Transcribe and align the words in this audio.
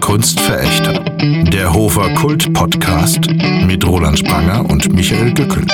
Kunstverächter. 0.00 1.04
Der 1.52 1.72
Hofer 1.72 2.12
Kult 2.14 2.52
Podcast 2.52 3.20
mit 3.64 3.86
Roland 3.86 4.18
Spranger 4.18 4.68
und 4.68 4.92
Michael 4.92 5.32
Gückel. 5.34 5.64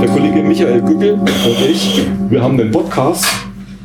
Der 0.00 0.08
Kollege 0.08 0.42
Michael 0.42 0.80
Gückel 0.80 1.12
und 1.12 1.60
ich, 1.70 2.08
wir 2.28 2.42
haben 2.42 2.58
den 2.58 2.72
Podcast 2.72 3.26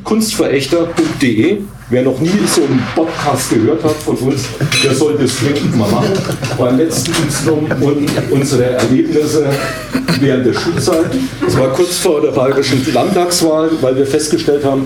kunstverächter.de. 0.04 1.60
Wer 1.92 2.04
noch 2.04 2.22
nie 2.22 2.30
so 2.48 2.62
einen 2.62 2.82
Podcast 2.96 3.50
gehört 3.50 3.84
hat 3.84 3.92
von 3.92 4.16
uns, 4.16 4.46
der 4.82 4.96
sollte 4.96 5.26
es 5.26 5.38
dringend 5.40 5.78
mal 5.78 5.92
machen. 5.92 6.14
Beim 6.58 6.78
letzten 6.78 7.12
es 7.28 7.46
um 7.46 7.68
unsere 8.32 8.64
Erlebnisse 8.64 9.50
während 10.22 10.46
der 10.46 10.54
Schulzeit. 10.54 11.08
Es 11.46 11.60
war 11.60 11.68
kurz 11.74 11.98
vor 11.98 12.22
der 12.22 12.32
bayerischen 12.32 12.82
Landtagswahl, 12.94 13.72
weil 13.82 13.98
wir 13.98 14.08
festgestellt 14.08 14.64
haben, 14.64 14.86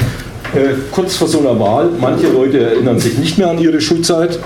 äh, 0.55 0.73
kurz 0.89 1.15
vor 1.15 1.27
so 1.27 1.41
einer 1.41 1.59
Wahl, 1.59 1.91
manche 2.01 2.27
Leute 2.27 2.59
erinnern 2.59 2.99
sich 2.99 3.19
nicht 3.19 3.37
mehr 3.37 3.51
an 3.51 3.59
ihre 3.59 3.79
Schulzeit, 3.81 4.39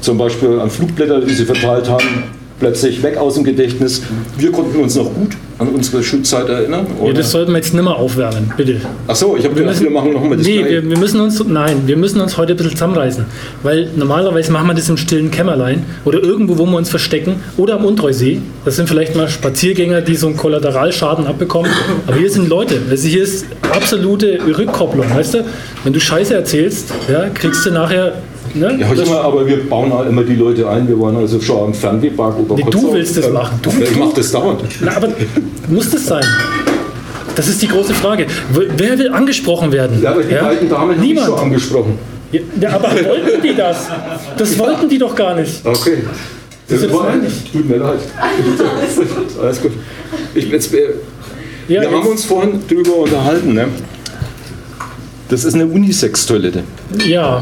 zum 0.00 0.18
Beispiel 0.18 0.58
an 0.58 0.68
Flugblätter, 0.68 1.20
die 1.20 1.32
sie 1.32 1.44
verteilt 1.44 1.88
haben, 1.88 2.24
plötzlich 2.60 3.02
weg 3.02 3.16
aus 3.16 3.34
dem 3.34 3.44
Gedächtnis. 3.44 4.02
Wir 4.38 4.52
konnten 4.52 4.78
uns 4.80 4.94
noch 4.94 5.12
gut 5.12 5.30
an 5.58 5.68
unsere 5.68 6.02
Schulzeit 6.02 6.48
erinnern. 6.48 6.86
Ja, 7.04 7.12
das 7.12 7.30
sollten 7.32 7.50
wir 7.52 7.58
jetzt 7.58 7.74
nicht 7.74 7.82
mehr 7.82 7.94
aufwärmen, 7.96 8.50
bitte. 8.56 8.76
Ach 9.06 9.14
so, 9.16 9.36
ich 9.36 9.44
habe 9.44 9.54
gedacht, 9.54 9.72
müssen- 9.74 9.84
wir 9.84 9.90
machen 9.90 10.12
nochmal 10.12 10.38
das 10.38 10.46
Nee, 10.46 10.64
wir, 10.64 10.88
wir 10.88 10.98
müssen 10.98 11.20
uns, 11.20 11.42
nein, 11.46 11.82
wir 11.86 11.96
müssen 11.96 12.20
uns 12.20 12.36
heute 12.38 12.52
ein 12.52 12.56
bisschen 12.56 12.72
zusammenreißen. 12.72 13.24
Weil 13.62 13.88
normalerweise 13.96 14.52
machen 14.52 14.68
wir 14.68 14.74
das 14.74 14.88
im 14.88 14.96
stillen 14.96 15.30
Kämmerlein 15.30 15.84
oder 16.04 16.22
irgendwo, 16.22 16.56
wo 16.58 16.66
wir 16.66 16.76
uns 16.76 16.88
verstecken 16.88 17.36
oder 17.56 17.74
am 17.74 17.84
Untreusee. 17.84 18.40
Das 18.64 18.76
sind 18.76 18.88
vielleicht 18.88 19.16
mal 19.16 19.28
Spaziergänger, 19.28 20.00
die 20.02 20.16
so 20.16 20.28
einen 20.28 20.36
Kollateralschaden 20.36 21.26
abbekommen. 21.26 21.70
Aber 22.06 22.16
hier 22.16 22.30
sind 22.30 22.48
Leute. 22.48 22.76
Also 22.88 23.08
hier 23.08 23.22
ist 23.22 23.46
absolute 23.74 24.38
Rückkopplung, 24.56 25.06
weißt 25.14 25.34
du? 25.34 25.44
Wenn 25.84 25.92
du 25.92 26.00
Scheiße 26.00 26.34
erzählst, 26.34 26.92
ja, 27.10 27.28
kriegst 27.30 27.64
du 27.66 27.70
nachher. 27.70 28.14
Ne, 28.54 28.76
Ja, 28.80 28.92
das- 28.94 29.06
immer, 29.08 29.20
aber 29.20 29.46
wir 29.46 29.68
bauen 29.68 29.92
halt 29.92 30.08
immer 30.08 30.22
die 30.24 30.34
Leute 30.34 30.68
ein. 30.68 30.88
Wir 30.88 30.98
waren 31.00 31.16
also 31.16 31.40
schon 31.40 31.64
am 31.68 31.74
Fernwehpark 31.74 32.34
oder 32.38 32.56
Nee, 32.56 32.64
du 32.70 32.92
willst 32.92 33.16
das 33.16 33.30
machen. 33.30 33.58
Du- 33.62 33.70
ja, 33.70 33.76
ich 33.84 33.96
mache 33.96 34.12
das 34.16 34.32
dauernd. 34.32 34.62
Na, 34.80 34.96
aber 34.96 35.08
muss 35.68 35.90
das 35.90 36.06
sein? 36.06 36.24
Das 37.36 37.46
ist 37.48 37.62
die 37.62 37.68
große 37.68 37.94
Frage. 37.94 38.26
Wer 38.76 38.98
will 38.98 39.10
angesprochen 39.12 39.70
werden? 39.72 40.02
Ja, 40.02 40.10
aber 40.12 40.22
die 40.24 40.34
beiden 40.34 40.68
Damen 40.68 40.90
haben 40.96 41.00
Niemand. 41.00 41.26
schon 41.28 41.38
angesprochen. 41.38 41.98
Ja, 42.32 42.40
ja, 42.60 42.70
aber 42.70 42.88
wollten 43.08 43.42
die 43.42 43.54
das? 43.54 43.86
Das 44.36 44.58
wollten 44.58 44.88
die 44.88 44.98
doch 44.98 45.14
gar 45.14 45.34
nicht. 45.36 45.64
Okay. 45.64 45.98
Das 46.68 46.82
ist 46.82 46.92
war-. 46.92 47.12
Tut 47.52 47.68
mir 47.68 47.76
leid. 47.76 47.98
Alles 49.42 49.60
gut. 49.62 49.72
Ich, 50.34 50.48
jetzt, 50.50 50.72
wir 50.72 50.80
Ja, 51.68 51.80
wir 51.82 51.88
haben 51.88 51.96
jetzt- 51.98 52.06
uns 52.08 52.24
vorhin 52.24 52.60
drüber 52.68 52.96
unterhalten. 52.96 53.54
Ne? 53.54 53.66
Das 55.28 55.44
ist 55.44 55.54
eine 55.54 55.66
Unisex-Toilette. 55.66 56.64
ja. 57.06 57.40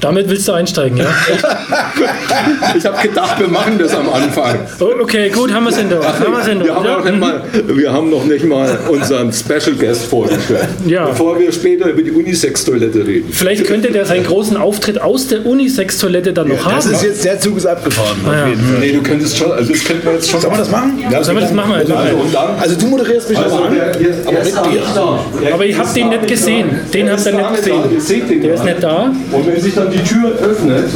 Damit 0.00 0.28
willst 0.28 0.46
du 0.46 0.52
einsteigen, 0.52 0.98
ja? 0.98 1.06
Ich 2.76 2.84
habe 2.84 3.08
gedacht, 3.08 3.40
wir 3.40 3.48
machen 3.48 3.78
das 3.78 3.94
am 3.94 4.08
Anfang. 4.12 4.56
Oh, 4.80 4.90
okay, 5.02 5.28
gut, 5.30 5.52
haben 5.52 5.64
wir 5.64 5.70
es 5.70 5.78
hinter 5.78 5.96
uns. 5.98 6.06
Haben 6.06 6.32
wir's 6.32 6.46
hinter 6.46 6.64
Wir 6.64 6.74
haben, 6.74 6.84
uns, 6.84 6.94
noch 6.94 7.04
nicht 7.04 7.20
mal, 7.20 7.42
wir 7.76 7.92
haben 7.92 8.10
noch 8.10 8.24
nicht 8.24 8.44
mal 8.44 8.78
unseren 8.88 9.32
Special 9.32 9.72
Guest 9.78 10.04
vorgestellt. 10.06 10.68
Ja. 10.86 11.06
Bevor 11.06 11.38
wir 11.38 11.50
später 11.52 11.88
über 11.88 12.02
die 12.02 12.10
Unisex-Toilette 12.12 13.06
reden. 13.06 13.32
Vielleicht 13.32 13.64
könnte 13.66 13.90
der 13.90 14.04
seinen 14.04 14.24
großen 14.24 14.56
Auftritt 14.56 15.00
aus 15.00 15.26
der 15.28 15.44
Unisex-Toilette 15.46 16.32
dann 16.32 16.48
noch 16.48 16.56
Das 16.56 16.84
haben. 16.86 16.94
ist 16.94 17.02
jetzt, 17.02 17.24
der 17.24 17.40
Zug 17.40 17.56
ist 17.56 17.66
abgefahren. 17.66 18.18
Ah, 18.26 18.48
ja. 18.48 18.54
Nee, 18.80 18.92
du 18.92 19.02
könntest 19.02 19.36
schon, 19.36 19.50
also 19.50 19.72
das 19.72 19.84
könnten 19.84 20.06
wir 20.06 20.14
jetzt 20.14 20.30
schon. 20.30 20.40
Sollen 20.40 20.52
wir 20.54 20.58
das 20.58 20.70
machen? 20.70 20.98
Ja, 21.10 21.22
Sollen 21.24 21.36
wir 21.38 21.42
das 21.42 21.52
machen? 21.52 21.72
Also, 21.72 21.94
Also, 21.94 22.16
und 22.16 22.34
dann, 22.34 22.58
Also 22.58 22.76
du 22.76 22.86
moderierst 22.86 23.30
mich 23.30 23.38
also 23.38 23.56
an. 23.62 23.74
der, 23.74 23.92
der, 23.92 24.12
der 24.12 24.28
Aber 24.28 24.38
ist 24.40 24.44
mit 24.44 24.56
da 24.56 25.18
dir. 25.42 25.54
Aber 25.54 25.66
ich 25.66 25.78
habe 25.78 25.88
den 25.94 26.08
nicht 26.10 26.26
gesehen. 26.28 26.70
Den 26.92 27.10
habt 27.10 27.26
ihr 27.26 27.32
nicht 27.32 27.54
gesehen. 27.56 28.42
Der 28.42 28.54
ist 28.54 28.64
nicht 28.64 28.82
da. 28.82 29.12
Und 29.32 29.46
wenn 29.46 29.60
sich 29.60 29.74
dann 29.74 29.87
die 29.90 30.02
Tür 30.02 30.30
öffnet, 30.32 30.86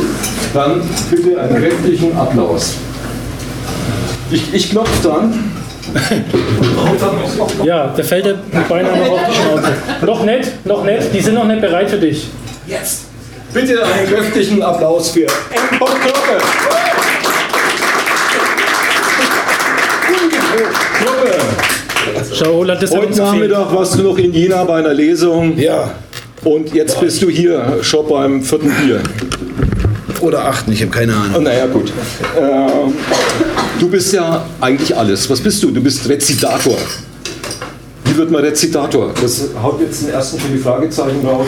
dann 0.55 0.83
bitte 1.11 1.41
einen 1.41 1.57
kräftigen 1.57 2.17
Applaus. 2.17 2.75
Ich, 4.31 4.55
ich 4.55 4.71
klopfe 4.71 5.09
dann. 5.09 5.53
Ja, 7.65 7.89
der 7.89 8.05
fällt 8.05 8.25
dir 8.25 8.39
beinahe 8.69 8.97
noch 8.97 9.11
auf 9.11 9.21
die 9.29 9.35
Schnauze. 9.35 9.73
Noch 10.07 10.25
nicht, 10.25 10.67
noch 10.67 10.85
nicht. 10.85 11.13
Die 11.13 11.21
sind 11.21 11.35
noch 11.35 11.45
nicht 11.45 11.61
bereit 11.61 11.91
für 11.91 11.99
dich. 11.99 12.29
Jetzt! 12.67 13.07
Bitte 13.53 13.85
einen 13.85 14.09
kräftigen 14.09 14.63
Applaus 14.63 15.11
für 15.11 15.27
Engbock 15.27 15.91
Kloppe. 16.01 16.39
Kloppe, 20.99 21.31
Schau, 22.33 22.53
Roland, 22.53 22.83
das 22.83 22.91
heute. 22.93 23.21
Nachmittag 23.21 23.75
warst 23.75 23.99
du 23.99 24.03
noch 24.03 24.17
in 24.19 24.33
Jena 24.33 24.65
bei 24.65 24.79
einer 24.79 24.95
Lesung 24.95 25.59
Ja. 25.59 25.91
Und 26.45 26.75
jetzt 26.75 27.01
bist 27.01 27.23
du 27.23 27.29
hier 27.31 27.79
schon 27.83 28.09
beim 28.09 28.43
vierten 28.43 28.71
Bier. 28.71 29.01
Oder 30.21 30.45
achten, 30.45 30.71
ich 30.73 30.81
habe 30.83 30.91
keine 30.93 31.13
Oh, 31.13 31.17
Ahnung. 31.17 31.43
naja, 31.43 31.67
gut. 31.67 31.93
Ähm, 32.39 32.95
du 33.81 33.89
bist 33.89 34.13
ja 34.13 34.45
eigentlich 34.61 34.97
alles. 34.97 35.29
Was 35.29 35.41
bist 35.41 35.63
du? 35.63 35.71
Du 35.73 35.81
bist 35.83 36.09
Rezitator. 36.09 36.77
Wie 38.05 38.17
wird 38.17 38.31
man 38.31 38.43
Rezitator? 38.45 39.13
Das 39.21 39.49
haut 39.61 39.81
jetzt 39.81 40.03
den 40.03 40.11
ersten 40.11 40.39
für 40.39 40.49
die 40.49 40.59
Fragezeichen 40.59 41.27
raus. 41.27 41.47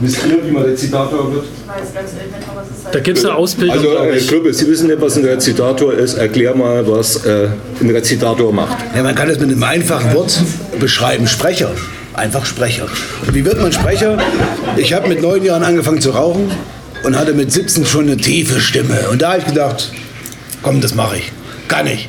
Wisst 0.00 0.18
ihr, 0.28 0.44
wie 0.44 0.50
man 0.50 0.62
Rezitator 0.64 1.32
wird? 1.32 1.44
Ich 1.44 1.68
weiß 1.68 1.94
ganz 1.94 2.10
ehrlich 2.18 2.32
nicht, 2.34 2.46
was 2.54 2.64
es 2.86 2.90
Da 2.90 2.98
gibt 3.00 3.18
es 3.18 3.24
eine 3.24 3.34
Ausbildung, 3.34 3.76
Also, 3.76 3.90
glaube 3.90 4.08
äh, 4.12 4.16
ich. 4.16 4.26
Klubbe, 4.28 4.52
Sie 4.54 4.66
wissen 4.68 4.88
nicht, 4.88 5.00
was 5.00 5.16
ein 5.16 5.24
Rezitator 5.24 5.92
ist. 5.94 6.14
Erklär 6.14 6.54
mal, 6.54 6.86
was 6.90 7.24
äh, 7.26 7.48
ein 7.80 7.90
Rezitator 7.90 8.52
macht. 8.52 8.76
Ja, 8.96 9.02
man 9.02 9.14
kann 9.14 9.28
es 9.30 9.38
mit 9.38 9.50
einem 9.50 9.62
einfachen 9.62 10.14
Wort 10.14 10.36
beschreiben. 10.80 11.26
Sprecher. 11.28 11.70
Einfach 12.16 12.46
Sprecher. 12.46 12.86
Und 13.26 13.34
wie 13.34 13.44
wird 13.44 13.60
man 13.60 13.72
Sprecher? 13.72 14.18
Ich 14.78 14.94
habe 14.94 15.06
mit 15.06 15.20
neun 15.20 15.44
Jahren 15.44 15.62
angefangen 15.62 16.00
zu 16.00 16.10
rauchen 16.10 16.50
und 17.04 17.16
hatte 17.16 17.34
mit 17.34 17.52
17 17.52 17.84
schon 17.84 18.06
eine 18.06 18.16
tiefe 18.16 18.58
Stimme. 18.58 19.08
Und 19.10 19.20
da 19.20 19.32
habe 19.32 19.40
ich 19.40 19.46
gedacht, 19.46 19.92
komm, 20.62 20.80
das 20.80 20.94
mache 20.94 21.18
ich. 21.18 21.30
Kann 21.68 21.86
ich. 21.86 22.08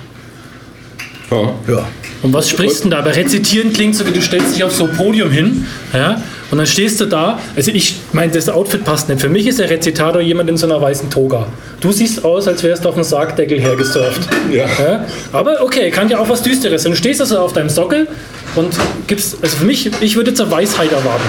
Ja. 1.30 1.54
Ja. 1.68 1.88
Und 2.24 2.34
was 2.34 2.50
sprichst 2.50 2.80
du 2.80 2.82
denn 2.84 2.92
da? 2.92 3.00
Aber 3.00 3.16
rezitieren 3.16 3.74
klingt 3.74 3.96
so, 3.96 4.08
wie 4.08 4.12
du 4.12 4.22
stellst 4.22 4.56
dich 4.56 4.64
auf 4.64 4.74
so 4.74 4.86
ein 4.86 4.94
Podium 4.96 5.30
hin, 5.30 5.66
ja, 5.94 6.22
und 6.52 6.58
dann 6.58 6.68
stehst 6.68 7.00
du 7.02 7.06
da. 7.06 7.40
Also 7.56 7.72
ich 7.72 7.96
meine, 8.14 8.32
das 8.32 8.48
Outfit 8.50 8.84
passt 8.86 9.10
nicht. 9.10 9.20
Für 9.22 9.30
mich 9.30 9.48
ist 9.48 9.60
der 9.60 9.70
Rezitator 9.70 10.22
jemand 10.22 10.50
in 10.50 10.58
so 10.58 10.66
einer 10.66 10.82
weißen 10.82 11.10
Toga. 11.10 11.48
Du 11.82 11.92
siehst 11.92 12.24
aus, 12.24 12.48
als 12.48 12.64
wärst 12.64 12.86
du 12.86 12.90
auf 12.90 12.96
einem 12.96 13.04
Sargdeckel 13.04 13.60
hergesurft. 13.60 14.22
Ja. 14.52 15.06
Aber 15.34 15.62
okay, 15.62 15.92
kann 15.92 16.08
ja 16.10 16.20
auch 16.20 16.30
was 16.30 16.42
Düsteres. 16.42 16.86
Und 16.86 16.92
du 16.92 16.98
stehst 16.98 17.20
also 17.20 17.40
auf 17.40 17.52
deinem 17.54 17.70
Sockel 17.70 18.08
und 18.56 18.74
gibst, 19.08 19.38
also 19.42 19.58
für 19.58 19.66
mich, 19.66 19.90
ich 20.02 20.16
würde 20.16 20.34
zur 20.34 20.50
Weisheit 20.50 20.92
erwarten. 20.92 21.26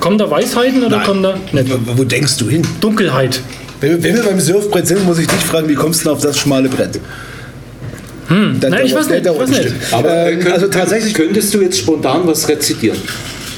Kommen 0.00 0.18
da 0.18 0.30
Weisheiten 0.30 0.82
oder 0.84 1.00
kommen 1.00 1.22
da 1.22 1.34
nicht? 1.52 1.70
Wo, 1.86 1.98
wo 1.98 2.04
denkst 2.04 2.36
du 2.36 2.48
hin? 2.50 2.62
Dunkelheit. 2.80 3.40
Wenn, 3.80 3.90
wir- 3.92 4.02
wenn 4.02 4.16
wir 4.16 4.22
beim 4.24 4.40
Surfbrett 4.40 4.86
sind, 4.86 5.04
muss 5.06 5.18
ich 5.18 5.26
dich 5.28 5.40
fragen, 5.40 5.68
wie 5.68 5.74
kommst 5.74 6.00
du 6.00 6.04
denn 6.08 6.12
auf 6.16 6.22
das 6.22 6.36
schmale 6.38 6.68
Brett? 6.68 7.00
Hm, 8.28 8.58
Nein, 8.60 8.82
ich 8.84 8.94
weiß 8.94 9.08
nicht, 9.08 9.26
ich 9.26 9.38
weiß 9.38 9.48
nicht. 9.50 9.68
Aber 9.92 10.10
äh, 10.10 10.32
Ähm, 10.34 10.52
also 10.52 10.68
tatsächlich 10.68 11.14
Könntest 11.14 11.52
du 11.54 11.60
jetzt 11.62 11.78
spontan 11.78 12.22
was 12.24 12.48
rezitieren? 12.48 12.96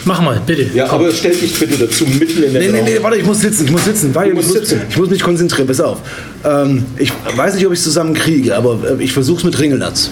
Mach 0.06 0.20
mal, 0.20 0.40
bitte. 0.44 0.68
Ja, 0.74 0.90
aber 0.90 1.10
stell 1.12 1.34
dich 1.34 1.58
bitte 1.58 1.78
dazu 1.78 2.04
mitten 2.04 2.42
in 2.42 2.52
den 2.52 2.52
Nee, 2.52 2.68
nee, 2.68 2.82
nee, 2.82 2.98
warte, 3.02 3.16
ich 3.16 3.24
muss 3.24 3.40
sitzen, 3.40 3.64
ich 3.64 3.70
muss 3.70 3.84
sitzen, 3.84 4.14
weil 4.14 4.28
ich, 4.28 4.34
muss, 4.34 4.52
sitzen. 4.52 4.82
ich 4.88 4.96
muss 4.96 5.08
mich 5.08 5.22
konzentrieren, 5.22 5.66
pass 5.66 5.80
auf. 5.80 5.98
Ähm, 6.44 6.84
ich 6.98 7.12
weiß 7.36 7.54
nicht, 7.54 7.66
ob 7.66 7.72
ich 7.72 7.78
es 7.78 7.84
zusammen 7.84 8.12
kriege, 8.12 8.54
aber 8.54 8.78
äh, 8.98 9.02
ich 9.02 9.12
versuche 9.12 9.38
es 9.38 9.44
mit 9.44 9.58
Ringelnatz. 9.58 10.10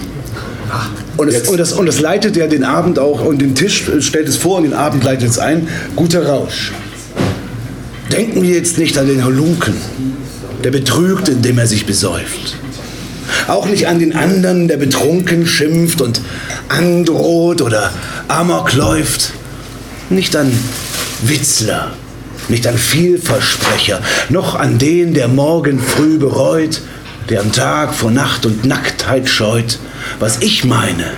Und 1.18 1.28
es, 1.28 1.48
und, 1.48 1.58
das, 1.58 1.74
und 1.74 1.84
das 1.84 2.00
leitet 2.00 2.36
ja 2.36 2.46
den 2.46 2.64
Abend 2.64 2.98
auch, 2.98 3.22
und 3.22 3.42
den 3.42 3.54
Tisch 3.54 3.86
äh, 3.88 4.00
stellt 4.00 4.28
es 4.28 4.36
vor 4.36 4.56
und 4.56 4.64
den 4.64 4.72
Abend 4.72 5.04
leitet 5.04 5.28
es 5.28 5.38
ein. 5.38 5.68
Guter 5.94 6.26
Rausch. 6.26 6.72
Denken 8.10 8.42
wir 8.42 8.54
jetzt 8.54 8.78
nicht 8.78 8.96
an 8.98 9.06
den 9.06 9.24
Halunken, 9.24 9.74
der 10.64 10.70
betrügt, 10.70 11.28
indem 11.28 11.58
er 11.58 11.66
sich 11.66 11.84
besäuft. 11.84 12.56
Auch 13.48 13.66
nicht 13.66 13.88
an 13.88 13.98
den 13.98 14.14
anderen, 14.14 14.68
der 14.68 14.76
betrunken 14.76 15.46
schimpft 15.46 16.00
und 16.00 16.20
androht 16.68 17.60
oder 17.60 17.92
Amok 18.28 18.72
läuft. 18.74 19.32
Nicht 20.12 20.36
an 20.36 20.52
Witzler, 21.22 21.92
nicht 22.50 22.66
an 22.66 22.76
Vielversprecher, 22.76 24.02
noch 24.28 24.54
an 24.54 24.78
den, 24.78 25.14
der 25.14 25.26
morgen 25.26 25.80
früh 25.80 26.18
bereut, 26.18 26.82
der 27.30 27.40
am 27.40 27.50
Tag 27.50 27.94
vor 27.94 28.10
Nacht 28.10 28.44
und 28.44 28.62
Nacktheit 28.66 29.26
scheut. 29.26 29.78
Was 30.20 30.42
ich 30.42 30.64
meine, 30.64 31.12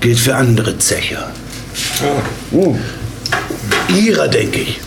gilt 0.00 0.18
für 0.18 0.34
andere 0.34 0.76
Zecher. 0.76 1.32
Oh. 2.52 2.76
Ihrer, 3.88 4.28
denke 4.28 4.60
ich. 4.60 4.80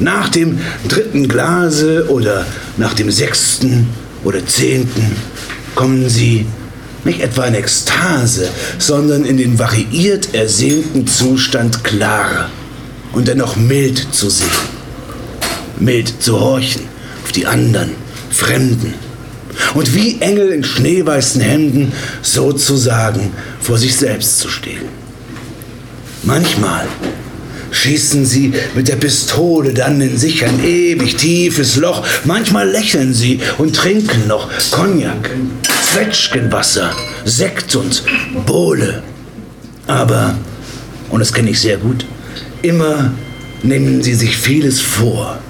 Nach 0.00 0.28
dem 0.28 0.58
dritten 0.88 1.28
Glase 1.28 2.06
oder 2.08 2.44
nach 2.76 2.94
dem 2.94 3.12
sechsten 3.12 3.90
oder 4.24 4.44
zehnten 4.44 5.14
kommen 5.76 6.08
sie 6.08 6.46
nicht 7.04 7.20
etwa 7.20 7.44
in 7.44 7.54
Ekstase, 7.54 8.48
sondern 8.78 9.24
in 9.24 9.36
den 9.36 9.58
variiert 9.58 10.34
ersehnten 10.34 11.06
Zustand 11.06 11.84
klar 11.84 12.50
und 13.12 13.28
dennoch 13.28 13.56
mild 13.56 14.08
zu 14.12 14.30
sehen. 14.30 14.48
Mild 15.78 16.22
zu 16.22 16.40
horchen 16.40 16.82
auf 17.24 17.32
die 17.32 17.46
anderen, 17.46 17.90
Fremden. 18.30 18.94
Und 19.74 19.94
wie 19.94 20.20
Engel 20.20 20.50
in 20.50 20.62
schneeweißen 20.62 21.40
Hemden 21.40 21.92
sozusagen 22.22 23.32
vor 23.60 23.78
sich 23.78 23.96
selbst 23.96 24.38
zu 24.38 24.48
stehen. 24.48 24.84
Manchmal 26.22 26.86
schießen 27.70 28.26
sie 28.26 28.52
mit 28.74 28.88
der 28.88 28.96
Pistole 28.96 29.72
dann 29.72 30.00
in 30.00 30.16
sich 30.16 30.44
ein 30.44 30.62
ewig 30.64 31.16
tiefes 31.16 31.76
Loch. 31.76 32.04
Manchmal 32.24 32.68
lächeln 32.68 33.14
sie 33.14 33.40
und 33.58 33.74
trinken 33.74 34.26
noch 34.26 34.50
Cognac, 34.70 35.30
Zwetschgenwasser, 35.92 36.94
Sekt 37.24 37.74
und 37.74 38.04
Bowle. 38.46 39.02
Aber, 39.88 40.36
und 41.10 41.18
das 41.18 41.32
kenne 41.32 41.50
ich 41.50 41.60
sehr 41.60 41.78
gut, 41.78 42.06
immer 42.62 43.12
nehmen 43.64 44.00
sie 44.00 44.14
sich 44.14 44.36
vieles 44.36 44.80
vor 44.80 45.40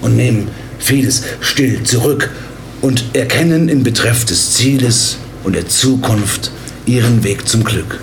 und 0.00 0.14
nehmen 0.14 0.46
vieles 0.78 1.24
still 1.40 1.82
zurück 1.82 2.30
und 2.80 3.06
erkennen 3.12 3.68
in 3.68 3.82
Betreff 3.82 4.24
des 4.24 4.54
Zieles 4.54 5.18
und 5.42 5.56
der 5.56 5.66
Zukunft 5.66 6.52
ihren 6.86 7.24
Weg 7.24 7.48
zum 7.48 7.64
Glück. 7.64 7.98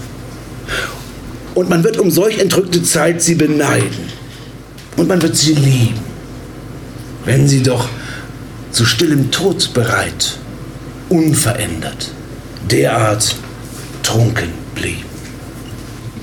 Und 1.55 1.69
man 1.69 1.85
wird 1.85 1.97
um 1.97 2.11
solch 2.11 2.39
entrückte 2.39 2.83
Zeit 2.83 3.21
sie 3.21 3.35
beneiden. 3.35 4.19
Und 4.97 5.07
man 5.07 5.21
wird 5.21 5.37
sie 5.37 5.53
lieben, 5.53 5.99
wenn 7.23 7.47
sie 7.47 7.63
doch 7.63 7.87
zu 8.69 8.83
stillem 8.83 9.31
Tod 9.31 9.73
bereit, 9.73 10.39
unverändert, 11.09 12.11
derart 12.69 13.35
trunken 14.03 14.49
blieb. 14.75 15.03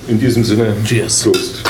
In 0.09 0.21
diesem 0.21 0.45
Sinne, 0.45 0.75
Cheers. 0.85 1.23
Prost. 1.25 1.63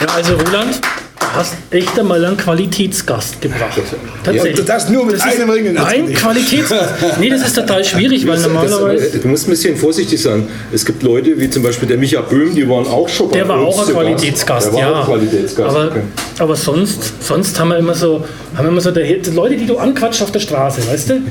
Ja, 0.00 0.06
also 0.14 0.34
Roland, 0.34 0.80
du 1.20 1.26
hast 1.34 1.54
echt 1.70 1.98
einmal 1.98 2.24
einen 2.24 2.36
Qualitätsgast 2.36 3.40
gebracht. 3.40 3.80
Tatsächlich. 4.24 4.60
Und 4.60 4.68
das 4.68 4.88
nur 4.88 5.04
mit 5.06 5.16
Das 5.16 5.26
ist 5.26 5.40
einem 5.40 5.50
Ring 5.50 5.66
in 5.66 5.74
der 5.74 5.86
Ein 5.86 6.04
Hand. 6.06 6.14
Qualitätsgast. 6.16 6.92
Nee, 7.20 7.28
das 7.30 7.42
ist 7.46 7.54
total 7.54 7.84
schwierig, 7.84 8.26
weil 8.26 8.34
Das- 8.42 8.46
normalerweise. 8.46 9.18
du 9.18 9.28
musst 9.28 9.46
ein 9.46 9.50
bisschen 9.50 9.76
vorsichtig 9.76 10.20
sein. 10.22 10.46
Es 10.72 10.84
gibt 10.84 11.02
Leute 11.02 11.38
wie 11.38 11.48
zum 11.50 11.62
Beispiel 11.62 11.86
der 11.88 11.98
Micha 11.98 12.20
Böhm, 12.22 12.54
die 12.54 12.68
waren 12.68 12.86
auch 12.86 13.08
schon 13.08 13.28
bei 13.28 13.36
Der 13.38 13.48
war 13.48 13.58
auch 13.58 13.78
ein 13.78 13.86
zu 13.86 13.92
Gast. 13.92 14.04
Qualitätsgast, 14.06 14.66
der 14.68 14.72
war 14.74 14.80
ja. 14.80 15.00
Auch 15.02 15.06
Qualitätsgast. 15.06 15.76
Aber, 15.76 15.92
aber 16.38 16.56
sonst, 16.56 17.22
sonst 17.22 17.58
haben 17.60 17.68
wir 17.68 17.76
immer 17.78 17.94
so, 17.94 18.24
haben 18.54 18.66
wir 18.66 18.70
immer 18.70 18.80
so 18.80 18.90
der, 18.90 19.04
die 19.04 19.30
Leute, 19.30 19.56
die 19.56 19.66
du 19.66 19.78
anquatscht 19.78 20.22
auf 20.22 20.30
der 20.30 20.40
Straße, 20.40 20.86
weißt 20.86 21.10
du? 21.10 21.22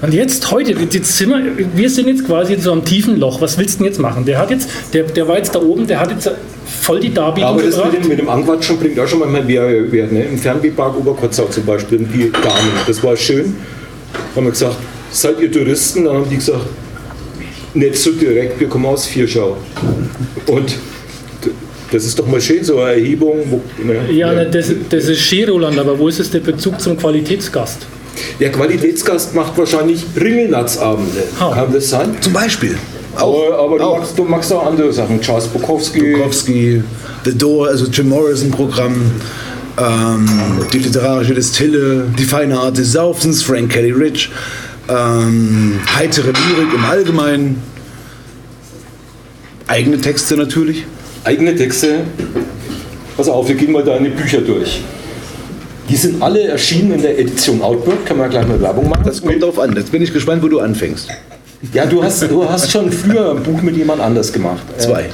Und 0.00 0.14
jetzt 0.14 0.50
heute, 0.50 0.72
jetzt 0.72 1.16
sind 1.16 1.30
wir, 1.30 1.68
wir 1.74 1.90
sind 1.90 2.08
jetzt 2.08 2.26
quasi 2.26 2.54
in 2.54 2.60
so 2.60 2.72
einem 2.72 2.84
tiefen 2.84 3.18
Loch. 3.18 3.40
Was 3.40 3.58
willst 3.58 3.74
du 3.74 3.78
denn 3.78 3.86
jetzt 3.86 4.00
machen? 4.00 4.24
Der 4.24 4.38
hat 4.38 4.50
jetzt, 4.50 4.68
der, 4.92 5.04
der 5.04 5.28
war 5.28 5.36
jetzt 5.36 5.54
da 5.54 5.60
oben, 5.60 5.86
der 5.86 6.00
hat 6.00 6.10
jetzt 6.10 6.30
voll 6.64 7.00
die 7.00 7.12
Darbietung 7.12 7.50
Aber 7.50 7.62
das 7.62 7.76
mit 7.76 7.94
dem, 7.94 8.08
mit 8.08 8.18
dem 8.18 8.28
Anquatschen 8.28 8.78
bringt 8.78 8.98
auch 8.98 9.06
schon 9.06 9.18
manchmal 9.18 9.44
Mehrwert. 9.44 10.12
Ne? 10.12 10.24
Im 10.24 10.38
Fernwehpark 10.38 10.96
Oberkotzau 10.98 11.44
zum 11.46 11.66
Beispiel, 11.66 11.98
die 11.98 12.32
Damen, 12.32 12.72
das 12.86 13.02
war 13.02 13.16
schön. 13.16 13.54
Haben 14.34 14.46
wir 14.46 14.50
gesagt, 14.50 14.76
seid 15.10 15.40
ihr 15.40 15.52
Touristen? 15.52 16.04
Dann 16.04 16.16
haben 16.16 16.28
die 16.28 16.36
gesagt, 16.36 16.64
nicht 17.74 17.96
so 17.96 18.12
direkt, 18.12 18.60
wir 18.60 18.68
kommen 18.68 18.86
aus 18.86 19.06
Vierschau. 19.06 19.56
Und 20.46 20.76
das 21.92 22.04
ist 22.04 22.18
doch 22.18 22.26
mal 22.26 22.40
schön, 22.40 22.64
so 22.64 22.80
eine 22.80 22.92
Erhebung. 22.92 23.38
Wo, 23.50 23.60
ne? 23.82 24.10
Ja, 24.10 24.32
ne, 24.32 24.46
das, 24.50 24.72
das 24.88 25.04
ist 25.04 25.20
schön, 25.20 25.48
Roland, 25.48 25.78
aber 25.78 25.98
wo 25.98 26.08
ist 26.08 26.20
es 26.20 26.30
der 26.30 26.40
Bezug 26.40 26.80
zum 26.80 26.96
Qualitätsgast? 26.96 27.86
Der 28.40 28.50
Qualitätsgast 28.50 29.34
macht 29.34 29.56
wahrscheinlich 29.56 30.04
Ringelnatzabende. 30.18 31.22
Ha. 31.40 31.54
Kann 31.54 31.72
das 31.72 31.90
sein? 31.90 32.16
Zum 32.20 32.32
Beispiel. 32.32 32.76
aber 33.14 33.58
aber 33.58 33.78
du, 33.78 33.84
auch. 33.84 33.98
magst, 33.98 34.18
du 34.18 34.24
magst 34.24 34.52
auch 34.52 34.66
andere 34.66 34.92
Sachen. 34.92 35.20
Charles 35.20 35.46
Bukowski. 35.46 36.12
Bukowski, 36.12 36.82
The 37.24 37.36
Door, 37.36 37.68
also 37.68 37.86
Jim 37.86 38.08
Morrison-Programm, 38.08 39.12
ähm, 39.78 40.28
die 40.72 40.78
literarische 40.78 41.34
Distille, 41.34 42.06
die 42.18 42.24
feine 42.24 42.58
Art 42.58 42.76
des 42.76 42.92
Saufens, 42.92 43.42
Frank 43.42 43.70
Kelly 43.70 43.92
Rich, 43.92 44.30
ähm, 44.88 45.80
heitere 45.96 46.28
Lyrik 46.28 46.74
im 46.74 46.84
Allgemeinen, 46.84 47.62
eigene 49.66 49.98
Texte 49.98 50.36
natürlich. 50.36 50.84
Eigene 51.24 51.54
Texte. 51.54 52.00
Pass 53.16 53.28
auf, 53.28 53.48
wir 53.48 53.54
gehen 53.54 53.72
mal 53.72 53.84
deine 53.84 54.10
Bücher 54.10 54.40
durch. 54.40 54.82
Die 55.88 55.96
sind 55.96 56.22
alle 56.22 56.42
erschienen 56.44 56.92
in 56.94 57.02
der 57.02 57.18
Edition 57.18 57.60
Outward. 57.60 58.06
Kann 58.06 58.16
man 58.18 58.30
gleich 58.30 58.46
mal 58.46 58.60
Werbung 58.60 58.88
machen? 58.88 59.02
Das 59.04 59.20
kommt 59.20 59.42
drauf 59.42 59.58
an. 59.58 59.74
Jetzt 59.76 59.92
bin 59.92 60.00
ich 60.02 60.12
gespannt, 60.12 60.42
wo 60.42 60.48
du 60.48 60.60
anfängst. 60.60 61.08
ja, 61.74 61.84
du 61.86 62.02
hast, 62.02 62.22
du 62.22 62.48
hast 62.48 62.70
schon 62.70 62.90
früher 62.90 63.32
ein 63.32 63.42
Buch 63.42 63.60
mit 63.62 63.76
jemand 63.76 64.00
anders 64.00 64.32
gemacht. 64.32 64.62
Äh, 64.76 64.80
Zwei. 64.80 65.04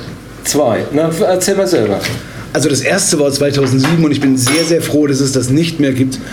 Zwei. 0.44 0.84
Na, 0.92 1.10
erzähl 1.28 1.56
mal 1.56 1.66
selber. 1.66 1.98
Also 2.52 2.68
das 2.70 2.80
erste 2.80 3.18
war 3.18 3.30
2007 3.30 4.02
und 4.02 4.10
ich 4.10 4.20
bin 4.20 4.36
sehr, 4.38 4.64
sehr 4.64 4.80
froh, 4.80 5.06
dass 5.06 5.20
es 5.20 5.32
das 5.32 5.50
nicht 5.50 5.80
mehr 5.80 5.92
gibt. 5.92 6.18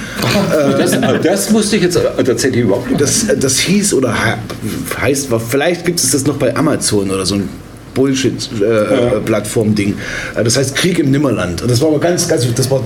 Das, 0.77 0.91
das 1.23 1.53
wusste 1.53 1.75
ich 1.77 1.83
jetzt 1.83 1.99
tatsächlich 2.23 2.63
überhaupt 2.63 2.89
nicht. 2.89 3.01
Das, 3.01 3.27
äh, 3.27 3.37
das 3.37 3.59
hieß 3.59 3.93
oder 3.93 4.13
he- 4.13 5.01
heißt, 5.01 5.29
vielleicht 5.49 5.85
gibt 5.85 5.99
es 5.99 6.11
das 6.11 6.25
noch 6.25 6.35
bei 6.37 6.55
Amazon 6.55 7.09
oder 7.09 7.25
so 7.25 7.35
ein 7.35 7.49
Bullshit-Plattform-Ding. 7.95 9.95
Äh, 10.35 10.43
das 10.43 10.57
heißt 10.57 10.75
Krieg 10.75 10.99
im 10.99 11.09
Nimmerland. 11.09 11.63
Und 11.63 11.71
das 11.71 11.81
war 11.81 11.89
aber 11.89 11.99
ganz, 11.99 12.27
ganz, 12.27 12.45
das 12.53 12.69
war 12.69 12.83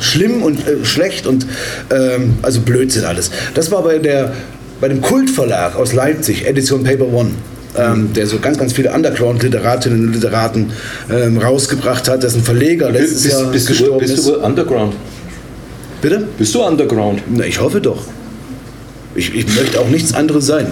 schlimm 0.00 0.42
und 0.42 0.66
äh, 0.66 0.82
schlecht 0.84 1.26
und 1.26 1.46
ähm, 1.90 2.38
also 2.40 2.62
Blödsinn 2.62 3.04
alles. 3.04 3.30
Das 3.54 3.70
war 3.70 3.82
bei 3.82 3.98
der 3.98 4.32
bei 4.80 4.88
dem 4.88 5.00
Kultverlag 5.00 5.76
aus 5.76 5.92
Leipzig, 5.92 6.46
Edition 6.46 6.82
Paper 6.82 7.12
One. 7.12 7.30
Ähm, 7.74 8.12
der 8.12 8.26
so 8.26 8.38
ganz, 8.38 8.58
ganz 8.58 8.74
viele 8.74 8.92
Underground-Literatinnen 8.92 10.08
und 10.08 10.12
Literaten 10.12 10.72
ähm, 11.10 11.38
rausgebracht 11.38 12.06
hat, 12.06 12.22
dessen 12.22 12.42
Verleger 12.42 12.90
letztes 12.90 13.22
Bist, 13.22 13.32
Jahr 13.32 13.50
bist, 13.50 13.66
du, 13.66 13.72
gestorben 13.72 13.98
bist 13.98 14.18
ist. 14.18 14.28
du 14.28 14.40
Underground? 14.40 14.94
Bitte? 16.02 16.28
Bist 16.36 16.54
du 16.54 16.62
Underground? 16.62 17.22
Na, 17.30 17.46
ich 17.46 17.62
hoffe 17.62 17.80
doch. 17.80 18.02
Ich, 19.14 19.34
ich 19.34 19.46
möchte 19.56 19.80
auch 19.80 19.88
nichts 19.88 20.12
anderes 20.12 20.44
sein. 20.44 20.66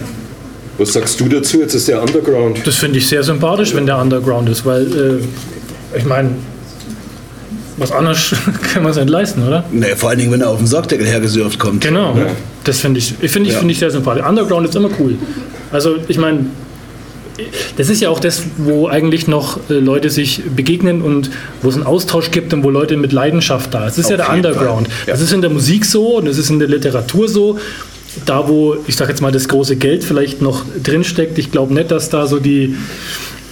Was 0.80 0.94
sagst 0.94 1.20
du 1.20 1.28
dazu? 1.28 1.58
Jetzt 1.60 1.74
ist 1.74 1.88
der 1.88 2.00
Underground. 2.00 2.66
Das 2.66 2.76
finde 2.76 2.98
ich 2.98 3.06
sehr 3.06 3.22
sympathisch, 3.22 3.74
wenn 3.74 3.84
der 3.84 3.98
Underground 3.98 4.48
ist, 4.48 4.64
weil 4.64 5.20
äh, 5.92 5.98
ich 5.98 6.06
meine, 6.06 6.30
was 7.76 7.92
anderes 7.92 8.34
kann 8.72 8.82
man 8.82 8.94
sich 8.94 9.02
nicht 9.04 9.12
leisten, 9.12 9.46
oder? 9.46 9.62
Nee, 9.70 9.94
vor 9.94 10.08
allen 10.08 10.18
Dingen, 10.18 10.32
wenn 10.32 10.40
er 10.40 10.48
auf 10.48 10.56
den 10.56 10.66
Sockdeckel 10.66 11.06
hergesurft 11.06 11.58
kommt. 11.58 11.82
Genau, 11.82 12.16
das 12.64 12.80
finde 12.80 12.98
ich, 12.98 13.14
ich 13.20 13.30
finde 13.30 13.48
ich, 13.48 13.54
Ja. 13.54 13.58
finde 13.58 13.72
ich 13.72 13.78
sehr 13.78 13.90
sympathisch. 13.90 14.24
Underground 14.26 14.66
ist 14.68 14.74
immer 14.74 14.88
cool. 14.98 15.16
Also 15.70 15.96
ich 16.08 16.16
meine, 16.16 16.46
das 17.76 17.90
ist 17.90 18.00
ja 18.00 18.08
auch 18.08 18.20
das, 18.20 18.42
wo 18.56 18.88
eigentlich 18.88 19.28
noch 19.28 19.58
äh, 19.68 19.74
Leute 19.74 20.08
sich 20.08 20.42
begegnen 20.56 21.02
und 21.02 21.30
wo 21.60 21.68
es 21.68 21.74
einen 21.74 21.84
Austausch 21.84 22.30
gibt 22.30 22.54
und 22.54 22.64
wo 22.64 22.70
Leute 22.70 22.96
mit 22.96 23.12
Leidenschaft 23.12 23.74
da. 23.74 23.86
Es 23.86 23.98
ist 23.98 24.08
ja 24.08 24.16
Auf 24.18 24.26
der 24.28 24.34
jeden 24.36 24.46
Underground. 24.46 24.88
Ja. 25.06 25.12
Das 25.12 25.20
ist 25.20 25.32
in 25.34 25.42
der 25.42 25.50
Musik 25.50 25.84
so 25.84 26.16
und 26.16 26.24
das 26.26 26.38
ist 26.38 26.48
in 26.48 26.58
der 26.58 26.68
Literatur 26.68 27.28
so. 27.28 27.58
Da, 28.26 28.48
wo, 28.48 28.76
ich 28.86 28.96
sage 28.96 29.10
jetzt 29.10 29.20
mal, 29.20 29.32
das 29.32 29.48
große 29.48 29.76
Geld 29.76 30.02
vielleicht 30.04 30.42
noch 30.42 30.64
drinsteckt, 30.82 31.38
ich 31.38 31.52
glaube 31.52 31.74
nicht, 31.74 31.90
dass 31.90 32.10
da 32.10 32.26
so 32.26 32.40
die, 32.40 32.74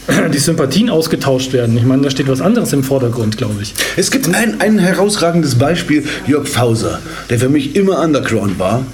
die 0.32 0.38
Sympathien 0.38 0.90
ausgetauscht 0.90 1.52
werden. 1.52 1.76
Ich 1.76 1.84
meine, 1.84 2.02
da 2.02 2.11
steht 2.11 2.28
was 2.28 2.40
anderes 2.40 2.73
im 2.73 2.83
Vordergrund, 2.83 3.37
glaube 3.37 3.62
ich. 3.62 3.75
Es 3.97 4.11
gibt 4.11 4.33
ein, 4.35 4.61
ein 4.61 4.78
herausragendes 4.78 5.56
Beispiel, 5.56 6.04
Jörg 6.26 6.49
Fauser, 6.49 7.00
der 7.30 7.38
für 7.38 7.49
mich 7.49 7.76
immer 7.76 8.02
Underground 8.02 8.59
war. 8.59 8.85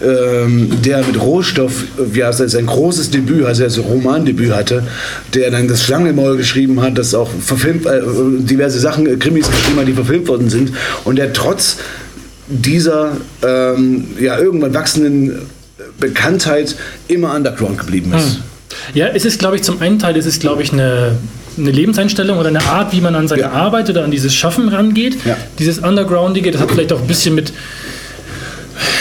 Ähm, 0.00 0.82
der 0.84 1.04
mit 1.04 1.20
Rohstoff, 1.20 1.84
äh, 1.96 2.18
ja, 2.18 2.32
sein 2.32 2.48
sein 2.48 2.66
großes 2.66 3.10
Debüt, 3.10 3.44
also 3.44 3.68
so 3.68 3.82
Romandebüt 3.82 4.50
hatte, 4.50 4.82
der 5.32 5.52
dann 5.52 5.68
das 5.68 5.84
Schlangenmaul 5.84 6.36
geschrieben 6.36 6.80
hat, 6.80 6.98
das 6.98 7.14
auch 7.14 7.30
verfilmt, 7.40 7.86
äh, 7.86 8.00
diverse 8.38 8.80
Sachen, 8.80 9.06
äh, 9.06 9.16
Krimis 9.16 9.48
geschrieben 9.48 9.78
hat, 9.78 9.86
die 9.86 9.92
verfilmt 9.92 10.26
worden 10.26 10.50
sind. 10.50 10.72
Und 11.04 11.16
der 11.16 11.32
trotz 11.32 11.76
dieser 12.60 13.16
ähm, 13.42 14.06
ja, 14.20 14.38
irgendwann 14.38 14.74
wachsenden 14.74 15.32
Bekanntheit 15.98 16.76
immer 17.08 17.34
Underground 17.34 17.78
geblieben 17.78 18.12
ist. 18.14 18.40
Ja, 18.94 19.08
es 19.08 19.24
ist, 19.24 19.38
glaube 19.38 19.56
ich, 19.56 19.62
zum 19.62 19.80
einen 19.80 19.98
Teil, 19.98 20.16
es 20.16 20.26
ist, 20.26 20.40
glaube 20.40 20.62
ich, 20.62 20.72
eine, 20.72 21.16
eine 21.56 21.70
Lebenseinstellung 21.70 22.38
oder 22.38 22.48
eine 22.48 22.62
Art, 22.64 22.92
wie 22.92 23.00
man 23.00 23.14
an 23.14 23.28
seine 23.28 23.42
Ja. 23.42 23.50
Arbeit 23.52 23.88
oder 23.90 24.04
an 24.04 24.10
dieses 24.10 24.34
Schaffen 24.34 24.68
rangeht. 24.68 25.24
Ja. 25.24 25.36
Dieses 25.58 25.78
Undergroundige, 25.78 26.50
das 26.50 26.60
hat 26.60 26.70
vielleicht 26.70 26.92
auch 26.92 27.00
ein 27.00 27.06
bisschen 27.06 27.34
mit, 27.34 27.52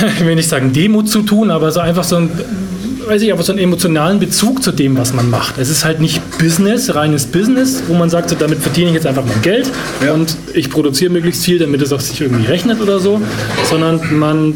ich 0.19 0.25
will 0.25 0.35
nicht 0.35 0.49
sagen 0.49 0.73
Demut 0.73 1.09
zu 1.09 1.21
tun, 1.21 1.51
aber 1.51 1.71
so 1.71 1.79
einfach 1.79 2.03
so 2.03 2.17
ein, 2.17 2.29
weiß 3.07 3.21
ich, 3.21 3.31
aber 3.33 3.43
so 3.43 3.51
einen 3.51 3.59
emotionalen 3.61 4.19
Bezug 4.19 4.63
zu 4.63 4.71
dem, 4.71 4.97
was 4.97 5.13
man 5.13 5.29
macht. 5.29 5.57
Es 5.57 5.69
ist 5.69 5.83
halt 5.85 5.99
nicht 5.99 6.21
Business, 6.39 6.93
reines 6.95 7.25
Business, 7.25 7.83
wo 7.87 7.93
man 7.93 8.09
sagt, 8.09 8.29
so, 8.29 8.35
damit 8.35 8.59
verdiene 8.59 8.89
ich 8.89 8.95
jetzt 8.95 9.07
einfach 9.07 9.25
mein 9.25 9.41
Geld 9.41 9.69
Ja. 10.05 10.13
und 10.13 10.35
ich 10.53 10.69
produziere 10.69 11.11
möglichst 11.11 11.43
viel, 11.43 11.59
damit 11.59 11.81
es 11.81 11.91
auch 11.91 11.99
sich 11.99 12.21
irgendwie 12.21 12.45
rechnet 12.45 12.79
oder 12.81 12.99
so, 12.99 13.21
sondern 13.69 14.17
man 14.17 14.53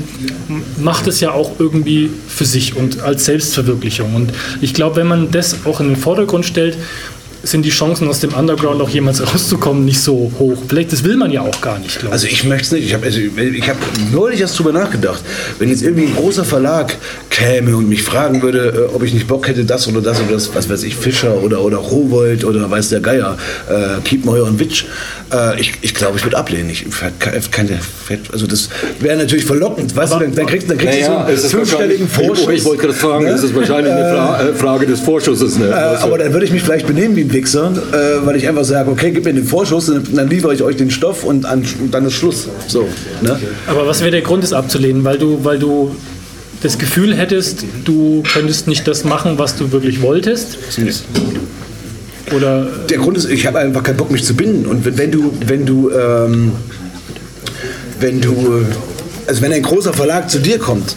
macht 0.78 1.08
es 1.08 1.20
ja 1.20 1.32
auch 1.32 1.52
irgendwie 1.60 2.10
für 2.28 2.46
sich 2.46 2.76
und 2.76 3.02
als 3.02 3.26
Selbstverwirklichung. 3.26 4.14
Und 4.16 4.32
ich 4.62 4.74
glaube, 4.74 4.98
wenn 4.98 5.08
man 5.08 5.32
das 5.32 5.66
auch 5.66 5.80
in 5.80 5.88
den 5.88 5.98
Vordergrund 5.98 6.46
stellt, 6.46 6.78
sind 7.46 7.64
die 7.64 7.70
Chancen 7.70 8.08
aus 8.08 8.20
dem 8.20 8.34
Underground 8.34 8.82
auch 8.82 8.90
jemals 8.90 9.22
rauszukommen 9.22 9.86
nicht 9.86 10.02
so 10.02 10.32
hoch. 10.40 10.58
Vielleicht 10.68 10.92
das 10.92 11.04
will 11.04 11.16
man 11.16 11.32
ja 11.32 11.42
auch 11.42 11.62
gar 11.62 11.80
nicht, 11.80 12.00
glaube 12.00 12.14
Also 12.14 12.28
ich 12.28 12.44
möchte 12.44 12.66
es 12.66 12.72
nicht. 12.74 12.86
Ich 12.88 12.94
habe 12.94 13.06
also, 13.06 13.20
ich 13.20 13.70
hab 13.70 13.78
neulich 14.12 14.42
erst 14.42 14.58
drüber 14.60 14.72
nachgedacht. 14.74 15.22
Wenn 15.60 15.70
jetzt 15.70 15.84
irgendwie 15.84 16.06
ein 16.06 16.16
großer 16.16 16.44
Verlag 16.44 16.96
käme 17.30 17.76
und 17.78 17.88
mich 17.88 18.04
fragen 18.04 18.42
würde, 18.42 18.88
äh, 18.92 18.96
ob 18.96 19.04
ich 19.04 19.14
nicht 19.14 19.28
Bock 19.28 19.48
hätte, 19.48 19.64
das 19.66 19.88
oder 19.88 20.02
das 20.02 20.20
oder 20.22 20.34
das, 20.34 20.54
was 20.56 20.70
weiß 20.70 20.84
ich, 20.84 20.96
Fischer 20.96 21.42
oder, 21.44 21.62
oder 21.62 21.78
Rowold 21.78 22.44
oder 22.46 22.70
weiß 22.70 22.90
der 22.90 23.00
Geier, 23.02 23.38
äh, 23.70 24.02
Kiepenheuer 24.04 24.46
und 24.46 24.60
Witsch, 24.60 24.86
äh, 25.34 25.60
ich, 25.60 25.74
ich 25.82 25.94
glaube, 25.94 26.18
ich 26.18 26.24
würde 26.24 26.38
ablehnen. 26.38 26.70
Ich, 26.70 26.86
keine, 27.20 27.40
keine, 27.52 27.80
also 28.32 28.48
das 28.48 28.70
wäre 29.00 29.18
natürlich 29.18 29.46
verlockend. 29.46 29.96
Weißt 29.96 30.14
du, 30.14 30.20
dann, 30.20 30.34
dann 30.36 30.46
kriegst, 30.46 30.70
dann 30.70 30.78
kriegst 30.78 31.00
du 31.00 31.04
so 31.06 31.12
einen 31.18 31.38
fünfstelligen 31.38 32.08
Vorschuss. 32.08 32.50
Ich 32.54 32.66
wollte 32.66 32.82
gerade 32.84 32.94
fragen, 32.94 33.26
Ne? 33.26 33.32
das 33.32 33.44
ist 33.44 33.56
wahrscheinlich 33.56 33.92
eine 33.94 34.10
Fra 34.10 34.42
äh, 34.42 34.54
Frage 34.54 34.86
des 34.86 35.00
Vorschusses. 35.00 35.58
Ne? 35.58 35.68
Äh, 35.70 35.74
Also- 35.74 36.06
aber 36.06 36.18
dann 36.18 36.32
würde 36.34 36.46
ich 36.46 36.52
mich 36.52 36.62
vielleicht 36.64 36.88
benehmen 36.88 37.16
wie 37.16 37.22
ein 37.22 37.30
Wichser, 37.36 37.72
äh, 37.92 38.26
weil 38.26 38.36
ich 38.38 38.48
einfach 38.48 38.64
sage, 38.64 38.90
okay, 38.90 39.12
gib 39.12 39.26
mir 39.26 39.34
den 39.34 39.46
Vorschuss, 39.46 39.90
und 39.90 40.18
dann 40.18 40.28
liefere 40.28 40.56
ich 40.56 40.64
euch 40.64 40.78
den 40.78 40.90
Stoff 40.90 41.24
und, 41.24 41.46
an, 41.46 41.64
und 41.80 41.94
dann 41.94 42.06
ist 42.06 42.14
Schluss. 42.14 42.48
So, 42.68 42.88
ne? 43.22 43.40
Aber 43.68 43.86
was 43.86 44.00
wäre 44.00 44.10
der 44.10 44.22
Grund, 44.22 44.44
es 44.44 44.54
abzulehnen? 44.54 45.04
Weil 45.04 45.20
du, 45.20 45.44
weil 45.44 45.60
du 45.60 45.96
das 46.64 46.80
Gefühl 46.80 47.16
hättest, 47.16 47.64
du 47.84 48.24
könntest 48.34 48.68
nicht 48.68 48.88
das 48.88 49.04
machen, 49.04 49.38
was 49.38 49.56
du 49.56 49.72
wirklich 49.72 50.02
wolltest? 50.02 50.58
Oder 52.36 52.68
Der 52.90 52.98
Grund 52.98 53.18
ist, 53.18 53.30
ich 53.30 53.46
habe 53.46 53.60
einfach 53.60 53.84
keinen 53.84 53.98
Bock, 53.98 54.10
mich 54.10 54.24
zu 54.24 54.34
binden. 54.34 54.66
Und 54.66 54.84
wenn, 54.84 54.98
wenn 54.98 55.12
du, 55.12 55.32
wenn 55.46 55.66
du, 55.66 55.92
ähm, 55.92 56.54
wenn 58.00 58.20
du, 58.20 58.66
also 59.28 59.42
wenn 59.44 59.54
ein 59.54 59.62
großer 59.62 59.94
Verlag 59.94 60.30
zu 60.30 60.40
dir 60.40 60.58
kommt 60.58 60.95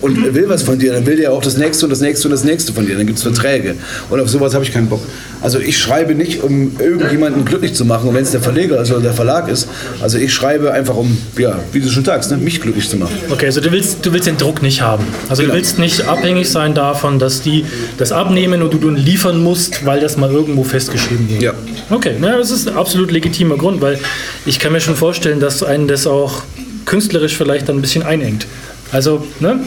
und 0.00 0.34
will 0.34 0.48
was 0.48 0.62
von 0.62 0.78
dir, 0.78 0.92
dann 0.92 1.06
will 1.06 1.16
der 1.16 1.32
auch 1.32 1.42
das 1.42 1.56
nächste 1.56 1.86
und 1.86 1.90
das 1.90 2.00
nächste 2.00 2.28
und 2.28 2.32
das 2.32 2.44
nächste 2.44 2.72
von 2.72 2.86
dir. 2.86 2.96
Dann 2.96 3.06
gibt 3.06 3.18
es 3.18 3.22
Verträge. 3.24 3.74
Und 4.10 4.20
auf 4.20 4.28
sowas 4.28 4.54
habe 4.54 4.64
ich 4.64 4.72
keinen 4.72 4.88
Bock. 4.88 5.00
Also 5.40 5.58
ich 5.58 5.78
schreibe 5.78 6.14
nicht, 6.14 6.42
um 6.42 6.72
irgendjemanden 6.78 7.44
glücklich 7.44 7.74
zu 7.74 7.84
machen, 7.84 8.12
wenn 8.14 8.22
es 8.22 8.30
der 8.32 8.40
Verleger 8.40 8.80
ist 8.80 8.90
oder 8.90 9.00
der 9.00 9.12
Verlag 9.12 9.48
ist. 9.48 9.68
Also 10.00 10.18
ich 10.18 10.32
schreibe 10.32 10.72
einfach, 10.72 10.96
um, 10.96 11.16
ja, 11.38 11.58
wie 11.72 11.80
du 11.80 11.88
schon 11.88 12.04
sagst, 12.04 12.30
ne, 12.30 12.36
mich 12.36 12.60
glücklich 12.60 12.88
zu 12.88 12.96
machen. 12.96 13.14
Okay, 13.30 13.46
also 13.46 13.60
du 13.60 13.70
willst, 13.72 14.04
du 14.04 14.12
willst 14.12 14.26
den 14.26 14.36
Druck 14.36 14.62
nicht 14.62 14.80
haben. 14.82 15.04
Also 15.28 15.42
Genau. 15.42 15.54
du 15.54 15.58
willst 15.60 15.78
nicht 15.78 16.06
abhängig 16.08 16.48
sein 16.50 16.74
davon, 16.74 17.18
dass 17.18 17.42
die 17.42 17.64
das 17.96 18.12
abnehmen 18.12 18.62
und 18.62 18.72
du 18.74 18.78
dann 18.78 18.96
liefern 18.96 19.42
musst, 19.42 19.84
weil 19.86 20.00
das 20.00 20.16
mal 20.16 20.30
irgendwo 20.30 20.64
festgeschrieben 20.64 21.28
wird. 21.28 21.42
Ja. 21.42 21.52
Okay, 21.90 22.14
na, 22.20 22.36
das 22.36 22.50
ist 22.50 22.68
ein 22.68 22.76
absolut 22.76 23.10
legitimer 23.10 23.56
Grund, 23.56 23.80
weil 23.80 23.98
ich 24.46 24.58
kann 24.58 24.72
mir 24.72 24.80
schon 24.80 24.96
vorstellen, 24.96 25.40
dass 25.40 25.62
einen 25.62 25.88
das 25.88 26.06
auch 26.06 26.42
künstlerisch 26.84 27.36
vielleicht 27.36 27.68
dann 27.68 27.76
ein 27.78 27.82
bisschen 27.82 28.02
einengt. 28.02 28.46
Also, 28.90 29.26
ne? 29.40 29.60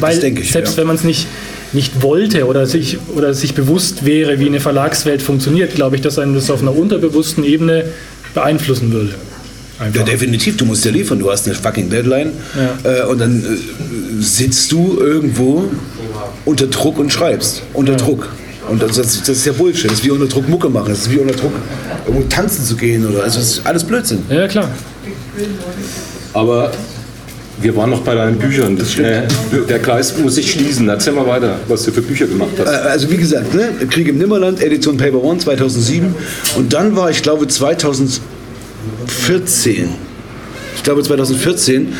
Weil 0.00 0.22
ich, 0.22 0.50
selbst 0.52 0.72
ja. 0.72 0.78
wenn 0.78 0.86
man 0.86 0.96
es 0.96 1.04
nicht, 1.04 1.26
nicht 1.72 2.02
wollte 2.02 2.46
oder 2.46 2.66
sich, 2.66 2.98
oder 3.14 3.34
sich 3.34 3.54
bewusst 3.54 4.04
wäre, 4.04 4.38
wie 4.38 4.46
eine 4.46 4.60
Verlagswelt 4.60 5.22
funktioniert, 5.22 5.74
glaube 5.74 5.96
ich, 5.96 6.02
dass 6.02 6.18
einen 6.18 6.34
das 6.34 6.50
auf 6.50 6.62
einer 6.62 6.76
unterbewussten 6.76 7.44
Ebene 7.44 7.84
beeinflussen 8.34 8.92
würde. 8.92 9.14
Einfach. 9.78 10.00
Ja, 10.00 10.06
definitiv. 10.06 10.56
Du 10.56 10.64
musst 10.64 10.84
ja 10.84 10.90
liefern. 10.90 11.18
Du 11.18 11.30
hast 11.30 11.46
eine 11.46 11.54
fucking 11.54 11.90
Deadline. 11.90 12.32
Ja. 12.84 13.02
Äh, 13.02 13.06
und 13.06 13.18
dann 13.20 13.42
äh, 13.42 14.22
sitzt 14.22 14.72
du 14.72 14.98
irgendwo 14.98 15.64
unter 16.46 16.66
Druck 16.68 16.98
und 16.98 17.12
schreibst. 17.12 17.62
Unter 17.74 17.96
Druck. 17.96 18.28
Und 18.68 18.82
das, 18.82 18.96
das, 18.96 19.20
das 19.20 19.28
ist 19.28 19.46
ja 19.46 19.52
Bullshit. 19.52 19.90
Das 19.90 19.98
ist 19.98 20.04
wie 20.04 20.10
unter 20.10 20.26
Druck 20.26 20.48
Mucke 20.48 20.68
machen. 20.70 20.88
Das 20.88 21.00
ist 21.00 21.10
wie 21.10 21.18
unter 21.18 21.34
Druck 21.34 21.52
irgendwo 22.06 22.26
tanzen 22.28 22.64
zu 22.64 22.74
gehen. 22.76 23.06
Oder, 23.06 23.24
also 23.24 23.38
das 23.38 23.48
ist 23.48 23.66
alles 23.66 23.84
Blödsinn. 23.84 24.22
Ja, 24.30 24.48
klar. 24.48 24.70
Aber 26.32 26.72
wir 27.60 27.74
waren 27.76 27.90
noch 27.90 28.02
bei 28.02 28.14
deinen 28.14 28.38
Büchern. 28.38 28.76
Das, 28.76 28.96
äh, 28.98 29.22
der 29.68 29.78
Kreis 29.78 30.16
muss 30.18 30.34
sich 30.36 30.50
schließen. 30.52 30.88
Erzähl 30.88 31.12
mal 31.14 31.26
weiter, 31.26 31.56
was 31.68 31.84
du 31.84 31.92
für 31.92 32.02
Bücher 32.02 32.26
gemacht 32.26 32.50
Äh, 32.58 32.62
hast. 32.62 32.68
Also 32.68 33.10
wie 33.10 33.16
gesagt, 33.16 33.54
ne? 33.54 33.70
Krieg 33.90 34.08
im 34.08 34.18
Nimmerland, 34.18 34.62
Edition 34.62 34.96
Paper 34.96 35.22
One 35.22 35.38
2007. 35.38 36.14
Und 36.56 36.72
dann 36.72 36.94
war 36.96 37.10
ich 37.10 37.22
glaube 37.22 37.46
2014. 37.48 39.88
Ich 40.76 40.82
glaube 40.82 41.02
2014 41.02 41.92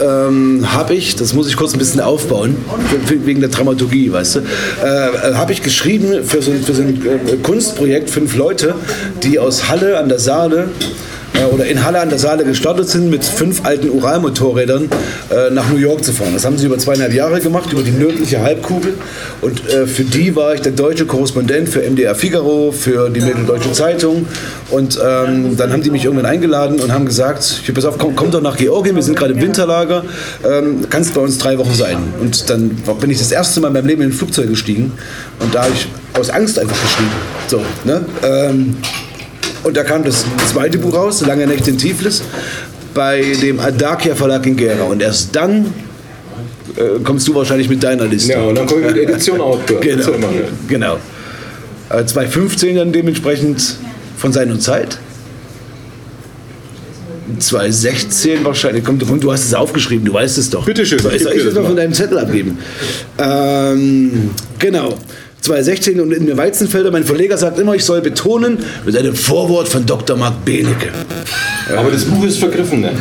ähm, 0.00 0.66
habe 0.72 0.94
ich, 0.94 1.16
das 1.16 1.32
muss 1.34 1.48
ich 1.48 1.56
kurz 1.56 1.72
ein 1.72 1.78
bisschen 1.78 2.00
aufbauen, 2.00 2.54
wegen 3.24 3.40
der 3.40 3.48
Dramaturgie, 3.50 4.12
weißt 4.12 4.36
du, 4.36 4.40
äh, 4.40 5.34
habe 5.34 5.52
ich 5.52 5.62
geschrieben 5.62 6.22
für 6.24 6.40
so, 6.42 6.52
ein- 6.52 6.62
für 6.62 6.74
so 6.74 6.82
ein 6.82 7.02
äh, 7.04 7.36
Kunstprojekt 7.42 8.08
fünf 8.10 8.36
Leute, 8.36 8.74
die 9.24 9.38
aus 9.38 9.68
Halle 9.68 9.98
an 9.98 10.08
der 10.08 10.18
Saale 10.20 10.58
äh, 10.58 10.64
oder 11.52 11.66
in 11.66 11.84
Halle 11.84 12.00
an 12.00 12.08
der 12.08 12.18
Saale 12.18 12.44
gestartet 12.44 12.88
sind, 12.88 13.10
mit 13.10 13.24
fünf 13.24 13.64
alten 13.64 13.90
Uralmotorrädern 13.90 14.88
äh, 15.30 15.50
nach 15.50 15.70
New 15.70 15.78
York 15.78 16.04
zu 16.04 16.12
fahren. 16.12 16.32
Das 16.34 16.44
haben 16.44 16.58
sie 16.58 16.66
über 16.66 16.78
zweieinhalb 16.78 17.12
Jahre 17.12 17.40
gemacht, 17.40 17.72
über 17.72 17.82
die 17.82 17.90
nördliche 17.90 18.40
Halbkugel. 18.40 18.94
Und 19.40 19.68
äh, 19.68 19.86
für 19.86 20.04
die 20.04 20.36
war 20.36 20.54
ich 20.54 20.60
der 20.60 20.72
deutsche 20.72 21.06
Korrespondent 21.06 21.68
für 21.68 21.80
MDR 21.80 22.14
Figaro, 22.14 22.72
für 22.72 23.10
die 23.10 23.20
Mitteldeutsche 23.20 23.72
Zeitung. 23.72 24.26
Und 24.70 24.98
ähm, 25.02 25.56
dann 25.56 25.72
haben 25.72 25.82
die 25.82 25.90
mich 25.90 26.04
irgendwann 26.04 26.26
eingeladen 26.26 26.80
und 26.80 26.92
haben 26.92 27.06
gesagt, 27.06 27.42
hier, 27.64 27.74
pass 27.74 27.84
auf, 27.84 27.98
komm, 27.98 28.14
komm 28.16 28.30
doch 28.30 28.42
nach 28.42 28.56
Georgien, 28.56 28.94
wir 28.94 29.02
sind 29.02 29.16
gerade 29.16 29.32
im 29.32 29.40
Winterlager, 29.40 30.04
ähm, 30.44 30.86
kannst 30.90 31.14
bei 31.14 31.20
uns 31.20 31.38
drei 31.38 31.58
Wochen 31.58 31.74
sein. 31.74 31.98
Und 32.20 32.50
dann 32.50 32.70
bin 33.00 33.10
ich 33.10 33.18
das 33.18 33.32
erste 33.32 33.60
Mal 33.60 33.68
in 33.68 33.74
meinem 33.74 33.86
Leben 33.86 34.02
in 34.02 34.10
ein 34.10 34.12
Flugzeug 34.12 34.48
gestiegen 34.48 34.92
und 35.38 35.54
da 35.54 35.62
habe 35.62 35.72
ich 35.74 35.88
aus 36.18 36.30
Angst 36.30 36.58
einfach 36.58 36.76
geschrieben. 36.80 37.10
So, 37.48 37.62
ne? 37.84 38.04
Ähm, 38.22 38.76
und 39.62 39.76
da 39.76 39.84
kam 39.84 40.04
das 40.04 40.24
zweite 40.50 40.78
Buch 40.78 40.94
raus, 40.94 41.20
Lange 41.26 41.46
Nächte 41.46 41.70
in 41.70 41.78
Tiflis, 41.78 42.22
bei 42.94 43.22
dem 43.40 43.60
Adakia 43.60 44.14
Verlag 44.14 44.46
in 44.46 44.56
Gera. 44.56 44.84
Und 44.84 45.02
erst 45.02 45.34
dann 45.34 45.66
äh, 46.76 47.00
kommst 47.04 47.26
du 47.28 47.34
wahrscheinlich 47.34 47.68
mit 47.68 47.82
deiner 47.82 48.06
Liste. 48.06 48.32
Ja, 48.32 48.42
und 48.42 48.56
dann 48.56 48.66
kommt 48.66 48.94
die 48.94 49.00
Edition 49.00 49.40
Outdoor. 49.40 49.80
Genau. 49.80 50.10
Mal. 50.18 50.48
genau. 50.68 50.98
Äh, 51.90 52.04
2015 52.04 52.76
dann 52.76 52.92
dementsprechend 52.92 53.76
von 54.16 54.32
Sein 54.32 54.50
und 54.50 54.60
Zeit. 54.62 54.98
2016 57.38 58.44
wahrscheinlich, 58.44 58.84
komm, 58.84 58.98
komm, 58.98 59.20
du 59.20 59.32
hast 59.32 59.44
es 59.44 59.54
aufgeschrieben, 59.54 60.04
du 60.04 60.12
weißt 60.12 60.36
es 60.38 60.50
doch. 60.50 60.64
Bitteschön, 60.64 60.98
Soll 60.98 61.12
ich, 61.12 61.18
ich 61.18 61.22
soll 61.22 61.32
ich 61.36 61.44
das 61.44 61.54
mal 61.54 61.64
von 61.64 61.76
deinem 61.76 61.92
Zettel 61.92 62.18
abgeben? 62.18 62.58
Ähm, 63.18 64.30
genau. 64.58 64.96
2016 65.40 66.00
und 66.00 66.12
in 66.12 66.26
der 66.26 66.36
Weizenfelder, 66.36 66.90
mein 66.90 67.04
Verleger 67.04 67.38
sagt 67.38 67.58
immer, 67.58 67.74
ich 67.74 67.84
soll 67.84 68.00
betonen, 68.00 68.58
mit 68.84 68.96
einem 68.96 69.14
Vorwort 69.14 69.68
von 69.68 69.86
Dr. 69.86 70.16
Marc 70.16 70.44
Benecke. 70.44 70.90
Aber 71.76 71.90
das 71.90 72.04
Buch 72.04 72.24
ist 72.24 72.38
vergriffen, 72.38 72.80
ne? 72.80 72.92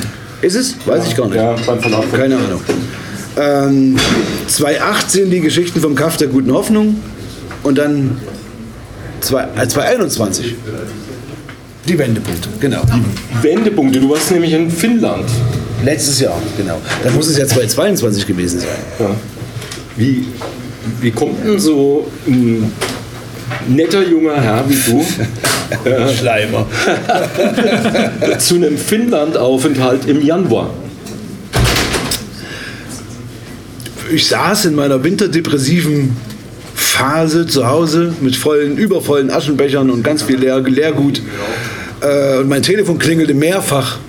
Ist 0.42 0.56
es? 0.56 0.76
Weiß 0.86 1.08
ich 1.08 1.16
gar 1.16 1.28
nicht. 1.28 1.36
Ja, 1.36 1.56
beim 1.66 1.80
Verlag. 1.80 2.12
Keine 2.14 2.38
Ahnung. 2.38 2.62
Ähm, 3.38 3.98
2018 4.48 5.30
die 5.30 5.42
Geschichten 5.42 5.82
vom 5.82 5.96
Kaff 5.96 6.18
der 6.18 6.28
guten 6.28 6.52
Hoffnung 6.54 6.98
und 7.64 7.78
dann 7.78 8.18
zwei, 9.22 9.44
äh, 9.56 9.68
2021 9.68 10.56
die 11.88 11.98
Wendepunkte, 11.98 12.50
genau. 12.60 12.82
Wendepunkte. 13.42 14.00
Du 14.00 14.10
warst 14.10 14.32
nämlich 14.32 14.54
in 14.54 14.70
Finnland. 14.70 15.26
Letztes 15.84 16.20
Jahr, 16.20 16.40
genau. 16.58 16.80
Dann 17.04 17.16
muss 17.16 17.28
es 17.28 17.38
ja 17.38 17.48
2022 17.48 18.28
gewesen 18.28 18.60
sein. 18.60 18.70
Ja. 19.00 19.16
Wie, 19.96 20.28
wie 21.02 21.12
kommt 21.12 21.46
denn 21.46 21.60
so 21.60 22.10
ein 22.28 22.72
netter 23.68 24.04
junger 24.08 24.40
Herr 24.40 24.64
wie 24.68 24.76
du 24.76 25.06
Schleimer. 26.18 26.66
zu 28.40 28.56
einem 28.56 28.78
Finnland-Aufenthalt 28.78 30.06
im 30.08 30.22
Januar? 30.22 30.74
Ich 34.12 34.28
saß 34.28 34.66
in 34.66 34.76
meiner 34.76 35.04
winterdepressiven 35.04 36.18
Phase 36.74 37.46
zu 37.46 37.68
Hause 37.68 38.14
mit 38.22 38.36
vollen, 38.36 38.78
übervollen 38.78 39.30
Aschenbechern 39.30 39.90
und 39.92 40.04
ganz 40.04 40.24
viel 40.24 40.38
Leer, 40.38 40.60
Leergut. 40.62 41.22
Äh, 42.02 42.40
und 42.40 42.50
mein 42.50 42.64
Telefon 42.64 42.98
klingelte 42.98 43.34
mehrfach. 43.34 44.00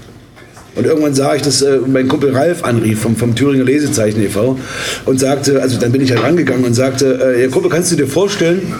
Und 0.77 0.87
irgendwann 0.87 1.15
sah 1.15 1.35
ich, 1.35 1.43
dass 1.43 1.63
äh, 1.63 1.79
mein 1.87 2.07
Kumpel 2.07 2.35
Ralf 2.35 2.63
anrief 2.65 3.01
vom, 3.01 3.17
vom 3.17 3.35
Thüringer 3.35 3.65
Lesezeichen 3.65 4.23
e.V. 4.23 4.59
und 5.05 5.19
sagte, 5.19 5.61
also 5.61 5.79
dann 5.79 5.91
bin 5.91 6.01
ich 6.01 6.11
halt 6.13 6.23
rangegangen 6.23 6.65
und 6.65 6.75
sagte, 6.75 7.35
äh, 7.37 7.43
ja 7.43 7.49
Kumpel, 7.49 7.71
kannst 7.71 7.91
du 7.91 7.97
dir 7.97 8.07
vorstellen, 8.07 8.73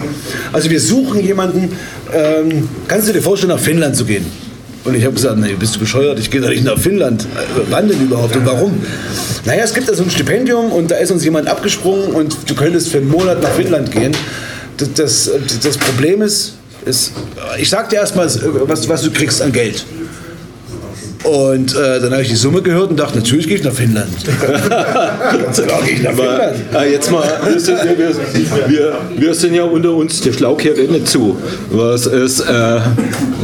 also 0.53 0.69
wir 0.69 0.79
suchen 0.79 1.21
jemanden, 1.21 1.69
ähm, 2.13 2.69
kannst 2.87 3.09
du 3.09 3.13
dir 3.13 3.21
vorstellen, 3.21 3.51
nach 3.51 3.59
Finnland 3.59 3.95
zu 3.95 4.05
gehen? 4.05 4.25
Und 4.83 4.95
ich 4.95 5.03
habe 5.03 5.13
gesagt, 5.13 5.37
nee, 5.37 5.53
bist 5.59 5.75
du 5.75 5.79
bescheuert? 5.79 6.17
Ich 6.17 6.31
gehe 6.31 6.41
doch 6.41 6.49
nicht 6.49 6.63
nach 6.63 6.79
Finnland. 6.79 7.23
Äh, 7.23 7.61
Wann 7.69 7.87
denn 7.87 8.01
überhaupt 8.01 8.35
und 8.35 8.45
warum? 8.45 8.81
Naja, 9.45 9.63
es 9.63 9.73
gibt 9.73 9.89
da 9.89 9.93
so 9.93 10.03
ein 10.03 10.09
Stipendium 10.09 10.71
und 10.71 10.91
da 10.91 10.95
ist 10.95 11.11
uns 11.11 11.23
jemand 11.23 11.47
abgesprungen 11.47 12.11
und 12.13 12.37
du 12.49 12.55
könntest 12.55 12.87
für 12.87 12.97
einen 12.99 13.09
Monat 13.09 13.41
nach 13.43 13.51
Finnland 13.51 13.91
gehen. 13.91 14.13
Das, 14.77 14.93
das, 14.93 15.31
das 15.61 15.77
Problem 15.77 16.21
ist, 16.21 16.53
ist, 16.85 17.11
ich 17.59 17.69
sag 17.69 17.89
dir 17.89 17.97
erstmal, 17.97 18.27
was, 18.65 18.87
was 18.89 19.03
du 19.03 19.11
kriegst 19.11 19.41
an 19.41 19.51
Geld. 19.51 19.85
Und 21.23 21.75
äh, 21.75 21.99
dann 21.99 22.11
habe 22.11 22.23
ich 22.23 22.29
die 22.29 22.35
Summe 22.35 22.61
gehört 22.61 22.89
und 22.89 22.99
dachte, 22.99 23.17
natürlich 23.19 23.47
gehe 23.47 23.57
ich 23.57 23.63
nach 23.63 23.73
Finnland. 23.73 24.09
Klar 24.39 25.81
gehe 25.85 25.95
ich 25.95 26.01
nach 26.01 26.11
Aber 26.11 26.23
Finnland. 26.23 26.55
äh, 26.75 26.91
jetzt 26.91 27.11
mal, 27.11 27.23
wir 27.47 27.59
sind, 27.59 27.77
ja, 27.77 27.97
wir, 27.97 28.69
wir, 28.69 28.93
wir 29.17 29.33
sind 29.35 29.53
ja 29.53 29.63
unter 29.63 29.91
uns, 29.93 30.21
der 30.21 30.33
Schlau 30.33 30.55
kehrt 30.55 30.79
eh 30.79 30.87
nicht 30.87 31.07
zu. 31.07 31.37
Was, 31.69 32.07
ist, 32.07 32.39
äh, 32.41 32.79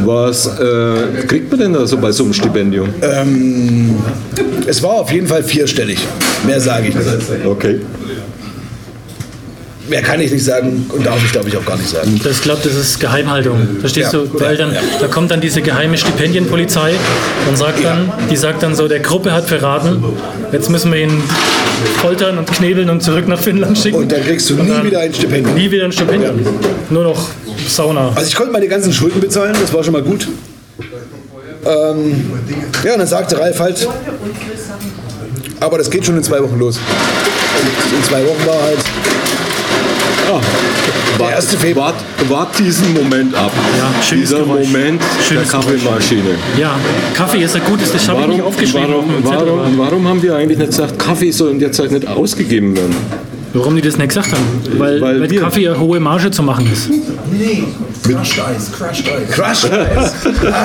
was 0.05 0.48
äh, 0.60 1.25
kriegt 1.27 1.51
man 1.51 1.60
denn 1.60 1.74
da 1.74 1.86
so 1.86 1.98
bei 1.98 2.12
so 2.12 2.24
einem 2.24 2.34
Stipendium? 2.34 2.89
Ähm, 3.01 3.96
es 4.65 4.81
war 4.81 4.91
auf 4.93 5.12
jeden 5.12 5.27
Fall 5.27 5.43
vierstellig. 5.43 6.00
Mehr 6.46 6.60
sage 6.60 6.88
ich 6.89 6.96
nicht. 6.96 7.07
Okay. 7.46 7.79
Mehr 9.89 10.01
kann 10.01 10.20
ich 10.20 10.32
nicht 10.32 10.44
sagen 10.44 10.86
und 10.89 11.06
darf 11.06 11.24
ich, 11.24 11.32
glaube 11.32 11.48
ich, 11.48 11.56
auch 11.58 11.65
gar 11.65 11.77
nicht 11.77 11.89
sagen. 11.89 12.20
Das 12.24 12.41
glaube, 12.41 12.60
das 12.63 12.75
ist 12.75 13.00
Geheimhaltung. 13.00 13.77
Verstehst 13.79 14.12
Ja. 14.12 14.20
du? 14.20 14.39
Weil 14.39 14.58
dann, 14.58 14.74
Ja. 14.74 14.82
da 15.00 15.08
kommt 15.08 15.32
dann 15.32 15.39
diese 15.39 15.62
geheime 15.62 15.98
Stipendienpolizei 15.98 16.94
und 17.48 17.58
sagt 17.58 17.84
dann, 17.84 18.12
die 18.29 18.36
sagt 18.36 18.63
dann 18.63 18.75
so, 18.75 18.88
der 18.88 19.00
Gruppe 19.00 19.32
hat 19.32 19.46
verraten, 19.48 20.03
jetzt 20.51 20.70
müssen 20.70 20.91
wir 20.91 21.00
ihn 21.01 21.22
foltern 22.01 22.38
und 22.38 22.51
knebeln 22.51 22.89
und 22.89 23.01
zurück 23.01 23.27
nach 23.27 23.39
Finnland 23.39 23.77
schicken. 23.77 23.98
Und 23.98 24.12
dann 24.12 24.24
kriegst 24.24 24.50
du 24.50 24.56
nie 24.56 24.84
wieder 24.84 25.00
ein 25.00 25.13
Stipendium. 25.13 25.56
Nie 25.56 25.72
wieder 25.72 25.86
ein 25.86 25.91
Stipendium. 25.91 26.39
Nur 26.89 27.03
noch 27.03 27.29
Sauna. 27.67 28.10
Also 28.15 28.27
ich 28.27 28.36
konnte 28.36 28.51
meine 28.51 28.67
ganzen 28.67 28.91
Schulden 28.91 29.22
bezahlen, 29.22 29.56
das 29.60 29.74
war 29.74 29.84
schon 29.84 29.94
mal 29.94 30.01
gut. 30.01 30.27
Ähm, 31.65 32.29
ja, 32.86 32.94
und 32.94 33.00
dann 33.00 33.08
sagte 33.08 33.38
Ralf 33.39 33.60
halt, 33.60 33.88
aber 35.60 35.77
das 35.77 35.89
geht 35.89 36.06
schon 36.06 36.17
in 36.17 36.24
zwei 36.24 36.41
Wochen 36.41 36.58
los. 36.60 36.77
Und 36.77 37.98
in 37.98 38.03
zwei 38.03 38.22
Wochen 38.25 38.46
war 38.46 38.62
halt, 38.62 38.77
Ah, 40.29 40.39
Der 41.19 41.29
erste 41.29 41.57
Februar. 41.57 41.93
Wart, 41.93 42.29
wart 42.29 42.60
diesen 42.60 42.93
Moment 42.93 43.34
ab. 43.36 43.51
Ja, 43.77 44.03
schönes 44.03 44.29
Dieser 44.29 44.43
Geräusch. 44.43 44.67
Moment 44.67 45.01
Schönes 45.27 45.50
der 45.50 45.60
Kaffeemaschine. 45.60 46.22
Ja, 46.57 46.75
Kaffee 47.15 47.43
ist 47.43 47.55
ein 47.55 47.62
gutes, 47.65 47.91
das 47.91 48.07
habe 48.10 48.22
ich 48.22 48.27
nicht 48.27 48.41
aufgeschrieben. 48.41 48.93
auf 48.93 49.03
warum, 49.24 49.48
warum, 49.48 49.77
warum 49.77 50.07
haben 50.07 50.22
wir 50.22 50.36
eigentlich 50.36 50.57
nicht 50.57 50.72
gesagt, 50.72 51.00
Kaffee 51.00 51.31
soll 51.31 51.51
in 51.51 51.60
der 51.60 51.72
Zeit 51.72 51.91
nicht 51.91 52.07
ausgegeben 52.07 52.75
werden? 52.75 52.96
Warum 53.53 53.75
die 53.75 53.81
das 53.81 53.98
nicht 53.98 54.10
gesagt 54.10 54.34
haben? 54.34 54.43
Weil, 54.77 55.00
Weil 55.01 55.22
weil 55.22 55.39
Kaffee 55.39 55.67
eine 55.69 55.79
hohe 55.79 56.00
Marge 56.00 56.29
zu 56.29 56.43
machen 56.43 56.69
ist. 56.72 56.89
Crushed 58.03 58.38
Ice, 58.38 58.72
Crushed 58.77 59.05
Ice. 59.07 59.31
Crush 59.34 59.65
Eis. 59.72 60.13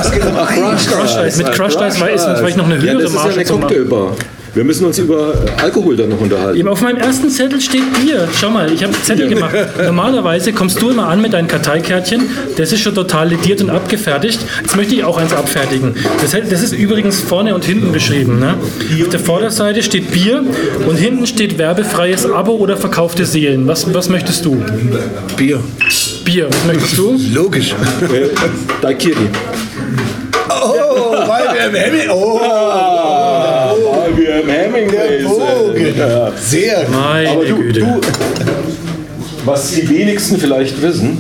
Es 0.05 0.13
geht 0.13 0.25
um 0.27 0.37
Eis. 0.37 0.87
Crushed 0.87 1.19
Eis. 1.19 1.37
Mit 1.37 1.53
Crushed 1.53 1.79
Eis 1.79 2.01
war 2.01 2.11
ist 2.11 2.25
vielleicht 2.25 2.57
noch 2.57 2.67
eine 2.67 2.77
ja, 2.77 2.83
höhere 2.83 3.03
das 3.03 3.11
ist 3.11 3.17
ja 3.17 3.21
Marge 3.23 3.35
eine 3.35 3.45
zu 3.45 3.57
machen. 3.59 4.17
Wir 4.55 4.65
müssen 4.65 4.85
uns 4.85 4.99
über 4.99 5.33
äh, 5.35 5.63
Alkohol 5.63 5.97
dann 5.97 6.11
noch 6.11 6.21
unterhalten. 6.21 6.59
Eben 6.59 6.69
auf 6.69 6.83
meinem 6.83 6.99
ersten 6.99 7.31
Zettel 7.31 7.59
steht 7.61 7.85
Bier. 7.95 8.29
Schau 8.39 8.51
mal, 8.51 8.71
ich 8.71 8.83
habe 8.85 8.93
Zettel 9.03 9.29
gemacht. 9.29 9.55
Normalerweise 9.83 10.53
kommst 10.53 10.83
du 10.83 10.91
immer 10.91 11.09
an 11.09 11.23
mit 11.23 11.33
deinem 11.33 11.49
Karteikärtchen. 11.49 12.29
Das 12.57 12.71
ist 12.71 12.81
schon 12.81 12.95
total 12.95 13.31
lediert 13.31 13.63
und 13.63 13.71
abgefertigt. 13.71 14.41
Jetzt 14.61 14.77
möchte 14.77 14.95
ich 14.95 15.05
auch 15.05 15.17
eins 15.17 15.33
abfertigen. 15.33 15.95
Das, 16.21 16.33
das 16.33 16.63
ist 16.63 16.73
übrigens 16.73 17.21
vorne 17.21 17.55
und 17.55 17.65
hinten 17.65 17.95
geschrieben. 17.95 18.41
Ne? 18.41 18.55
Auf 19.01 19.09
der 19.09 19.21
Vorderseite 19.21 19.83
steht 19.83 20.11
Bier 20.11 20.45
und 20.87 20.97
hinten 20.97 21.27
steht 21.27 21.57
werbefreies 21.57 22.31
Abo 22.31 22.53
oder 22.53 22.77
verkaufte 22.77 23.25
Seelen. 23.25 23.67
Was, 23.67 23.93
was 23.95 24.11
möchtest 24.11 24.45
du? 24.45 24.63
Bier. 25.37 25.61
Bier. 26.25 26.49
Was 26.51 26.65
möchtest 26.67 26.99
du? 26.99 27.19
Logisch. 27.33 27.73
Äh, 28.03 28.29
Daikiri. 28.83 29.29
Oh, 30.49 31.13
weil 31.27 31.73
wir 31.73 31.85
im. 31.87 32.11
Oh, 32.11 32.41
Weil 32.41 33.12
Hemingway 34.75 35.23
Bogen. 35.23 35.95
Sehr. 36.41 36.89
Meine 36.89 37.31
Aber 37.31 37.45
du, 37.45 37.57
Güte. 37.57 37.81
du, 37.81 38.01
was 39.45 39.73
die 39.73 39.89
wenigsten 39.89 40.39
vielleicht 40.39 40.81
wissen, 40.83 41.19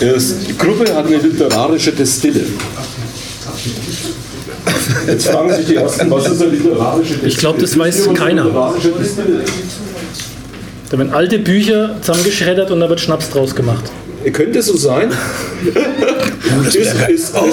ist, 0.00 0.48
die 0.48 0.56
Gruppe 0.56 0.94
hat 0.94 1.06
eine 1.06 1.16
literarische 1.16 1.92
Destille. 1.92 2.44
Jetzt 5.06 5.28
fragen 5.28 5.52
sich 5.54 5.66
die 5.66 5.76
Ersten, 5.76 6.10
was 6.10 6.28
ist 6.28 6.42
eine 6.42 6.50
literarische 6.50 7.14
Destille? 7.14 7.28
Ich 7.28 7.36
glaub, 7.38 7.58
das 7.58 7.78
weiß 7.78 8.08
keiner. 8.14 8.44
Da 10.90 10.98
werden 10.98 11.12
alte 11.12 11.38
Bücher 11.38 11.96
zusammengeschreddert 12.00 12.70
und 12.70 12.80
da 12.80 12.88
wird 12.88 13.00
Schnaps 13.00 13.30
draus 13.30 13.54
gemacht. 13.54 13.84
Könnte 14.32 14.62
so 14.62 14.76
sein? 14.76 15.10
das 16.62 16.74
Ist, 16.74 16.84
wäre 16.94 16.98
geil. 17.06 17.14
ist, 17.14 17.34
Oh, 17.34 17.46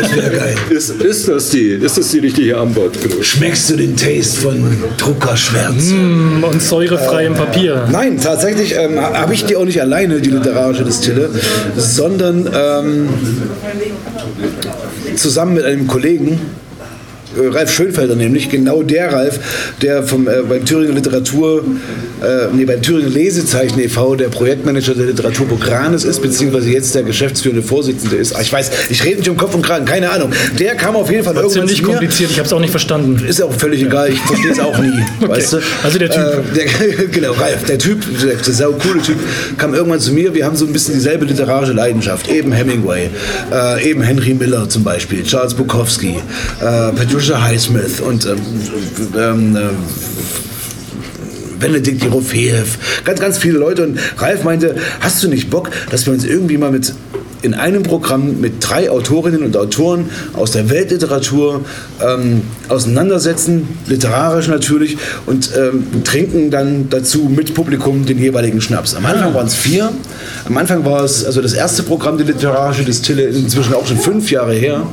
das 0.00 0.16
wäre 0.16 0.30
geil. 0.36 0.54
ist, 0.70 0.90
ist, 0.90 1.28
das 1.28 1.48
die, 1.50 1.68
ist 1.70 1.98
das 1.98 2.08
die 2.10 2.18
richtige 2.20 2.56
Antwortgröße? 2.58 3.22
Schmeckst 3.24 3.70
du 3.70 3.76
den 3.76 3.96
Taste 3.96 4.40
von 4.40 4.76
Druckerschwärz? 4.96 5.92
Und 6.42 6.62
säurefreiem 6.62 7.34
Papier. 7.34 7.86
Nein, 7.90 8.18
tatsächlich 8.20 8.74
ähm, 8.76 9.00
habe 9.00 9.34
ich 9.34 9.44
die 9.44 9.56
auch 9.56 9.64
nicht 9.64 9.80
alleine, 9.80 10.20
die 10.20 10.30
literarische 10.30 10.84
Distille, 10.84 11.30
sondern 11.76 12.48
ähm, 12.54 13.08
zusammen 15.16 15.54
mit 15.54 15.64
einem 15.64 15.86
Kollegen, 15.86 16.40
äh, 17.42 17.46
Ralf 17.48 17.72
Schönfelder 17.72 18.14
nämlich, 18.14 18.48
genau 18.50 18.82
der 18.82 19.12
Ralf, 19.12 19.38
der 19.82 20.02
vom, 20.02 20.28
äh, 20.28 20.42
beim 20.48 20.64
Thüringer 20.64 20.94
Literatur, 20.94 21.64
äh, 22.22 22.46
nee, 22.54 22.64
beim 22.64 22.80
Thüringer 22.82 23.08
Lesezeichen 23.08 23.78
e.V. 23.80 24.16
der 24.16 24.28
Projektmanager 24.28 24.94
der 24.94 25.06
Literaturburg 25.06 25.70
Ranes 25.70 26.04
ist, 26.04 26.20
beziehungsweise 26.22 26.70
jetzt 26.70 26.94
der 26.94 27.02
geschäftsführende 27.02 27.62
Vorsitzende 27.62 28.16
ist. 28.16 28.34
Ah, 28.34 28.40
Ich 28.40 28.52
weiß, 28.52 28.70
ich 28.90 29.04
rede 29.04 29.18
nicht 29.18 29.28
um 29.28 29.36
Kopf 29.36 29.54
und 29.54 29.62
Kragen, 29.62 29.84
keine 29.84 30.10
Ahnung. 30.10 30.30
Der 30.58 30.74
kam 30.74 30.96
auf 30.96 31.10
jeden 31.10 31.24
Fall 31.24 31.34
irgendwann 31.34 31.52
Ziemlich 31.68 31.76
zu 31.78 31.82
mir. 31.84 31.88
kompliziert, 31.90 32.30
ich 32.30 32.38
habe 32.38 32.46
es 32.46 32.52
auch 32.52 32.60
nicht 32.60 32.70
verstanden. 32.70 33.22
Ist 33.26 33.42
auch 33.42 33.52
völlig 33.52 33.82
egal, 33.82 34.10
ich 34.10 34.20
verstehe 34.20 34.52
es 34.52 34.58
auch 34.60 34.78
nie. 34.78 34.92
Weißt 35.20 35.52
du? 35.54 35.58
Also 35.82 35.98
der 35.98 36.10
Typ. 36.10 36.22
Äh, 36.22 36.54
der, 36.54 37.06
genau, 37.12 37.32
Ralf, 37.32 37.64
der 37.64 37.78
Typ, 37.78 38.02
der, 38.22 38.34
der 38.36 38.54
sau 38.54 38.72
coole 38.72 39.02
Typ, 39.02 39.16
kam 39.58 39.74
irgendwann 39.74 40.00
zu 40.00 40.12
mir. 40.12 40.34
Wir 40.34 40.44
haben 40.46 40.56
so 40.56 40.66
ein 40.66 40.72
bisschen 40.72 40.94
dieselbe 40.94 41.24
literarische 41.26 41.72
Leidenschaft. 41.72 42.28
Eben 42.30 42.52
Hemingway, 42.52 43.10
äh, 43.52 43.88
eben 43.90 44.02
Henry 44.02 44.34
Miller 44.34 44.68
zum 44.68 44.84
Beispiel, 44.84 45.22
Charles 45.24 45.54
Bukowski, 45.54 46.16
äh, 46.60 46.92
Patricia 47.26 47.42
Highsmith 47.42 48.00
und 48.00 48.24
ähm, 48.24 48.38
ähm, 49.16 49.56
äh, 49.56 49.60
Benedikt 51.58 52.04
Jerofeev, 52.04 52.78
ganz, 53.04 53.18
ganz 53.18 53.38
viele 53.38 53.58
Leute. 53.58 53.82
Und 53.84 53.98
Ralf 54.18 54.44
meinte, 54.44 54.76
hast 55.00 55.24
du 55.24 55.28
nicht 55.28 55.50
Bock, 55.50 55.70
dass 55.90 56.06
wir 56.06 56.12
uns 56.12 56.24
irgendwie 56.24 56.56
mal 56.56 56.70
mit 56.70 56.94
in 57.42 57.54
einem 57.54 57.82
Programm 57.82 58.40
mit 58.40 58.54
drei 58.60 58.90
Autorinnen 58.90 59.42
und 59.42 59.56
Autoren 59.56 60.10
aus 60.34 60.52
der 60.52 60.70
Weltliteratur 60.70 61.64
ähm, 62.00 62.42
auseinandersetzen, 62.68 63.68
literarisch 63.86 64.48
natürlich, 64.48 64.96
und 65.26 65.50
ähm, 65.56 66.02
trinken 66.04 66.50
dann 66.50 66.88
dazu 66.90 67.30
mit 67.34 67.54
Publikum 67.54 68.06
den 68.06 68.18
jeweiligen 68.18 68.60
Schnaps. 68.60 68.94
Am 68.94 69.04
Anfang 69.04 69.34
waren 69.34 69.46
es 69.46 69.54
vier. 69.54 69.90
Am 70.44 70.56
Anfang 70.56 70.84
war 70.84 71.04
es, 71.04 71.24
also 71.24 71.42
das 71.42 71.52
erste 71.52 71.82
Programm, 71.82 72.18
die 72.18 72.24
literarische 72.24 72.84
Distille, 72.84 73.24
inzwischen 73.24 73.74
auch 73.74 73.86
schon 73.86 73.98
fünf 73.98 74.30
Jahre 74.30 74.54
her 74.54 74.86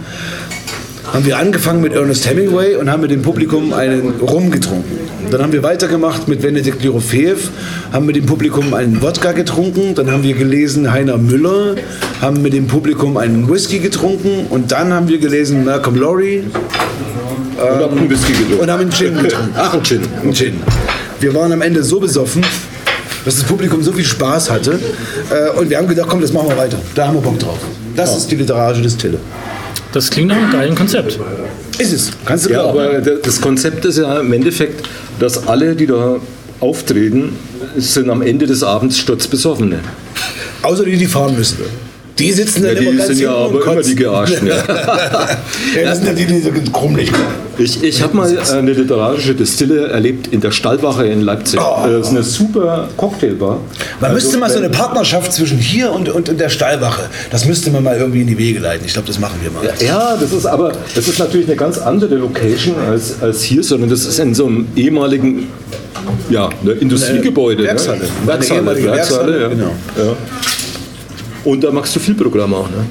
haben 1.14 1.26
wir 1.26 1.38
angefangen 1.38 1.82
mit 1.82 1.94
Ernest 1.94 2.28
Hemingway 2.28 2.76
und 2.76 2.90
haben 2.92 3.02
mit 3.02 3.12
dem 3.12 3.22
Publikum 3.22 3.72
einen 3.72 4.16
Rum 4.20 4.50
getrunken. 4.50 4.98
Dann 5.30 5.44
haben 5.44 5.54
wir 5.54 5.62
weitergemacht 5.62 6.28
mit 6.28 6.42
Benedikt 6.42 6.82
Lirofeev, 6.82 7.50
haben 7.92 8.08
mit 8.08 8.16
dem 8.16 8.26
Publikum 8.26 8.74
einen 8.74 9.00
Wodka 9.02 9.32
getrunken, 9.32 9.94
dann 9.94 10.10
haben 10.12 10.24
wir 10.24 10.34
gelesen 10.34 10.92
Heiner 10.92 11.20
Müller, 11.20 11.76
haben 12.20 12.42
mit 12.42 12.54
dem 12.54 12.66
Publikum 12.66 13.18
einen 13.18 13.48
Whisky 13.48 13.78
getrunken 13.78 14.48
und 14.50 14.72
dann 14.72 14.92
haben 14.92 15.08
wir 15.08 15.20
gelesen 15.20 15.66
Malcolm 15.66 15.96
Lowry 15.98 16.44
Und 17.58 17.60
hab 17.60 17.92
einen 17.92 18.10
Whisky 18.10 18.34
getrunken. 18.34 18.60
und 18.60 18.72
haben 18.72 18.82
einen 18.82 18.92
Gin 18.92 19.14
getrunken. 19.16 19.54
Ach, 19.56 19.74
ein 19.76 19.84
Gin. 19.84 20.02
Einen 20.22 20.34
Gin. 20.34 20.56
Wir 21.20 21.34
waren 21.36 21.52
am 21.52 21.62
Ende 21.62 21.84
so 21.84 22.00
besoffen, 22.00 22.44
dass 23.24 23.36
das 23.36 23.44
Publikum 23.44 23.84
so 23.84 23.92
viel 23.94 24.04
Spaß 24.04 24.50
hatte 24.50 24.80
äh, 25.30 25.60
und 25.60 25.70
wir 25.70 25.78
haben 25.78 25.88
gedacht, 25.88 26.08
komm, 26.10 26.22
das 26.22 26.34
machen 26.34 26.50
wir 26.50 26.58
weiter. 26.58 26.78
Da 26.96 27.08
haben 27.08 27.16
wir 27.16 27.22
Bock 27.22 27.38
drauf. 27.38 27.60
Das 27.96 28.18
ist 28.18 28.32
die 28.32 28.36
literarische 28.36 28.82
Distille. 28.82 29.20
Das 29.94 30.10
klingt 30.10 30.30
nach 30.30 30.36
einem 30.38 30.52
geilen 30.52 30.76
Konzept. 30.76 31.20
Ist 31.78 31.94
es. 31.94 32.12
Kannst 32.26 32.46
du 32.46 32.50
Ja, 32.50 32.64
glauben. 32.64 32.80
aber 32.80 33.00
das 33.02 33.40
Konzept 33.40 33.86
ist 33.86 33.98
ja 34.00 34.20
im 34.20 34.34
Endeffekt, 34.34 34.88
dass 35.20 35.48
alle, 35.48 35.76
die 35.76 35.86
da 35.86 36.18
auftreten, 36.60 37.36
sind 37.78 38.10
am 38.10 38.22
Ende 38.22 38.46
des 38.48 38.64
Abends 38.64 38.98
sturzbesoffene. 38.98 39.80
Außer 40.64 40.84
die, 40.86 40.98
die 40.98 41.06
fahren 41.06 41.36
müssen. 41.38 41.58
Die 42.20 42.32
sitzen 42.32 42.62
dann 42.64 42.76
Ja, 42.76 42.80
die 42.80 42.86
immer 42.86 42.98
ganz 42.98 43.08
sind 43.08 43.20
ja 43.22 43.32
aber 43.36 43.64
immer 43.66 43.82
die 43.82 43.96
Gearschten, 43.96 44.48
ja. 44.48 44.56
ja, 44.68 45.84
das 45.84 45.98
sind 45.98 46.08
ja 46.08 46.14
die, 46.14 46.26
die 46.26 46.40
so 46.42 46.52
krummelig 46.72 47.12
kommen. 47.12 47.26
Ich, 47.58 47.84
ich 47.84 48.02
habe 48.02 48.16
mal 48.16 48.36
eine 48.52 48.72
literarische 48.72 49.34
Distille 49.34 49.88
erlebt 49.88 50.28
in 50.28 50.40
der 50.42 50.52
Stallwache 50.52 51.06
in 51.08 51.22
Leipzig. 51.22 51.60
Oh. 51.60 51.88
Das 51.88 52.08
ist 52.08 52.12
eine 52.12 52.24
super 52.24 52.88
Cocktailbar. 52.98 53.60
Man 54.00 54.12
Also, 54.12 54.14
müsste 54.14 54.38
mal 54.38 54.50
so 54.50 54.56
wenn- 54.58 54.66
eine 54.66 54.74
Partnerschaft 54.74 55.34
zwischen 55.34 55.58
hier 55.58 55.92
und, 55.92 56.10
und, 56.10 56.30
und 56.30 56.40
der 56.40 56.50
Stallwache, 56.50 57.04
das 57.32 57.46
müsste 57.46 57.72
man 57.72 57.84
mal 57.84 57.98
irgendwie 57.98 58.22
in 58.22 58.28
die 58.28 58.38
Wege 58.38 58.60
leiten. 58.60 58.86
Ich 58.86 58.94
glaube, 58.94 59.08
das 59.08 59.20
machen 59.20 59.40
wir 59.42 59.50
mal. 59.52 59.64
Ja, 59.86 60.16
das 60.20 60.32
ist 60.32 60.46
aber 60.46 60.74
das 60.96 61.08
ist 61.08 61.18
natürlich 61.20 61.48
eine 61.48 61.56
ganz 61.56 61.78
andere 61.80 62.16
Location 62.16 62.76
als, 62.90 63.22
als 63.22 63.42
hier, 63.44 63.64
sondern 63.64 63.90
das 63.90 64.06
ist 64.06 64.20
in 64.20 64.34
so 64.36 64.46
einem 64.46 64.68
ehemaligen 64.76 65.48
ja, 66.30 66.50
ne, 66.64 66.72
Industriegebäude. 66.74 67.64
Werkshalle. 67.64 68.00
Ne? 68.00 68.06
Werkshalle, 68.26 68.60
ehemalige 68.60 68.88
Werkshalle, 68.92 69.32
Werkshalle, 69.32 69.42
ja. 69.42 69.48
genau. 69.48 69.72
Ja. 70.12 70.16
Und 71.44 71.64
da 71.64 71.72
machst 71.72 71.96
du 71.96 72.00
viel 72.00 72.16
Programm 72.16 72.54
auch, 72.54 72.70
ne? 72.70 72.86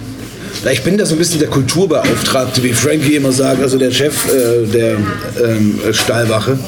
Ich 0.71 0.83
bin 0.83 0.97
da 0.97 1.05
so 1.05 1.15
ein 1.15 1.19
bisschen 1.19 1.41
der 1.41 1.49
Kulturbeauftragte, 1.49 2.63
wie 2.63 2.73
Frankie 2.73 3.17
immer 3.17 3.33
sagt, 3.33 3.63
also 3.63 3.79
der 3.79 3.91
Chef 3.91 4.15
äh, 4.33 4.67
der 4.67 4.97
ähm, 5.43 5.81
Stallwache. 5.93 6.59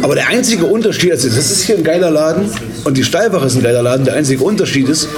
Aber 0.00 0.14
der 0.14 0.28
einzige 0.28 0.64
Unterschied, 0.64 1.10
also 1.10 1.28
das 1.28 1.50
ist 1.50 1.62
hier 1.62 1.76
ein 1.76 1.82
geiler 1.82 2.10
Laden 2.10 2.48
und 2.84 2.96
die 2.96 3.02
Stallwache 3.02 3.46
ist 3.46 3.56
ein 3.56 3.62
geiler 3.62 3.82
Laden. 3.82 4.04
Der 4.04 4.14
einzige 4.14 4.44
Unterschied 4.44 4.88
ist, 4.88 5.08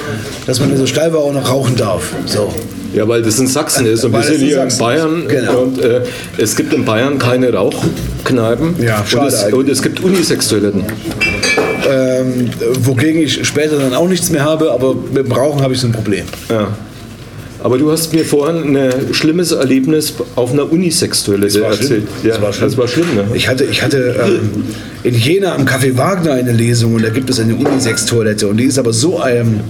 dass 0.46 0.58
man 0.58 0.72
in 0.72 0.78
der 0.78 0.86
Stallwache 0.86 1.22
auch 1.22 1.34
noch 1.34 1.50
rauchen 1.50 1.76
darf. 1.76 2.14
So. 2.24 2.54
Ja, 2.94 3.06
weil 3.06 3.22
das 3.22 3.38
in 3.38 3.46
Sachsen 3.46 3.86
ist 3.86 4.04
und 4.04 4.12
wir 4.12 4.22
sind 4.22 4.36
in 4.36 4.40
hier 4.40 4.62
in 4.62 4.78
Bayern 4.78 5.22
ist, 5.22 5.28
genau. 5.28 5.58
und 5.60 5.80
äh, 5.80 6.02
es 6.38 6.56
gibt 6.56 6.72
in 6.72 6.84
Bayern 6.84 7.18
keine 7.18 7.52
Rauchkneipen 7.52 8.82
Ja, 8.82 9.04
und, 9.16 9.26
es, 9.26 9.44
und 9.52 9.68
es 9.68 9.82
gibt 9.82 10.00
Unisex-Toiletten. 10.00 10.84
Ähm, 11.88 12.50
wogegen 12.80 13.22
ich 13.22 13.46
später 13.46 13.78
dann 13.78 13.94
auch 13.94 14.08
nichts 14.08 14.30
mehr 14.30 14.44
habe, 14.44 14.72
aber 14.72 14.94
mit 14.94 15.26
dem 15.26 15.32
Rauchen 15.32 15.62
habe 15.62 15.74
ich 15.74 15.80
so 15.80 15.86
ein 15.86 15.92
Problem. 15.92 16.24
Ja. 16.48 16.68
Aber 17.62 17.76
du 17.76 17.92
hast 17.92 18.12
mir 18.14 18.24
vorhin 18.24 18.74
ein 18.76 19.12
schlimmes 19.12 19.52
Erlebnis 19.52 20.14
auf 20.34 20.52
einer 20.52 20.70
Unisex-Toilette 20.72 21.62
erzählt. 21.62 22.04
Ja, 22.22 22.30
Das 22.30 22.42
war 22.42 22.52
schlimm. 22.52 22.68
Das 22.68 22.78
war 22.78 22.88
schlimm, 22.88 23.14
ne? 23.14 23.24
Ich 23.34 23.48
hatte, 23.48 23.64
ich 23.64 23.82
hatte 23.82 24.16
ähm, 24.26 24.64
in 25.02 25.14
Jena 25.14 25.54
am 25.54 25.66
Café 25.66 25.96
Wagner 25.96 26.32
eine 26.32 26.52
Lesung 26.52 26.94
und 26.94 27.02
da 27.04 27.10
gibt 27.10 27.28
es 27.28 27.38
eine 27.38 27.54
Unisex-Toilette 27.54 28.48
und 28.48 28.56
die 28.56 28.64
ist 28.64 28.78
aber 28.78 28.94
so 28.94 29.22
ähm, 29.26 29.60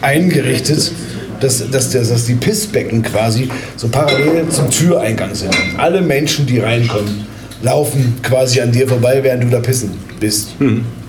eingerichtet, 0.00 0.92
dass, 1.40 1.70
dass, 1.70 1.90
dass 1.90 2.24
die 2.24 2.34
Pissbecken 2.34 3.02
quasi 3.02 3.48
so 3.76 3.88
parallel 3.88 4.48
zum 4.48 4.70
Türeingang 4.70 5.34
sind. 5.34 5.54
Alle 5.76 6.00
Menschen, 6.00 6.46
die 6.46 6.60
reinkommen, 6.60 7.26
laufen 7.62 8.16
quasi 8.22 8.60
an 8.60 8.72
dir 8.72 8.86
vorbei, 8.88 9.22
während 9.22 9.44
du 9.44 9.48
da 9.48 9.60
pissen 9.60 9.92
bist. 10.20 10.50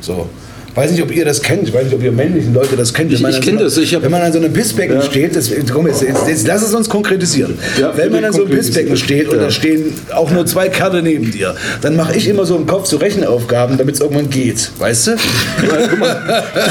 So. 0.02 0.30
Weiß 0.76 0.92
nicht, 0.92 1.04
ob 1.04 1.16
ihr 1.16 1.24
das 1.26 1.42
kennt. 1.42 1.68
Ich 1.68 1.74
weiß 1.74 1.86
nicht, 1.86 1.94
ob 1.94 2.02
ihr 2.04 2.12
männlichen 2.12 2.54
Leute 2.54 2.76
das 2.76 2.94
kennt. 2.94 3.12
Ich- 3.12 3.20
Wenn 3.20 3.24
man 3.24 3.32
ich 3.32 3.38
an 3.38 3.44
kenn 3.44 3.58
so, 3.60 3.64
das. 3.66 3.78
Ich 3.78 4.02
wenn 4.02 4.12
man 4.12 4.22
an 4.22 4.32
so 4.34 4.40
einem 4.40 4.52
Pissbecken 4.54 5.02
steht, 5.04 5.36
das, 5.36 5.52
komm 5.72 5.88
jetzt, 5.88 6.02
jetzt, 6.02 6.28
jetzt 6.28 6.48
lass 6.48 6.64
es 6.64 6.74
uns 6.74 6.90
konkretisieren. 6.90 7.58
Ja, 7.80 7.94
wenn 7.96 8.12
man 8.12 8.26
an 8.26 8.34
so 8.34 8.42
einem 8.46 8.52
Pissbecken 8.56 8.98
steht 8.98 9.28
und 9.30 9.38
Ja. 9.38 9.44
da 9.44 9.52
stehen 9.52 9.94
auch 10.16 10.32
nur 10.32 10.46
zwei 10.46 10.70
Kerle 10.70 11.02
neben 11.04 11.32
dir, 11.32 11.56
dann 11.82 11.96
mache 11.96 12.16
ich 12.18 12.28
immer 12.28 12.46
so 12.46 12.56
im 12.56 12.66
Kopf 12.66 12.88
so 12.88 12.98
Rechenaufgaben, 12.98 13.78
damit 13.78 13.96
es 13.96 14.02
irgendwann 14.02 14.30
geht. 14.30 14.72
Weißt 14.80 15.08
du? 15.08 15.12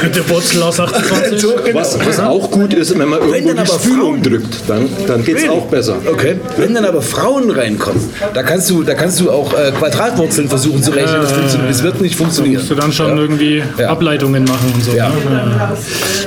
Dritte 0.00 0.28
Wurzel 0.28 0.62
aus 0.62 0.80
28. 0.80 1.40
so, 1.40 1.54
genau. 1.64 1.80
Was, 1.80 1.98
was 2.04 2.20
auch 2.20 2.50
gut 2.50 2.74
ist, 2.74 2.98
wenn 2.98 3.08
man 3.08 3.20
irgendwo 3.20 3.52
dann 3.54 3.64
die 3.64 3.70
aber 3.70 3.80
Spülung 3.80 4.00
Frauen- 4.14 4.22
drückt, 4.22 4.56
dann, 4.68 4.88
dann 5.06 5.24
geht 5.24 5.38
es 5.38 5.48
auch 5.48 5.66
besser. 5.66 5.96
Okay. 6.10 6.36
Wenn 6.56 6.74
dann 6.74 6.84
aber 6.84 7.02
Frauen 7.02 7.50
reinkommen, 7.50 8.02
da 8.34 8.42
kannst 8.42 8.68
du, 8.70 8.82
da 8.82 8.94
kannst 8.94 9.20
du 9.20 9.30
auch 9.30 9.52
äh, 9.54 9.70
Quadratwurzeln 9.72 10.48
versuchen 10.48 10.82
zu 10.82 10.90
rechnen. 10.90 11.20
Das, 11.22 11.32
funktioniert, 11.32 11.70
das 11.70 11.82
wird 11.82 12.00
nicht 12.00 12.16
funktionieren. 12.16 12.58
Musst 12.60 12.70
du 12.70 12.74
dann 12.74 12.92
schon 12.92 13.16
irgendwie 13.16 13.62
Ja. 13.78 13.91
Ableitungen 13.92 14.44
machen 14.44 14.72
und 14.74 14.82
so. 14.82 14.92
Ja. 14.92 15.08
ne? 15.08 15.76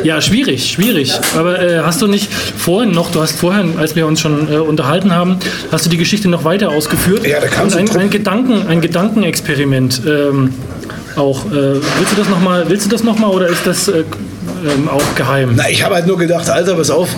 ja 0.03 0.21
schwierig, 0.21 0.71
schwierig. 0.71 1.19
Aber 1.35 1.59
äh, 1.59 1.79
hast 1.79 2.01
du 2.01 2.07
nicht 2.07 2.31
vorhin 2.31 2.91
noch, 2.91 3.11
du 3.11 3.21
hast 3.21 3.39
vorhin, 3.39 3.77
als 3.77 3.95
wir 3.95 4.05
uns 4.05 4.21
schon 4.21 4.51
äh, 4.51 4.57
unterhalten 4.57 5.13
haben, 5.13 5.37
hast 5.71 5.85
du 5.85 5.89
die 5.89 5.97
Geschichte 5.97 6.29
noch 6.29 6.43
weiter 6.43 6.69
ausgeführt? 6.69 7.25
Ja, 7.25 7.39
da 7.39 7.47
kam 7.47 7.67
und 7.67 7.75
ein, 7.75 7.89
ein, 7.97 8.09
Gedanken, 8.09 8.67
ein 8.67 8.81
Gedankenexperiment 8.81 10.01
ähm, 10.07 10.53
auch. 11.15 11.45
Äh, 11.45 11.51
willst 11.97 12.11
du 12.11 12.15
das 12.17 12.29
nochmal, 12.29 12.65
willst 12.69 12.85
du 12.85 12.89
das 12.89 13.03
oder 13.03 13.47
ist 13.47 13.65
das 13.65 13.87
äh, 13.87 14.03
ähm, 14.65 14.87
auch 14.87 15.15
geheim? 15.15 15.53
Na, 15.55 15.69
ich 15.69 15.83
habe 15.83 15.95
halt 15.95 16.07
nur 16.07 16.17
gedacht, 16.17 16.49
Alter, 16.49 16.75
pass 16.75 16.89
auf. 16.89 17.09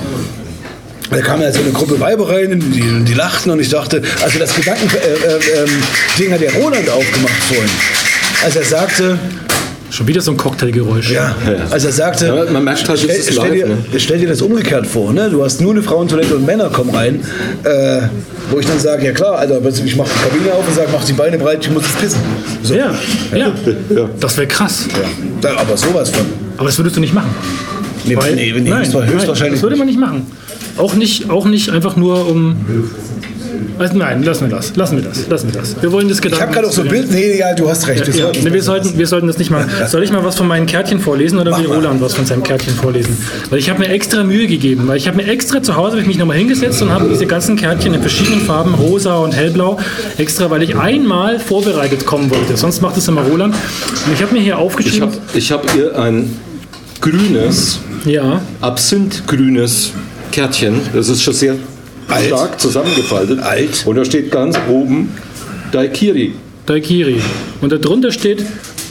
Da 1.10 1.22
kam 1.22 1.42
ja 1.42 1.52
so 1.52 1.62
eine 1.62 1.72
Gruppe 1.72 2.00
Weiber 2.00 2.30
rein, 2.30 2.60
die, 2.60 3.06
die 3.06 3.14
lachten 3.14 3.52
und 3.52 3.60
ich 3.62 3.70
dachte, 3.70 4.02
also 4.22 4.40
das 4.40 4.54
Gedanken-Ding 4.54 5.00
äh, 5.00 5.64
äh, 5.64 6.26
ähm, 6.26 6.34
hat 6.34 6.42
der 6.42 6.54
Roland 6.54 6.90
aufgemacht 6.90 7.44
vorhin. 7.48 7.70
Als 8.44 8.56
er 8.56 8.64
sagte, 8.64 9.18
Schon 9.90 10.06
wieder 10.08 10.20
so 10.22 10.32
ein 10.32 10.38
Cocktailgeräusch. 10.38 11.12
ja, 11.12 11.34
als 11.72 11.86
er 11.86 11.92
sagte, 11.94 12.28
Ja, 12.28 12.52
man 12.52 12.64
merkt 12.64 12.88
halt, 12.90 12.98
es 13.00 13.04
stell, 13.06 13.16
ist 13.16 13.34
stell, 13.34 13.52
dir, 13.52 13.66
ne? 13.68 13.78
stell 13.98 14.18
dir 14.20 14.28
das 14.28 14.42
umgekehrt 14.42 14.86
vor, 14.86 15.14
ne? 15.14 15.30
Du 15.30 15.44
hast 15.44 15.62
nur 15.62 15.72
eine 15.72 15.82
Frauentoilette 15.82 16.36
und 16.36 16.46
Männer 16.46 16.70
kommen 16.70 16.90
rein, 16.94 17.22
äh, 17.64 18.02
wo 18.52 18.60
ich 18.60 18.66
dann 18.66 18.80
sage, 18.80 19.06
ja 19.06 19.12
klar, 19.14 19.38
Alter, 19.40 19.62
ich 19.66 19.96
mache 19.96 20.10
die 20.14 20.30
Kabine 20.30 20.54
auf 20.54 20.68
und 20.68 20.76
sage, 20.76 20.90
mach 20.92 21.06
die 21.06 21.14
Beine 21.14 21.38
breit, 21.38 21.60
ich 21.62 21.72
muss 21.72 21.84
jetzt 21.84 22.00
pissen. 22.02 22.20
So. 22.64 22.74
Ja, 22.76 22.94
ja. 23.34 23.54
Das 24.20 24.36
wäre 24.38 24.48
krass. 24.48 24.88
Ja. 25.42 25.56
Aber 25.58 25.78
sowas 25.78 26.10
von. 26.10 26.26
Aber 26.58 26.66
das 26.66 26.78
würdest 26.78 26.98
du 26.98 27.00
nicht 27.00 27.14
machen. 27.14 27.30
Nee, 28.04 28.16
Weil- 28.18 28.36
nee, 28.36 28.54
nee, 28.58 28.70
nein, 28.70 28.84
das 28.84 28.94
war 28.94 29.02
nein, 29.02 29.14
höchstwahrscheinlich 29.14 29.56
das 29.56 29.64
würde 29.64 29.76
man 29.78 29.88
nicht 29.88 30.00
machen. 30.00 30.28
Auch 30.78 30.96
nicht, 30.96 31.30
auch 31.30 31.46
nicht 31.46 31.70
einfach 31.70 31.96
nur 31.96 32.28
um. 32.30 32.58
Also 33.80 33.98
nein, 33.98 34.24
lassen 34.24 34.50
wir 34.50 34.56
das. 34.56 34.76
Lassen 34.76 34.98
wir 34.98 35.04
das. 35.04 35.28
Lassen 35.28 35.54
wir 35.54 35.60
das. 35.62 35.82
Wir 35.82 35.92
wollen 35.92 36.08
das 36.10 36.18
Ich 36.18 36.22
Gedanken. 36.24 36.44
habe 36.44 36.54
gerade 36.54 36.68
auch 36.68 36.72
so 36.72 36.82
ein 36.82 36.88
Bild. 36.88 37.12
Nee, 37.12 37.38
ja, 37.38 37.54
du 37.54 37.70
hast 37.70 37.88
recht. 37.88 38.06
wir 38.08 38.14
Ja, 38.14 38.22
sollten- 38.26 38.44
nee, 38.44 38.54
wir, 38.54 38.64
sollten, 38.64 38.98
wir 38.98 39.08
sollten 39.08 39.28
das 39.28 39.38
nicht 39.38 39.52
machen. 39.52 39.70
Soll 39.88 40.04
ich 40.04 40.12
mal 40.12 40.24
was 40.24 40.36
von 40.36 40.48
meinen 40.48 40.66
Kärtchen 40.66 41.00
vorlesen 41.00 41.40
oder 41.40 41.58
will 41.58 41.68
mal. 41.68 41.76
Roland 41.78 42.02
was 42.02 42.14
von 42.14 42.26
seinem 42.26 42.44
Kärtchen 42.44 42.74
vorlesen? 42.74 43.18
Weil 43.50 43.60
ich 43.60 43.70
habe 43.70 43.80
mir 43.80 43.90
extra 43.90 44.24
Mühe 44.24 44.48
gegeben, 44.48 44.88
weil 44.88 44.98
ich 44.98 45.08
habe 45.08 45.18
mir 45.18 45.28
extra 45.28 45.62
zu 45.62 45.76
Hause 45.76 46.00
ich 46.00 46.06
mich 46.08 46.18
nochmal 46.18 46.38
hingesetzt 46.38 46.82
und 46.82 46.90
habe 46.92 47.08
diese 47.10 47.26
ganzen 47.26 47.56
Kärtchen 47.56 47.94
in 47.94 48.02
verschiedenen 48.02 48.42
Farben, 48.42 48.74
rosa 48.76 49.18
und 49.18 49.34
hellblau, 49.36 49.80
extra, 50.18 50.50
weil 50.50 50.64
ich 50.64 50.76
einmal 50.76 51.40
vorbereitet 51.40 52.06
kommen 52.06 52.30
wollte. 52.30 52.56
Sonst 52.58 52.82
macht 52.82 52.98
es 52.98 53.08
immer 53.08 53.22
Roland. 53.22 53.56
Und 54.06 54.14
ich 54.14 54.22
habe 54.22 54.34
mir 54.34 54.42
hier 54.42 54.54
Ich 54.56 54.60
aufgeschrieben. 54.60 55.02
habe 55.10 55.18
ich 55.34 55.52
hab 55.52 55.76
ihr 55.76 55.98
ein 56.00 56.36
grünes, 57.02 57.80
ja, 58.06 58.42
absinthgrünes 58.62 59.92
Kärtchen. 60.32 60.82
Das 60.94 61.10
ist 61.10 61.22
schon 61.24 61.34
sehr 61.34 61.56
Alt. 62.08 62.26
stark 62.28 62.60
zusammengefaltet. 62.60 63.40
Alt. 63.40 63.84
Und 63.86 63.96
da 63.96 64.06
steht 64.06 64.32
ganz 64.32 64.58
oben 64.70 65.10
Daikiri. 65.72 66.34
Daikiri. 66.66 67.22
Und 67.62 67.72
darunter 67.72 68.12
steht 68.12 68.46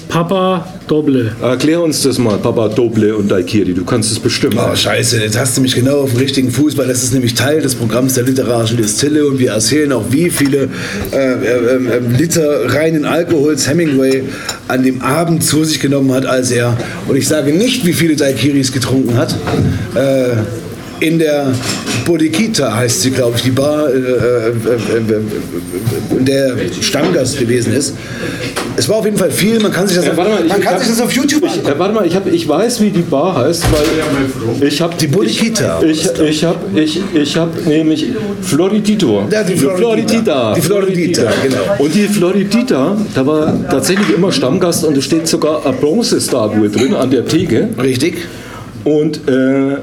Papa 0.09 0.67
Doble. 0.87 1.33
Erklär 1.43 1.83
uns 1.83 2.03
das 2.03 2.19
mal, 2.19 2.39
Papa 2.39 2.69
Doble 2.69 3.17
und 3.17 3.31
Daikiri. 3.31 3.75
Du 3.75 3.85
kannst 3.85 4.11
es 4.13 4.19
bestimmen. 4.19 4.59
Oh, 4.59 4.75
scheiße, 4.75 5.21
jetzt 5.21 5.39
hast 5.39 5.57
du 5.57 5.61
mich 5.61 5.75
genau 5.75 6.01
auf 6.01 6.11
dem 6.11 6.21
richtigen 6.21 6.51
Fuß, 6.51 6.77
weil 6.79 6.87
das 6.87 7.03
ist 7.03 7.13
nämlich 7.13 7.35
Teil 7.35 7.61
des 7.61 7.75
Programms 7.75 8.15
der 8.15 8.25
literarischen 8.25 8.77
Distille 8.77 9.27
und 9.27 9.39
wir 9.39 9.51
erzählen 9.51 9.93
auch, 9.93 10.05
wie 10.11 10.31
viele 10.31 10.69
äh, 11.13 11.17
äh, 11.17 11.37
äh, 11.37 11.99
Liter 12.17 12.73
reinen 12.73 13.05
Alkohols 13.05 13.69
Hemingway 13.69 14.23
an 14.69 14.85
dem 14.85 15.03
Abend 15.03 15.45
zu 15.45 15.65
sich 15.65 15.81
genommen 15.81 16.13
hat, 16.13 16.25
als 16.25 16.51
er, 16.51 16.77
und 17.09 17.17
ich 17.17 17.27
sage 17.27 17.53
nicht, 17.53 17.85
wie 17.85 17.93
viele 17.93 18.17
Daiquiris 18.17 18.73
getrunken 18.73 19.17
hat, 19.17 19.35
äh, 19.95 21.05
in 21.05 21.19
der 21.19 21.53
Bodikita 22.07 22.75
heißt 22.75 23.03
sie, 23.03 23.11
glaube 23.11 23.35
ich, 23.37 23.43
die 23.43 23.51
Bar, 23.51 23.89
äh, 23.91 23.99
äh, 23.99 23.99
äh, 23.99 24.53
äh, 24.99 26.17
in 26.19 26.25
der 26.25 26.55
Stammgast 26.81 27.39
gewesen 27.39 27.73
ist. 27.75 27.95
Es 28.77 28.89
war 28.89 28.97
auf 28.97 29.05
jeden 29.05 29.17
Fall 29.17 29.31
viel, 29.31 29.59
man 29.59 29.73
kann 29.73 29.87
sich 29.89 29.97
das, 29.97 30.07
Ja, 30.07 30.17
warte 30.17 30.31
mal, 30.31 30.45
man 30.45 30.61
kann 30.61 30.75
ich 30.77 30.83
sich 30.83 30.91
hab- 30.91 30.99
das 30.99 31.01
auf 31.01 31.13
YouTube 31.13 31.43
Ich, 31.45 31.51
anschauen. 31.59 31.75
äh, 31.75 31.79
warte 31.79 31.95
mal, 31.95 32.07
ich, 32.07 32.15
hab, 32.15 32.27
ich 32.33 32.49
weiß, 32.49 32.81
wie 32.81 32.91
die 32.91 33.03
Bar 33.03 33.37
heißt, 33.37 33.65
weil 33.73 34.69
ich 34.69 34.81
habe 34.81 34.95
Die 35.01 35.09
Bodikita. 35.09 35.83
Ich, 35.83 36.07
ich 36.21 36.45
habe 36.45 36.59
ich, 36.79 37.01
ich 37.13 37.37
hab 37.37 37.67
nämlich 37.67 38.07
Floridito. 38.41 39.27
Ja, 39.31 39.43
die 39.43 39.57
Floridita. 39.57 40.55
Die 40.55 40.61
Floridita, 40.61 41.33
genau. 41.43 41.57
Und 41.85 41.95
die 41.95 42.07
Floridita, 42.07 42.97
da 43.15 43.27
war 43.27 43.69
tatsächlich 43.69 44.15
immer 44.17 44.31
Stammgast 44.31 44.85
und 44.85 44.97
es 44.97 45.05
steht 45.05 45.27
sogar 45.27 45.67
eine 45.67 45.75
Bronzestatue 45.77 46.69
drin 46.69 46.95
an 46.95 47.11
der 47.11 47.27
Theke. 47.27 47.69
Richtig? 47.83 48.19
Und 48.85 49.17
äh, 49.29 49.79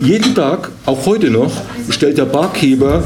jeden 0.00 0.34
Tag, 0.34 0.70
auch 0.86 1.06
heute 1.06 1.30
noch, 1.30 1.50
stellt 1.90 2.18
der 2.18 2.24
Barkeeper 2.24 3.02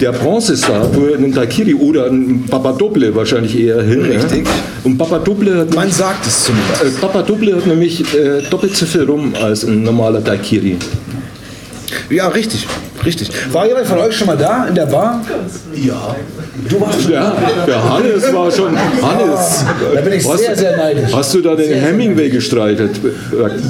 der 0.00 0.12
Bronzestatue 0.12 1.14
einen 1.16 1.32
Daikiri 1.32 1.74
oder 1.74 2.06
einen 2.06 2.46
Papadoble 2.46 3.14
wahrscheinlich 3.14 3.58
eher 3.58 3.82
hin. 3.82 4.02
Richtig. 4.02 4.46
Ja? 4.46 4.52
Und 4.84 4.96
Papadoble 4.96 5.58
hat 5.58 5.74
Man 5.74 5.90
sagt 5.90 6.26
es 6.26 6.44
zumindest. 6.44 6.82
äh, 6.82 7.00
Papa 7.00 7.22
Doble 7.22 7.56
hat 7.56 7.66
nämlich 7.66 8.02
äh, 8.14 8.42
doppelt 8.50 8.76
so 8.76 8.86
viel 8.86 9.02
rum 9.02 9.34
als 9.40 9.64
ein 9.64 9.82
normaler 9.82 10.20
Daikiri. 10.20 10.76
Ja, 12.10 12.28
richtig. 12.28 12.66
Richtig. 13.04 13.30
War 13.52 13.66
jemand 13.66 13.86
von 13.86 13.98
euch 13.98 14.16
schon 14.16 14.26
mal 14.26 14.36
da 14.36 14.66
in 14.66 14.74
der 14.74 14.86
Bar? 14.86 15.24
Ja. 15.74 16.16
Du 16.68 16.80
warst 16.80 17.02
schon 17.02 17.12
Ja, 17.12 17.36
der 17.66 17.88
Hannes 17.92 18.32
war 18.32 18.50
schon. 18.50 18.76
Hannes! 18.76 19.64
Da 19.94 20.00
bin 20.00 20.12
ich 20.14 20.24
sehr, 20.26 20.56
sehr 20.56 20.76
neidisch. 20.76 21.12
Hast 21.14 21.32
du 21.34 21.40
da 21.40 21.54
den 21.54 21.80
Hemingway 21.80 22.28
gestreitet? 22.28 22.90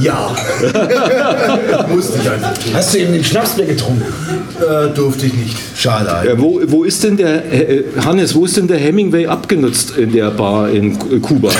Ja. 0.00 0.34
Musste 1.88 2.18
ich 2.22 2.30
einfach. 2.30 2.52
Hast 2.74 2.94
du 2.94 2.98
eben 2.98 3.12
den 3.12 3.22
Schnaps 3.24 3.56
mehr 3.58 3.66
getrunken? 3.66 4.02
Äh, 4.60 4.88
durfte 4.94 5.26
ich 5.26 5.34
nicht. 5.34 5.56
Schade. 5.76 6.28
Äh, 6.30 6.38
wo, 6.40 6.60
wo 6.66 6.84
ist 6.84 7.04
denn 7.04 7.16
der, 7.18 7.44
äh, 7.52 7.84
Hannes, 8.04 8.34
wo 8.34 8.44
ist 8.46 8.56
denn 8.56 8.66
der 8.66 8.78
Hemingway 8.78 9.26
abgenutzt 9.26 9.96
in 9.98 10.10
der 10.12 10.30
Bar 10.30 10.70
in 10.70 10.98
Ku- 10.98 11.20
Kuba? 11.20 11.50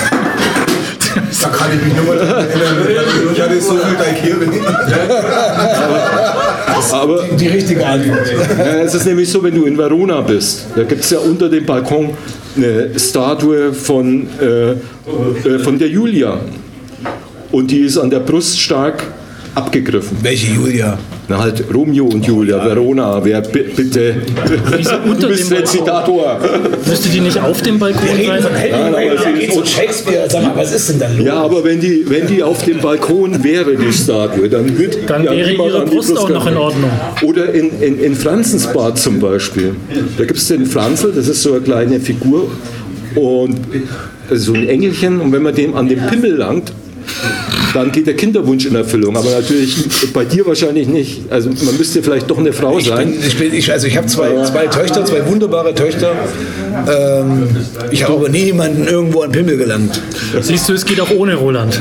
Da 1.43 1.49
kann 1.49 1.71
ich 1.77 1.85
mich 1.85 1.95
nur 1.97 2.05
mal 2.07 2.19
erinnern. 2.19 2.87
Ich 3.33 3.41
hatte 3.41 3.61
so 3.61 3.75
viel 3.77 3.97
Daikiri. 3.97 4.47
Aber 6.93 7.25
Die 7.39 7.49
richtige 7.49 7.85
Antwort. 7.87 8.27
äh, 8.59 8.83
es 8.83 8.95
ist 8.95 9.07
nämlich 9.07 9.31
so, 9.31 9.43
wenn 9.43 9.55
du 9.55 9.65
in 9.65 9.77
Verona 9.77 10.21
bist, 10.21 10.67
da 10.75 10.85
gibt 10.85 11.03
es 11.05 11.11
ja 11.11 11.19
unter 11.19 11.49
dem 11.49 11.67
Balkon 11.67 12.11
eine 12.57 12.99
Statue 12.99 13.73
von, 13.73 14.27
äh, 14.41 14.71
äh, 14.71 15.59
von 15.63 15.79
der 15.79 15.89
Julia. 15.89 16.39
Und 17.51 17.71
die 17.71 17.81
ist 17.81 17.99
an 17.99 18.11
der 18.11 18.21
Brust 18.21 18.59
stark 18.61 19.03
abgegriffen. 19.59 20.17
Welche 20.23 20.53
Julia? 20.55 20.99
Na 21.29 21.39
halt 21.39 21.63
Romeo 21.75 22.07
und 22.07 22.25
Julia, 22.27 22.65
Verona, 22.65 23.23
wer 23.23 23.43
bi- 23.43 23.65
bitte. 23.77 24.15
Du 25.21 25.29
bist 25.29 25.51
dem 25.51 25.59
Rezitator. 25.59 26.39
Müsste 26.87 27.09
die 27.11 27.21
nicht 27.21 27.39
auf 27.39 27.61
dem 27.63 27.79
Balkon 27.79 28.03
sein? 28.07 28.45
Hemingway, 28.55 29.11
da 29.23 29.31
geht's 29.33 29.57
um 29.57 29.65
Shakespeare. 29.67 30.25
Sag 30.31 30.43
mal, 30.43 30.53
was 30.57 30.73
ist 30.75 30.89
denn 30.91 30.99
da 31.01 31.09
los? 31.09 31.27
Ja, 31.27 31.35
aber 31.43 31.63
wenn 31.65 31.81
die, 31.81 32.05
wenn 32.09 32.27
die 32.27 32.43
auf 32.43 32.65
dem 32.65 32.79
Balkon 32.79 33.43
wäre, 33.45 33.77
die 33.77 33.93
Statue, 33.93 34.49
dann 34.49 34.79
wird 34.79 34.99
Dann 35.07 35.25
ja 35.25 35.33
wäre 35.33 35.53
ihre 35.53 35.85
Brust 35.85 36.17
auch 36.17 36.29
noch 36.31 36.47
in. 36.47 36.57
Ordnung. 36.57 36.91
Oder 37.23 37.53
in, 37.53 37.71
in, 37.83 37.99
in 38.01 38.15
Franzensbad 38.15 38.99
zum 38.99 39.19
Beispiel. 39.21 39.75
Da 40.17 40.25
gibt 40.25 40.39
es 40.39 40.49
den 40.49 40.65
Franzl, 40.67 41.13
das 41.15 41.29
ist 41.29 41.43
so 41.43 41.53
eine 41.53 41.61
kleine 41.63 42.01
Figur 42.01 42.51
und 43.17 43.57
so 44.31 44.55
ein 44.55 44.69
Engelchen 44.69 45.21
und 45.21 45.33
wenn 45.33 45.43
man 45.43 45.55
dem 45.55 45.75
an 45.75 45.89
den 45.89 46.01
Pimmel 46.07 46.37
langt, 46.37 46.73
dann 47.79 47.93
geht 47.93 48.07
der 48.07 48.17
Kinderwunsch 48.17 48.67
in 48.67 48.75
Erfüllung. 48.75 49.17
Aber 49.17 49.31
natürlich 49.31 49.77
bei 50.13 50.25
dir 50.25 50.47
wahrscheinlich 50.47 50.89
nicht. 50.89 51.23
Also 51.31 51.51
man 51.51 51.77
müsste 51.77 52.03
vielleicht 52.03 52.29
doch 52.31 52.39
eine 52.39 52.53
Frau 52.53 52.79
Ich 52.79 52.87
sein. 52.89 53.11
bin, 53.11 53.21
ich 53.27 53.39
bin, 53.39 53.55
ich, 53.55 53.71
also 53.71 53.87
ich 53.87 53.97
habe 53.97 54.07
zwei, 54.07 54.43
zwei 54.45 54.67
Töchter, 54.67 55.05
zwei 55.05 55.27
wunderbare 55.27 55.75
Töchter. 55.75 56.13
Ähm, 56.89 57.49
ich 57.91 58.05
habe 58.05 58.15
aber 58.15 58.29
nie 58.29 58.45
jemanden 58.45 58.87
irgendwo 58.87 59.23
an 59.23 59.33
Pimmel 59.33 59.57
gelangt. 59.57 60.01
Siehst 60.41 60.69
du, 60.69 60.73
es 60.73 60.85
geht 60.85 61.01
auch 61.01 61.11
ohne 61.11 61.35
Roland. 61.37 61.81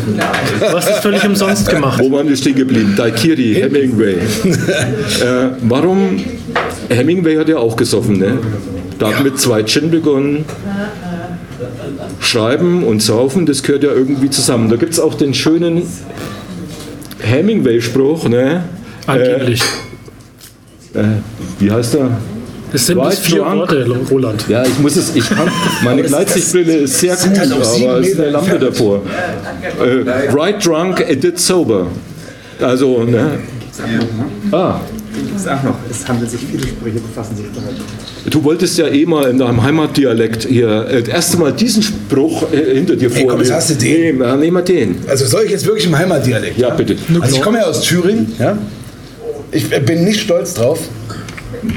Du 0.60 0.66
hast 0.68 0.90
es 0.90 0.98
völlig 1.00 1.26
umsonst 1.26 1.70
gemacht. 1.70 2.00
Wo 2.02 2.12
waren 2.12 2.28
wir 2.30 2.38
stehen 2.38 2.56
geblieben? 2.56 2.94
Daikiri, 2.96 3.56
Hemingway. 3.56 4.14
äh, 4.14 5.50
warum? 5.62 6.24
Hemingway 6.90 7.38
hat 7.38 7.50
ja 7.50 7.58
auch 7.58 7.76
gesoffen, 7.76 8.18
ne? 8.18 8.38
Da 9.00 9.14
hat 9.14 9.24
mit 9.24 9.40
zwei 9.40 9.64
Gin 9.64 9.92
begonnen. 9.92 10.46
Schreiben 12.28 12.84
und 12.84 13.02
Saufen, 13.02 13.46
das 13.46 13.64
gehört 13.64 13.84
ja 13.84 13.92
irgendwie 13.92 14.30
zusammen. 14.30 14.70
Da 14.70 14.76
gibt 14.76 14.94
es 14.94 15.00
auch 15.00 15.14
den 15.14 15.34
schönen 15.34 15.84
Hemingway-Spruch, 17.22 18.28
ne? 18.28 18.64
Angeblich. 19.06 19.62
Äh, 20.94 21.04
wie 21.60 21.72
heißt 21.72 21.96
er? 21.96 22.12
Es 22.74 22.86
sind 22.86 22.98
bis 22.98 23.06
Right 23.06 23.18
vier 23.18 23.38
drunk. 23.44 23.60
Worte, 23.60 23.88
Roland. 24.12 24.46
Ja, 24.50 24.64
ich 24.64 24.78
muss 24.80 24.98
es, 24.98 25.16
ich 25.16 25.30
kann, 25.30 25.50
meine 25.84 26.04
Gleitsichtbrille 26.04 26.74
ist 26.80 27.00
sehr 27.00 27.16
gut, 27.16 27.40
halt 27.40 27.52
aber 27.52 28.00
es 28.00 28.08
ist 28.10 28.20
eine 28.20 28.30
Lampe 28.32 28.60
davor. 28.60 29.02
Äh, 29.80 30.30
right 30.32 30.64
drunk, 30.66 31.02
a 31.02 31.16
bit 31.16 31.40
sober. 31.40 31.88
Also, 32.60 33.04
ne? 33.04 33.40
Ah, 34.52 34.82
Ich 35.36 35.42
sag 35.42 35.64
noch, 35.64 35.76
es 35.90 36.08
handelt 36.08 36.30
sich, 36.30 36.40
viele 36.42 36.68
Sprüche 36.68 37.00
befassen 37.00 37.36
sich 37.36 37.46
damit. 37.54 38.34
du 38.34 38.44
wolltest 38.44 38.78
ja 38.78 38.88
eh 38.88 39.06
mal 39.06 39.30
in 39.30 39.38
deinem 39.38 39.62
Heimatdialekt 39.64 40.46
hier 40.48 40.88
äh, 40.88 41.02
das 41.02 41.10
erste 41.14 41.38
Mal 41.38 41.54
diesen 41.54 41.82
Spruch 41.84 42.52
äh, 42.52 42.76
hinter 42.76 42.96
dir 42.96 43.10
Ey, 43.14 43.26
komm, 43.26 43.40
jetzt 43.40 43.50
vorlesen. 43.50 43.56
hast 43.56 43.70
du 43.72 43.76
den. 43.76 44.18
Nee, 44.18 44.36
nehmen 44.38 44.58
wir 44.58 44.62
den. 44.62 44.98
Also 45.08 45.26
soll 45.26 45.44
ich 45.46 45.52
jetzt 45.52 45.66
wirklich 45.66 45.86
im 45.86 45.98
Heimatdialekt? 45.98 46.58
Ja, 46.58 46.70
bitte. 46.72 46.96
Also 47.22 47.36
ich 47.36 47.42
komme 47.42 47.60
ja 47.60 47.66
aus 47.66 47.82
Thüringen, 47.82 48.34
ja. 48.40 48.58
Ich 49.52 49.70
bin 49.70 50.04
nicht 50.04 50.20
stolz 50.22 50.54
drauf, 50.56 50.80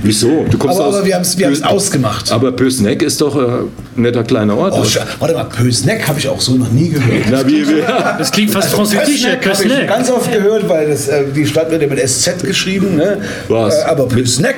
Wieso? 0.02 0.44
Du 0.50 0.58
kommst 0.58 0.78
aber, 0.78 0.88
aus 0.88 0.94
aber 0.96 1.06
wir 1.06 1.14
haben 1.14 1.22
es 1.22 1.36
wir 1.38 1.46
haben's 1.46 1.62
ausgemacht. 1.62 2.30
Aber 2.32 2.52
Bösneck 2.52 3.02
ist 3.02 3.20
doch 3.20 3.36
äh, 3.36 3.40
ein 3.40 4.02
netter 4.02 4.24
kleiner 4.24 4.56
Ort. 4.56 4.74
Oh, 4.76 4.84
warte 5.18 5.34
mal, 5.34 5.44
Pösneck 5.44 6.06
habe 6.06 6.18
ich 6.18 6.28
auch 6.28 6.40
so 6.40 6.54
noch 6.54 6.70
nie 6.70 6.90
gehört. 6.90 7.24
Na, 7.30 7.46
wie, 7.46 7.66
wie, 7.68 7.82
Das 8.18 8.30
klingt 8.30 8.50
fast 8.50 8.70
französisch, 8.70 9.22
Pösneck 9.22 9.44
habe 9.46 9.52
ich 9.54 9.68
Kösneck. 9.68 9.88
ganz 9.88 10.10
oft 10.10 10.32
gehört, 10.32 10.68
weil 10.68 10.88
das, 10.88 11.08
äh, 11.08 11.24
die 11.34 11.46
Stadt 11.46 11.70
wird 11.70 11.82
ja 11.82 11.88
mit 11.88 11.98
SZ 12.08 12.42
geschrieben. 12.42 12.96
Ne? 12.96 13.18
Was? 13.48 13.74
Äh, 13.78 13.82
aber 13.84 14.06
Pösneck, 14.06 14.56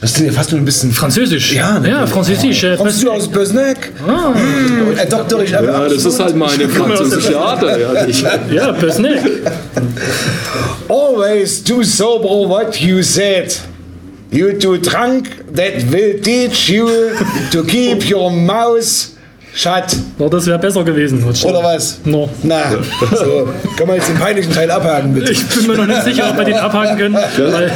das 0.00 0.14
klingt 0.14 0.30
ja 0.32 0.36
fast 0.36 0.50
nur 0.52 0.60
ein 0.60 0.64
bisschen... 0.64 0.92
Französisch. 0.92 1.52
Ja, 1.54 1.78
ne? 1.78 1.88
ja 1.88 2.06
französisch. 2.06 2.62
äh, 2.64 2.76
Kommst 2.76 3.02
du 3.02 3.10
aus 3.10 3.28
Pösneck? 3.28 3.92
Ah. 4.06 4.34
Äh, 5.00 5.06
Doktor, 5.06 5.42
ich 5.42 5.54
habe 5.54 5.66
ja, 5.66 5.88
das 5.88 6.04
ist 6.04 6.20
halt 6.20 6.36
meine 6.36 6.68
französische 6.68 7.38
Art. 7.38 7.62
Ja, 7.62 8.06
ich, 8.06 8.22
Ja, 8.52 8.72
Pösneck. 8.72 9.20
Always 10.88 11.62
do 11.64 11.82
sober 11.82 12.48
what 12.48 12.76
you 12.80 13.02
said. 13.02 13.58
You 14.34 14.52
do 14.52 14.76
drunk, 14.78 15.28
that 15.54 15.92
will 15.92 16.20
teach 16.20 16.68
you 16.68 16.88
to 17.52 17.62
keep 17.62 18.10
your 18.10 18.32
mouth 18.32 19.10
shut. 19.54 19.96
Oh, 20.18 20.28
das 20.28 20.44
wäre 20.48 20.58
besser 20.58 20.82
gewesen. 20.82 21.24
Oder 21.44 21.62
was? 21.62 22.00
No. 22.04 22.28
Na, 22.42 22.62
so, 23.12 23.48
können 23.76 23.90
wir 23.90 23.94
jetzt 23.94 24.08
den 24.08 24.16
peinlichen 24.16 24.52
Teil 24.52 24.72
abhaken, 24.72 25.14
bitte? 25.14 25.30
Ich 25.30 25.46
bin 25.46 25.68
mir 25.68 25.76
noch 25.76 25.86
nicht 25.86 26.02
sicher, 26.02 26.30
ob 26.30 26.36
wir 26.36 26.46
den 26.46 26.54
abhaken 26.54 26.98
können. 26.98 27.14
Weil, 27.14 27.70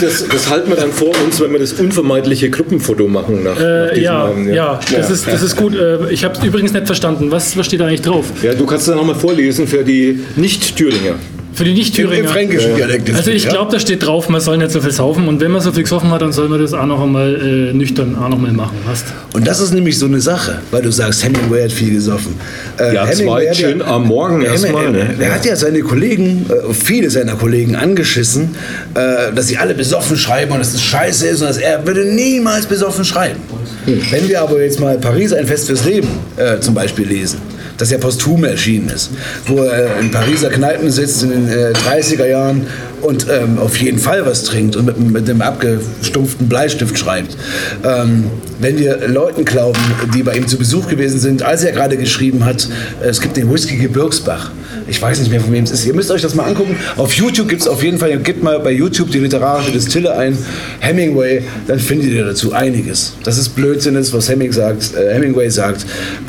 das, 0.00 0.26
das 0.26 0.50
halten 0.50 0.68
wir 0.70 0.76
dann 0.76 0.90
vor 0.90 1.12
uns, 1.24 1.40
wenn 1.40 1.52
wir 1.52 1.60
das 1.60 1.74
unvermeidliche 1.74 2.50
Gruppenfoto 2.50 3.06
machen. 3.06 3.44
Nach, 3.44 3.54
nach 3.54 3.60
äh, 3.60 3.90
diesem 3.90 4.02
ja, 4.02 4.24
Abend, 4.24 4.52
ja, 4.52 4.80
das, 4.92 5.08
Ist, 5.08 5.28
das 5.28 5.40
ist 5.40 5.54
gut. 5.56 5.76
Äh, 5.76 6.10
Ich 6.10 6.24
habe 6.24 6.36
es 6.36 6.42
übrigens 6.42 6.72
nicht 6.72 6.86
verstanden. 6.86 7.30
Was, 7.30 7.56
was 7.56 7.66
steht 7.66 7.78
da 7.78 7.86
eigentlich 7.86 8.02
drauf? 8.02 8.26
Ja, 8.42 8.54
du 8.54 8.66
kannst 8.66 8.88
dann 8.88 8.96
nochmal 8.96 9.14
vorlesen 9.14 9.68
für 9.68 9.84
die 9.84 10.18
Nicht-Thüringer. 10.34 11.14
Für 11.54 11.64
die 11.64 11.70
Im, 11.70 11.76
im 11.76 11.78
Nicht-Thüringer. 11.78 12.28
fränkischen 12.28 12.74
Dialekt. 12.76 13.10
Also 13.10 13.30
es, 13.30 13.36
ich 13.36 13.44
ja? 13.44 13.50
glaube, 13.50 13.72
da 13.72 13.78
steht 13.78 14.04
drauf, 14.04 14.28
man 14.28 14.40
soll 14.40 14.58
nicht 14.58 14.70
so 14.70 14.80
viel 14.80 14.90
saufen. 14.90 15.28
Und 15.28 15.40
wenn 15.40 15.50
man 15.50 15.60
so 15.60 15.72
viel 15.72 15.84
gesoffen 15.84 16.10
hat, 16.10 16.22
dann 16.22 16.32
soll 16.32 16.48
man 16.48 16.60
das 16.60 16.72
auch 16.72 16.86
noch 16.86 17.02
einmal 17.02 17.34
äh, 17.34 17.72
nüchtern 17.72 18.16
auch 18.16 18.28
noch 18.28 18.38
mal 18.38 18.52
machen. 18.52 18.76
Hast? 18.86 19.04
Und 19.32 19.46
das 19.46 19.60
ist 19.60 19.72
nämlich 19.72 19.98
so 19.98 20.06
eine 20.06 20.20
Sache, 20.20 20.58
weil 20.70 20.82
du 20.82 20.90
sagst, 20.90 21.24
Hemingway 21.24 21.62
hat 21.64 21.72
viel 21.72 21.92
gesoffen. 21.94 22.34
Äh, 22.78 22.94
Ja, 22.94 23.06
Hemingway 23.06 23.46
zwei 23.46 23.54
schön 23.54 23.82
am 23.82 24.06
Morgen 24.06 24.42
erstmal. 24.42 24.90
Ne? 24.90 25.14
Er 25.18 25.34
hat 25.34 25.44
ja 25.44 25.54
seine 25.56 25.80
Kollegen, 25.80 26.46
äh, 26.48 26.72
viele 26.74 27.08
seiner 27.10 27.36
Kollegen 27.36 27.76
angeschissen, 27.76 28.54
äh, 28.94 29.32
dass 29.34 29.46
sie 29.46 29.56
alle 29.56 29.74
besoffen 29.74 30.16
schreiben 30.16 30.52
und 30.52 30.58
dass 30.58 30.72
das 30.72 30.82
scheiße 30.82 31.28
ist 31.28 31.40
und 31.40 31.48
dass 31.48 31.58
er 31.58 31.86
würde 31.86 32.04
niemals 32.04 32.66
besoffen 32.66 33.04
schreiben. 33.04 33.40
Hm. 33.86 34.00
Wenn 34.10 34.28
wir 34.28 34.40
aber 34.40 34.62
jetzt 34.62 34.80
mal 34.80 34.98
Paris 34.98 35.32
ein 35.32 35.46
Fest 35.46 35.66
fürs 35.66 35.84
Leben 35.84 36.08
äh, 36.36 36.58
zum 36.60 36.74
Beispiel 36.74 37.06
lesen, 37.06 37.38
das 37.78 37.90
ja 37.90 37.98
posthum 37.98 38.44
erschienen 38.44 38.88
ist, 38.88 39.10
wo 39.46 39.62
er 39.62 39.98
in 40.00 40.10
Pariser 40.10 40.50
Kneipen 40.50 40.90
sitzt 40.90 41.22
in 41.22 41.30
den 41.30 41.48
äh, 41.48 41.72
30er 41.72 42.26
Jahren 42.26 42.66
und 43.04 43.26
ähm, 43.30 43.58
auf 43.58 43.76
jeden 43.76 43.98
Fall 43.98 44.24
was 44.24 44.44
trinkt 44.44 44.76
und 44.76 44.86
mit, 44.86 44.98
mit 44.98 45.28
dem 45.28 45.42
abgestumpften 45.42 46.48
Bleistift 46.48 46.98
schreibt. 46.98 47.36
Ähm, 47.84 48.30
wenn 48.60 48.78
wir 48.78 49.08
Leuten 49.08 49.44
glauben, 49.44 49.78
die 50.14 50.22
bei 50.22 50.36
ihm 50.36 50.48
zu 50.48 50.56
Besuch 50.56 50.88
gewesen 50.88 51.18
sind, 51.18 51.42
als 51.42 51.64
er 51.64 51.72
gerade 51.72 51.96
geschrieben 51.96 52.44
hat, 52.44 52.68
äh, 53.02 53.08
es 53.08 53.20
gibt 53.20 53.36
den 53.36 53.52
Whisky 53.52 53.76
Gebirgsbach. 53.76 54.50
Ich 54.86 55.00
weiß 55.00 55.18
nicht 55.18 55.30
mehr, 55.30 55.40
von 55.40 55.52
wem 55.52 55.64
es 55.64 55.70
ist. 55.70 55.84
Ihr 55.86 55.94
müsst 55.94 56.10
euch 56.10 56.22
das 56.22 56.34
mal 56.34 56.44
angucken. 56.44 56.76
Auf 56.96 57.12
YouTube 57.12 57.48
gibt 57.48 57.62
es 57.62 57.68
auf 57.68 57.82
jeden 57.82 57.98
Fall, 57.98 58.16
gebt 58.18 58.42
mal 58.42 58.58
bei 58.60 58.70
YouTube 58.70 59.10
die 59.10 59.18
literarische 59.18 59.72
Distille 59.72 60.16
ein, 60.16 60.36
Hemingway, 60.80 61.42
dann 61.66 61.78
findet 61.78 62.10
ihr 62.10 62.24
dazu 62.24 62.52
einiges. 62.52 63.14
Das 63.24 63.38
ist 63.38 63.50
Blödsinn, 63.50 63.96
was 63.96 64.28
Heming 64.28 64.52
sagt, 64.52 64.94
äh, 64.94 65.14
Hemingway 65.14 65.50
sagt. 65.50 65.84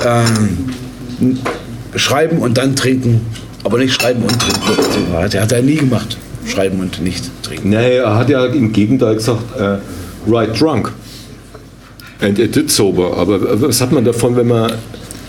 Ähm, 0.05 0.69
schreiben 1.95 2.39
und 2.39 2.57
dann 2.57 2.75
trinken, 2.75 3.21
aber 3.63 3.77
nicht 3.79 3.93
schreiben 3.93 4.23
und 4.23 4.39
trinken. 4.39 5.13
Hat 5.13 5.33
er 5.33 5.41
hat 5.43 5.51
er 5.51 5.61
nie 5.61 5.75
gemacht. 5.75 6.17
Schreiben 6.47 6.79
und 6.79 7.01
nicht 7.01 7.23
trinken. 7.41 7.69
Nee, 7.69 7.97
er 7.97 8.15
hat 8.15 8.29
ja 8.29 8.45
im 8.45 8.71
Gegenteil 8.71 9.15
gesagt, 9.15 9.41
äh, 9.59 9.77
right 10.31 10.59
drunk. 10.59 10.91
And 12.21 12.37
it 12.39 12.55
did 12.55 12.69
sober. 12.71 13.17
Aber 13.17 13.61
was 13.61 13.81
hat 13.81 13.91
man 13.91 14.05
davon, 14.05 14.35
wenn 14.35 14.47
man 14.47 14.71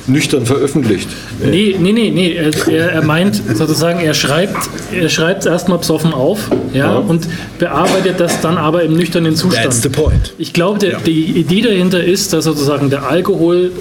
nüchtern 0.06 0.44
veröffentlicht? 0.46 1.08
Nee, 1.42 1.74
nee, 1.80 1.92
nee, 1.92 2.10
nee. 2.10 2.34
Er, 2.34 2.50
er- 2.68 2.92
er 2.92 3.02
meint 3.02 3.40
sozusagen, 3.54 3.98
er 4.00 4.14
schreibt 4.14 4.56
er 4.92 5.08
schreibt 5.08 5.40
es 5.40 5.46
erstmal 5.46 5.78
besoffen 5.78 6.12
auf 6.12 6.48
ja, 6.72 6.92
Ja. 6.92 6.96
und 6.98 7.26
bearbeitet 7.58 8.20
das 8.20 8.40
dann 8.40 8.56
aber 8.58 8.82
im 8.84 8.94
nüchternen 8.96 9.34
Zustand. 9.34 9.64
That's 9.64 9.82
the 9.82 9.88
point. 9.88 10.34
Ich 10.38 10.52
glaube, 10.52 10.78
der, 10.78 11.00
die 11.00 11.24
Idee 11.40 11.62
dahinter 11.62 12.04
ist, 12.04 12.32
dass 12.32 12.44
sozusagen 12.44 12.88
der 12.90 13.08
Alkohol 13.08 13.72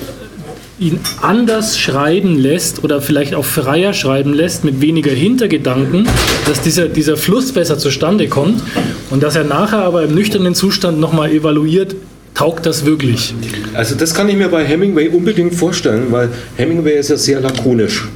ihn 0.77 0.99
anders 1.21 1.77
schreiben 1.77 2.37
lässt 2.37 2.83
oder 2.83 3.01
vielleicht 3.01 3.33
auch 3.33 3.45
freier 3.45 3.93
schreiben 3.93 4.33
lässt 4.33 4.65
mit 4.65 4.81
weniger 4.81 5.11
Hintergedanken, 5.11 6.07
dass 6.45 6.61
dieser, 6.61 6.89
dieser 6.89 7.15
Fluss 7.15 7.53
besser 7.53 7.77
zustande 7.77 8.27
kommt 8.27 8.61
und 9.09 9.23
dass 9.23 9.35
er 9.35 9.45
nachher 9.45 9.79
aber 9.79 10.03
im 10.03 10.13
nüchternen 10.13 10.53
Zustand 10.53 10.99
nochmal 10.99 11.31
evaluiert, 11.31 11.95
taugt 12.33 12.65
das 12.65 12.85
wirklich. 12.85 13.33
Also 13.73 13.95
das 13.95 14.13
kann 14.13 14.27
ich 14.27 14.35
mir 14.35 14.49
bei 14.49 14.65
Hemingway 14.65 15.07
unbedingt 15.07 15.55
vorstellen, 15.55 16.07
weil 16.09 16.29
Hemingway 16.57 16.99
ist 16.99 17.09
ja 17.09 17.15
sehr 17.15 17.39
lakonisch 17.39 18.09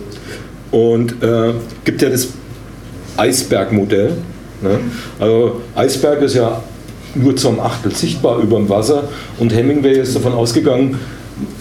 und 0.71 1.23
äh, 1.23 1.53
gibt 1.85 2.01
ja 2.01 2.09
das 2.09 2.27
Eisbergmodell. 3.15 4.11
Ne? 4.61 4.79
Also 5.17 5.61
Eisberg 5.75 6.21
ist 6.21 6.35
ja 6.35 6.61
nur 7.15 7.37
zum 7.37 7.61
Achtel 7.61 7.95
sichtbar 7.95 8.39
über 8.39 8.57
dem 8.57 8.67
Wasser 8.67 9.07
und 9.39 9.55
Hemingway 9.55 10.01
ist 10.01 10.13
davon 10.13 10.33
ausgegangen, 10.33 10.99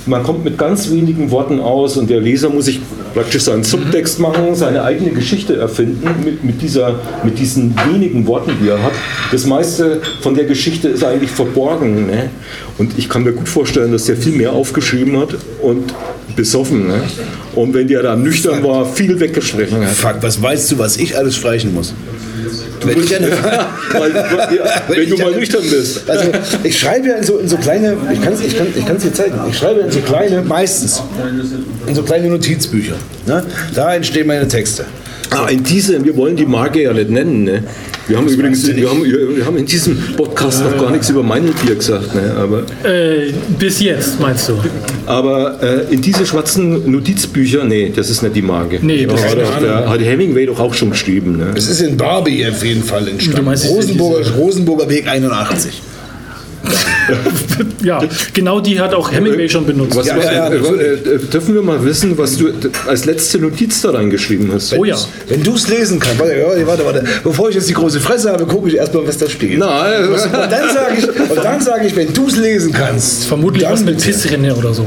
man 0.06 0.22
kommt 0.22 0.44
mit 0.44 0.58
ganz 0.58 0.90
wenigen 0.90 1.30
Worten 1.30 1.60
aus 1.60 1.96
und 1.96 2.08
der 2.10 2.20
Leser 2.20 2.48
muss 2.50 2.66
sich 2.66 2.80
praktisch 3.14 3.42
seinen 3.42 3.64
Subtext 3.64 4.20
machen, 4.20 4.54
seine 4.54 4.82
eigene 4.82 5.10
Geschichte 5.10 5.56
erfinden 5.56 6.08
mit, 6.24 6.44
mit, 6.44 6.62
dieser, 6.62 7.00
mit 7.24 7.38
diesen 7.38 7.74
wenigen 7.90 8.26
Worten, 8.26 8.52
die 8.62 8.68
er 8.68 8.82
hat. 8.82 8.92
Das 9.32 9.46
meiste 9.46 10.00
von 10.20 10.34
der 10.34 10.44
Geschichte 10.44 10.88
ist 10.88 11.04
eigentlich 11.04 11.30
verborgen. 11.30 12.06
Ne? 12.06 12.30
Und 12.78 12.98
ich 12.98 13.08
kann 13.08 13.24
mir 13.24 13.32
gut 13.32 13.48
vorstellen, 13.48 13.92
dass 13.92 14.04
der 14.04 14.16
viel 14.16 14.32
mehr 14.32 14.52
aufgeschrieben 14.52 15.18
hat 15.18 15.30
und 15.62 15.94
besoffen. 16.36 16.86
Ne? 16.86 17.02
Und 17.54 17.74
wenn 17.74 17.88
der 17.88 18.02
da 18.02 18.16
nüchtern 18.16 18.62
war, 18.62 18.86
viel 18.86 19.18
weggesprochen 19.18 19.84
hat. 19.84 19.94
Fuck, 19.94 20.16
was 20.20 20.40
weißt 20.40 20.72
du, 20.72 20.78
was 20.78 20.96
ich 20.96 21.16
alles 21.16 21.36
streichen 21.36 21.74
muss? 21.74 21.94
Wenn 22.84 23.02
ich 23.02 23.10
Weil, 23.92 24.14
ja, 24.14 24.82
wenn 24.88 25.10
du 25.10 25.16
mal 25.16 25.32
nüchtern 25.32 25.62
bist. 25.62 26.08
Also 26.08 26.30
ich 26.62 26.78
schreibe 26.78 27.08
ja 27.08 27.16
in 27.16 27.24
so, 27.24 27.38
in 27.38 27.48
so 27.48 27.56
kleine, 27.56 27.96
ich 28.12 28.20
kann 28.20 28.32
es 28.32 28.40
ich 28.40 28.56
kann, 28.56 28.66
ich 28.74 28.86
kann's 28.86 29.02
dir 29.02 29.12
zeigen, 29.12 29.38
ich 29.50 29.56
schreibe 29.56 29.80
in 29.80 29.90
so 29.90 30.00
kleine, 30.00 30.42
meistens, 30.42 31.02
in 31.86 31.94
so 31.94 32.02
kleine 32.02 32.28
Notizbücher. 32.28 32.94
Ne? 33.26 33.44
Da 33.74 33.94
entstehen 33.94 34.26
meine 34.26 34.48
Texte. 34.48 34.84
Ah, 35.30 35.48
in 35.48 35.62
diese, 35.62 36.02
wir 36.04 36.16
wollen 36.16 36.36
die 36.36 36.46
Marke 36.46 36.82
ja 36.82 36.92
nicht 36.92 37.10
nennen. 37.10 37.44
Ne? 37.44 37.62
Wir 38.09 38.16
haben 38.16 38.27
übrigens, 38.27 38.66
wir 38.66 38.88
haben, 38.88 39.05
wir 39.05 39.44
haben 39.44 39.57
in 39.59 39.66
diesem 39.66 39.97
Podcast 40.16 40.64
noch 40.64 40.77
gar 40.79 40.90
nichts 40.90 41.11
über 41.11 41.23
Meinelbier 41.23 41.75
gesagt. 41.75 42.14
Ne? 42.14 42.35
Aber, 42.38 42.62
Äh, 42.83 43.33
bis 43.59 43.81
jetzt, 43.81 44.18
meinst 44.18 44.49
du? 44.49 44.55
aber 45.05 45.62
äh, 45.62 45.92
in 45.94 46.01
diese 46.01 46.25
schwarzen 46.25 46.90
Notizbücher, 46.90 47.64
nee, 47.64 47.92
das 47.94 48.09
ist 48.09 48.23
nicht 48.23 48.35
die 48.37 48.42
Marke. 48.42 48.79
Nee, 48.81 49.05
das 49.07 49.21
das 49.23 49.55
hat, 49.55 49.62
der, 49.62 49.88
hat 49.88 50.01
Hemingway 50.01 50.47
doch 50.47 50.59
auch 50.59 50.73
schon 50.73 50.90
geschrieben. 50.90 51.37
Ne? 51.37 51.53
Es 51.55 51.68
ist 51.68 51.83
in 51.83 51.97
Barbie 51.99 52.47
auf 52.47 52.64
jeden 52.64 52.83
Fall 52.83 53.05
Du 53.05 53.11
entstanden. 53.11 53.47
Rosenburger, 53.49 54.31
Rosenburger 54.37 54.88
Weg 54.88 55.07
81. 55.07 55.83
Ja, 57.83 58.01
genau 58.35 58.61
die 58.61 58.81
hat 58.81 58.92
auch 58.92 59.12
Hemingway 59.12 59.49
schon 59.49 59.64
benutzt. 59.64 59.97
Was, 59.97 60.07
Ja, 60.07 60.16
was, 60.16 60.25
ja, 60.25 60.33
ja, 60.33 60.49
äh, 60.49 60.94
äh, 60.94 61.18
dürfen 61.18 61.55
wir 61.55 61.62
mal 61.62 61.83
wissen, 61.85 62.18
was 62.18 62.37
du 62.37 62.49
als 62.87 63.05
letzte 63.05 63.38
Notiz 63.38 63.81
da 63.83 63.90
reingeschrieben 63.90 64.51
hast? 64.53 64.73
Oh 64.77 64.85
ja. 64.85 64.97
Wenn 65.29 65.42
du 65.42 65.55
es 65.55 65.68
lesen 65.68 66.01
kannst, 66.01 66.18
warte, 66.18 66.35
warte, 66.44 66.66
warte, 66.66 66.85
warte. 66.85 67.05
Bevor 67.23 67.49
ich 67.51 67.55
jetzt 67.55 67.68
die 67.68 67.75
große 67.75 68.01
Fresse 68.01 68.31
habe, 68.33 68.47
gucke 68.47 68.68
ich 68.68 68.77
erstmal, 68.77 69.07
was 69.07 69.18
da 69.18 69.29
steht. 69.29 69.53
Äh, 69.53 69.55
Und 69.55 69.62
dann 69.62 70.75
sage 70.75 70.94
ich, 70.99 71.09
und 71.31 71.44
dann 71.44 71.61
sage 71.61 71.87
ich, 71.87 71.97
wenn 71.97 72.12
du 72.12 72.27
es 72.27 72.37
lesen 72.37 72.73
kannst, 72.73 73.25
Vermutlich 73.27 73.68
was 73.68 73.85
mit. 73.85 74.03
Pissrinne 74.03 74.55
oder 74.55 74.75
so. 74.75 74.87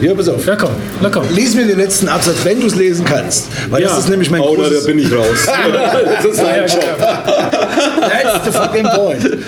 Ja, 0.00 0.14
pass 0.14 0.28
auf. 0.28 0.44
Ja, 0.46 0.56
komm, 0.56 0.70
na 1.00 1.08
komm. 1.08 1.24
Lies 1.32 1.54
mir 1.54 1.66
den 1.66 1.78
letzten 1.78 2.08
Absatz, 2.08 2.36
wenn 2.44 2.60
du 2.60 2.66
es 2.66 2.74
lesen 2.74 3.04
kannst. 3.04 3.46
Weil 3.70 3.82
Ja. 3.82 3.88
das 3.88 3.98
ist 4.00 4.08
nämlich 4.08 4.30
mein 4.30 4.40
oh, 4.40 4.56
da 4.56 4.68
bin 4.84 4.98
ich 4.98 5.12
raus. 5.12 5.26
das 5.46 6.24
ist 6.24 6.38
Ja, 6.38 6.56
ja, 6.56 6.62
ein 6.62 8.10
That's 8.10 8.44
the 8.44 8.50
fucking 8.50 8.86
point. 8.94 9.38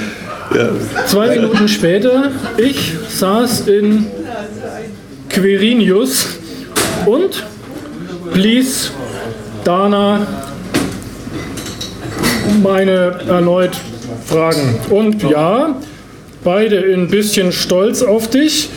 Zwei 1.07 1.37
Minuten 1.37 1.69
später, 1.69 2.31
ich 2.57 2.95
saß 3.09 3.69
in 3.69 4.07
Quirinius 5.29 6.27
und 7.07 7.45
blies 8.33 8.91
Dana 9.65 10.27
meine 12.63 13.19
erneut 13.29 13.77
Fragen. 14.25 14.81
Und 14.91 15.23
ja, 15.23 15.77
beide 16.45 16.79
ein 16.79 17.09
bisschen 17.09 17.53
stolz 17.53 18.03
auf 18.03 18.31
dich, 18.31 18.71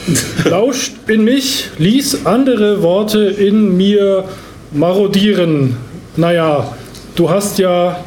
lauscht 0.43 0.93
in 1.07 1.23
mich, 1.23 1.69
ließ 1.77 2.25
andere 2.25 2.81
Worte 2.81 3.19
in 3.19 3.77
mir 3.77 4.25
marodieren. 4.71 5.77
Naja, 6.17 6.73
du 7.15 7.29
hast 7.29 7.59
ja 7.59 8.03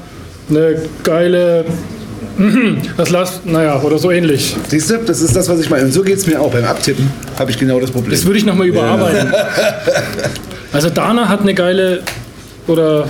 eine 0.50 0.82
geile. 1.02 1.64
Das 2.96 3.10
lasst, 3.10 3.46
naja, 3.46 3.80
oder 3.82 3.98
so 3.98 4.10
ähnlich. 4.10 4.56
Siehst 4.68 4.90
du, 4.90 4.98
das 4.98 5.20
ist 5.20 5.36
das, 5.36 5.48
was 5.48 5.60
ich 5.60 5.70
meine. 5.70 5.84
Und 5.84 5.92
so 5.92 6.02
geht 6.02 6.16
es 6.18 6.26
mir 6.26 6.40
auch. 6.40 6.50
Beim 6.52 6.64
Abtippen 6.64 7.10
habe 7.38 7.50
ich 7.50 7.58
genau 7.58 7.78
das 7.80 7.90
Problem. 7.90 8.10
Das 8.12 8.24
würde 8.24 8.38
ich 8.38 8.44
nochmal 8.44 8.66
überarbeiten. 8.66 9.32
Also 10.72 10.90
Dana 10.90 11.28
hat 11.28 11.40
eine 11.42 11.54
geile 11.54 12.00
oder 12.66 13.06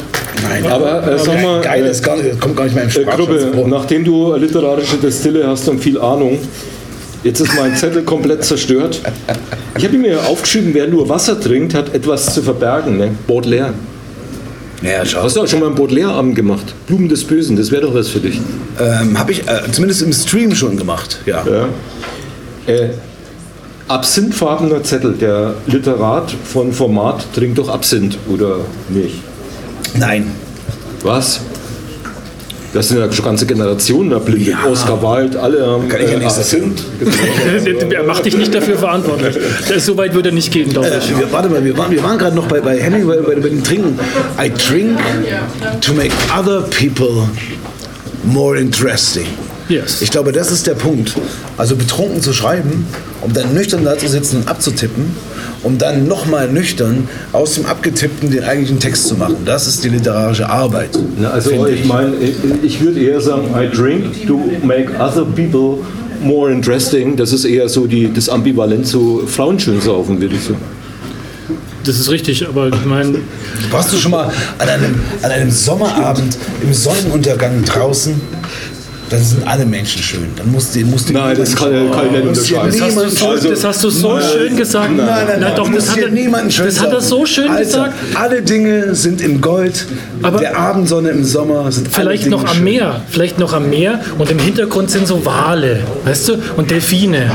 Nein, 0.46 0.66
Aber 0.70 1.06
äh, 1.10 1.18
sag 1.18 1.42
mal, 1.42 1.62
geil 1.62 1.87
äh, 1.87 1.90
ist 1.90 2.02
gar 2.02 2.14
nicht, 2.16 2.32
das 2.32 2.38
kommt 2.38 2.54
gar 2.56 2.64
nicht 2.64 2.74
mehr 2.74 2.84
im 2.84 2.90
Äh, 2.90 3.04
Gruppe, 3.04 3.40
Sprachschatz. 3.40 3.66
nachdem 3.68 4.04
du 4.04 4.34
eine 4.34 4.44
literarische 4.44 4.98
Destille 4.98 5.46
hast 5.46 5.66
und 5.70 5.78
viel 5.80 5.98
Ahnung, 5.98 6.38
jetzt 7.22 7.40
ist 7.40 7.54
mein 7.56 7.74
Zettel 7.74 8.02
komplett 8.02 8.44
zerstört. 8.44 9.00
Ich 9.78 9.84
habe 9.87 9.96
mir 9.96 10.26
aufgeschrieben, 10.26 10.74
wer 10.74 10.87
nur 10.88 11.08
Wasser 11.08 11.40
trinkt, 11.40 11.72
hat 11.72 11.94
etwas 11.94 12.34
zu 12.34 12.42
verbergen. 12.42 12.98
Ne? 12.98 13.12
Baudelaire. 13.26 13.72
Ja, 14.85 15.05
schau. 15.07 15.23
Hast 15.23 15.37
du 15.37 15.40
auch 15.42 15.49
schon 15.49 15.61
mal 15.61 15.66
einen 15.66 15.77
Baudelaire-Abend 15.77 16.37
gemacht? 16.37 16.75
Blumen 16.87 17.09
des 17.09 17.25
Bösen, 17.25 17.57
das 17.57 17.70
wäre 17.70 17.83
doch 17.83 17.94
was 17.94 18.09
für 18.09 18.20
dich. 18.20 18.38
Ähm, 18.79 19.18
habe 19.18 19.33
ich 19.33 19.49
äh, 19.49 19.62
zumindest 19.73 20.03
im 20.03 20.12
Stream 20.12 20.55
schon 20.55 20.77
gemacht. 20.77 21.20
Ja. 21.25 21.42
Ja. 21.47 21.68
Äh, 22.73 22.90
absinthfarbener 23.88 24.83
Zettel. 24.83 25.14
Der 25.14 25.55
Literat 25.66 26.35
von 26.44 26.73
Format 26.73 27.25
trinkt 27.35 27.57
doch 27.57 27.70
Absinth, 27.70 28.18
oder 28.29 28.59
nicht? 28.90 29.16
Nein. 29.94 30.31
Was? 31.03 31.40
Das 32.74 32.88
sind 32.88 32.98
ja 32.98 33.10
schon 33.10 33.24
ganze 33.24 33.46
Generationen 33.46 34.10
da 34.10 34.18
blind. 34.18 34.48
Ja. 34.48 34.66
Oscar 34.66 35.00
Wilde, 35.00 35.40
alle 35.40 35.64
haben 35.64 35.88
Kann 35.88 36.00
ich 36.02 36.10
ja 36.10 36.16
äh, 36.16 36.24
nichts 36.24 36.52
er 37.90 38.02
macht 38.02 38.24
dich 38.24 38.37
nicht 38.37 38.52
dafür 38.52 38.76
verantwortlich. 38.76 39.37
Das, 39.68 39.87
so 39.87 39.96
weit 39.96 40.12
würde 40.12 40.30
er 40.30 40.34
nicht 40.34 40.52
gehen, 40.52 40.70
glaube 40.70 40.90
ich. 40.98 41.16
Wir, 41.16 41.30
warte 41.30 41.48
mal, 41.48 41.64
wir 41.64 41.78
waren, 41.78 41.92
wir 41.92 42.02
waren 42.02 42.18
gerade 42.18 42.34
noch 42.34 42.48
bei, 42.48 42.60
bei 42.60 42.80
Henning 42.80 43.06
bei, 43.06 43.16
bei, 43.18 43.37
bei 43.37 43.48
dem 43.48 43.62
Trinken. 43.62 43.98
I 44.42 44.50
drink 44.50 44.98
to 45.80 45.92
make 45.94 46.10
other 46.37 46.62
people 46.62 47.28
more 48.24 48.58
interesting. 48.58 49.26
Yes. 49.68 50.02
Ich 50.02 50.10
glaube, 50.10 50.32
das 50.32 50.50
ist 50.50 50.66
der 50.66 50.74
Punkt. 50.74 51.14
Also 51.56 51.76
betrunken 51.76 52.20
zu 52.20 52.32
schreiben, 52.32 52.87
um 53.20 53.32
dann 53.32 53.54
nüchtern 53.54 53.84
da 53.84 53.96
zu 53.96 54.08
sitzen 54.08 54.38
und 54.38 54.48
abzutippen, 54.48 55.14
um 55.64 55.79
dann 55.79 56.07
nochmal 56.07 56.48
nüchtern 56.48 57.09
aus 57.33 57.55
dem 57.55 57.66
Abgetippten 57.66 58.31
den 58.31 58.44
eigentlichen 58.44 58.79
Text 58.79 59.09
zu 59.09 59.16
machen. 59.16 59.38
Das 59.44 59.66
ist 59.66 59.83
die 59.83 59.88
literarische 59.88 60.48
Arbeit. 60.48 60.90
Na, 61.18 61.31
also 61.31 61.50
finde 61.50 61.70
ich 61.70 61.85
meine, 61.85 62.14
ich, 62.16 62.35
ich 62.62 62.81
würde 62.81 63.00
eher 63.00 63.20
sagen, 63.20 63.48
I 63.57 63.68
drink 63.74 64.27
to 64.27 64.40
make 64.62 64.92
other 65.00 65.24
people 65.24 65.79
more 66.22 66.53
interesting. 66.53 67.16
Das 67.16 67.33
ist 67.33 67.44
eher 67.44 67.68
so 67.68 67.87
die, 67.87 68.12
das 68.12 68.29
Ambivalent 68.29 68.87
zu 68.87 69.24
Frauen 69.27 69.59
schön 69.59 69.81
saufen, 69.81 70.20
würde 70.20 70.37
ich 70.37 70.44
sagen. 70.44 70.61
Das 71.85 71.98
ist 71.98 72.11
richtig, 72.11 72.46
aber 72.48 72.68
ich 72.68 72.85
meine, 72.87 73.18
Warst 73.70 73.92
du 73.92 73.96
schon 73.96 74.12
mal 74.12 74.31
an 74.59 74.68
einem, 74.68 74.94
an 75.22 75.31
einem 75.31 75.50
Sommerabend 75.50 76.37
im 76.62 76.72
Sonnenuntergang 76.72 77.64
draußen? 77.64 78.20
Dann 79.14 79.22
sind 79.22 79.46
alle 79.46 79.64
Menschen 79.64 80.03
schön. 80.03 80.27
Dann 80.37 80.50
musst 80.50 80.74
du, 80.74 80.81
musst 80.81 81.09
du 81.09 81.12
Nein, 81.12 81.37
das 81.37 81.55
kann, 81.55 81.70
kann 81.92 82.07
ich 82.07 82.12
nicht 82.12 82.22
unterschreiben. 82.27 82.70
das 82.72 82.81
hast 82.81 82.83
du, 82.83 82.87
niemand 82.87 83.12
so, 83.42 83.48
das 83.50 83.64
hast 83.64 83.85
du 83.85 83.90
so 83.90 84.20
schön 84.20 84.57
gesagt. 84.57 84.96
Nein, 84.96 85.07
nein, 85.07 85.40
nein, 85.40 85.53
doch, 85.55 85.68
du 85.68 85.74
das 85.77 85.90
hat, 85.90 85.98
er, 85.98 86.11
niemanden 86.11 86.50
schön 86.50 86.66
das 86.66 86.81
hat 86.81 86.92
er 86.92 87.00
so 87.00 87.24
schön 87.24 87.48
Alter, 87.48 87.62
gesagt. 87.64 87.94
Alle 88.14 88.42
Dinge 88.42 88.92
sind 88.96 89.20
in 89.20 89.40
Gold. 89.40 89.87
Aber- 90.22 90.38
der 90.38 90.59
Abendsonne 90.59 91.11
im 91.11 91.22
Sommer 91.22 91.70
sind 91.70 91.87
Vielleicht 91.94 92.09
alle 92.09 92.18
Dinge 92.18 92.31
noch 92.31 92.44
am 92.44 92.55
schön. 92.57 92.64
Meer, 92.64 93.00
vielleicht 93.09 93.38
noch 93.38 93.53
am 93.53 93.70
Meer 93.70 94.00
und 94.18 94.31
im 94.33 94.38
Hintergrund 94.40 94.90
sind 94.90 95.07
so 95.07 95.24
Wale, 95.24 95.81
weißt 96.05 96.29
du, 96.31 96.33
und 96.57 96.70
Delfine, 96.72 97.31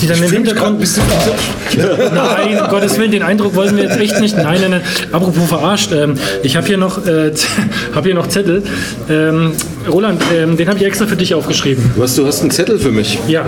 die 0.00 0.06
dann 0.06 0.18
im 0.18 0.22
grad 0.22 0.30
ein 0.32 0.36
Hintergrund. 0.44 0.78
bisschen 0.80 1.02
verarscht. 1.04 2.14
Nein, 2.14 2.60
um 2.62 2.68
Gottes 2.68 2.96
Willen, 2.98 3.10
den 3.10 3.22
Eindruck 3.24 3.56
wollen 3.56 3.76
wir 3.76 3.84
jetzt 3.84 3.98
echt 3.98 4.20
nicht. 4.20 4.36
Nein, 4.36 4.60
nein, 4.60 4.70
nein. 4.70 4.82
Apropos 5.10 5.48
verarscht, 5.48 5.90
ähm, 5.92 6.14
ich 6.44 6.56
habe 6.56 6.66
hier 6.66 6.76
noch, 6.76 7.04
äh, 7.06 7.32
hab 7.94 8.04
hier 8.04 8.14
noch 8.14 8.28
Zettel. 8.28 8.62
Ähm, 9.10 9.52
Roland, 9.90 10.20
ähm, 10.34 10.56
den 10.56 10.68
habe 10.68 10.78
ich 10.78 10.84
extra 10.84 11.06
für 11.06 11.16
dich 11.16 11.34
aufgeschrieben. 11.34 11.84
Was, 11.96 12.14
du 12.16 12.26
hast 12.26 12.40
einen 12.40 12.50
Zettel 12.50 12.78
für 12.78 12.90
mich? 12.90 13.18
Ja. 13.28 13.44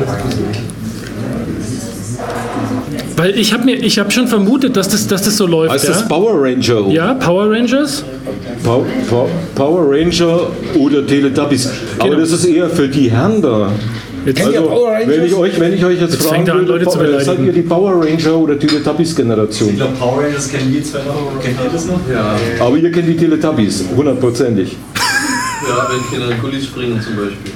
Weil 3.17 3.39
ich 3.39 3.53
habe 3.55 3.65
mir, 3.65 3.77
ich 3.77 3.99
habe 3.99 4.11
schon 4.11 4.29
vermutet, 4.29 4.77
dass 4.77 4.89
das, 4.89 5.07
dass 5.07 5.23
das 5.23 5.37
so 5.39 5.47
läuft. 5.47 5.73
Heißt 5.73 5.85
ja? 5.85 5.93
das 5.93 6.07
Power 6.09 6.35
Ranger? 6.43 6.89
ja, 6.91 7.15
Power 7.15 7.51
Rangers. 7.51 8.05
Pow- 8.63 8.85
Pow- 9.09 9.29
Power 9.55 9.87
Ranger 9.91 10.51
oder 10.79 11.07
Teletubbies. 11.07 11.71
Aber 11.99 12.11
Genau. 12.11 12.21
das 12.21 12.33
ist 12.33 12.45
eher 12.45 12.69
für 12.69 12.89
die 12.89 13.11
Herren 13.11 13.41
da. 13.41 13.71
Jetzt, 14.27 14.37
Kennt 14.41 14.53
ihr 14.55 14.61
Power 14.61 14.91
Rangers? 14.93 15.09
Wenn 15.09 15.25
ich 15.25 15.35
euch, 15.35 15.61
wenn 15.61 15.73
ich 15.73 15.85
euch 15.85 16.01
jetzt, 16.01 16.13
Jetzt 16.15 16.31
an, 16.33 16.47
würde, 16.47 16.61
Leute 16.63 16.85
zu 16.85 16.91
Power- 16.91 16.99
beleidigen. 17.05 17.25
seid 17.25 17.39
ihr 17.47 17.53
die 17.53 17.63
Power 17.63 17.93
Ranger 18.05 18.37
oder 18.37 18.59
Teletubbies-Generation? 18.59 19.71
Ich 19.71 19.77
glaube, 19.77 19.93
Power 19.99 20.23
Rangers 20.23 20.49
kennen 20.51 20.75
wir 20.75 20.85
zwei 20.85 20.99
noch. 20.99 21.43
Kennt 21.43 21.57
ihr 21.65 21.71
das 21.73 21.87
noch? 21.87 22.01
Ja. 22.13 22.37
Aber 22.61 22.77
ihr 22.77 22.91
kennt 22.93 23.09
die 23.09 23.17
Teletubbies, 23.17 23.85
hundertprozentig. 23.97 24.77
Ja, 25.69 25.89
wenn 25.91 26.11
Kinder 26.11 26.35
in 26.35 26.41
Gullis 26.41 26.65
springen 26.65 27.01
zum 27.01 27.17
Beispiel. 27.17 27.53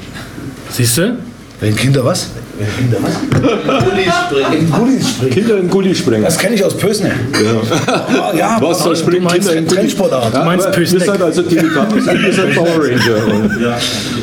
siehst 0.70 0.98
du? 0.98 1.16
Wenn 1.60 1.76
Kinder 1.76 2.04
was? 2.04 2.30
Gullis 2.58 4.12
springen. 4.26 4.52
In 4.52 4.70
Gullis 4.70 5.08
springen. 5.10 5.34
Kinder 5.34 5.58
in 5.58 5.68
Gulli 5.68 5.94
springen. 5.94 6.24
Das 6.24 6.38
kenne 6.38 6.54
ich 6.54 6.64
aus 6.64 6.76
Pösne. 6.76 7.12
Ja, 8.14 8.34
ja 8.34 8.58
Was, 8.60 8.82
da 8.82 8.96
springen 8.96 9.24
meinst 9.24 9.40
Kinder 9.48 9.54
in 9.56 9.66
Gulli? 9.66 9.76
Trendsportart. 9.80 10.34
Du 10.34 10.38
meinst 10.38 10.72
Pösneck. 10.72 11.00
Ihr 11.02 11.06
seid 11.06 11.22
also 11.22 11.42
und 11.42 11.52
ihr 11.52 12.32
seid 12.32 12.54
Power 12.54 12.78
Ranger. 12.78 13.34
Und 13.34 13.50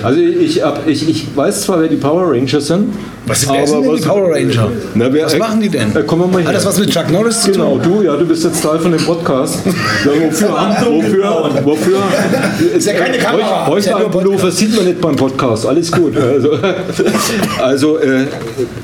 Also 0.04 0.20
ich, 0.20 0.64
hab, 0.64 0.88
ich, 0.88 1.08
ich 1.08 1.28
weiß 1.36 1.62
zwar, 1.62 1.82
wer 1.82 1.88
die 1.88 1.96
Power 1.98 2.32
Ranger 2.32 2.62
sind. 2.62 2.94
Was 3.28 3.42
sind 3.42 3.52
denn 3.54 3.96
die 3.96 4.02
Power 4.02 4.32
Ranger? 4.32 4.72
Na, 4.96 5.12
wer, 5.12 5.26
Was 5.26 5.38
machen 5.38 5.60
die 5.60 5.68
denn? 5.68 5.94
Äh, 5.94 6.04
kommen 6.04 6.24
wir 6.24 6.28
mal 6.28 6.42
her. 6.42 6.48
Hat 6.48 6.56
das 6.56 6.66
was 6.66 6.80
mit 6.80 6.90
Chuck 6.90 7.12
Norris 7.12 7.42
zu 7.42 7.52
tun? 7.52 7.62
Genau, 7.62 7.78
du, 7.78 8.02
ja, 8.02 8.16
du 8.16 8.26
bist 8.26 8.46
jetzt 8.46 8.64
Teil 8.64 8.80
von 8.80 8.92
dem 8.92 9.04
Podcast. 9.04 9.60
Ja, 10.06 10.12
wofür? 10.12 10.50
wofür? 10.86 11.66
Wofür? 11.66 11.98
Ist 12.78 12.88
ja 12.88 12.94
keine 12.94 13.18
Kamera. 13.18 13.68
Heute 13.68 13.80
Ist 13.80 13.86
ja 13.88 14.00
nur 14.00 14.14
Hannover 14.14 14.52
sieht 14.52 14.76
man 14.76 14.86
nicht 14.86 15.02
beim 15.02 15.16
Podcast. 15.16 15.66
Alles 15.66 15.92
gut. 15.92 16.14
Also, 16.38 16.60
also 17.62 17.98
äh, 17.98 18.26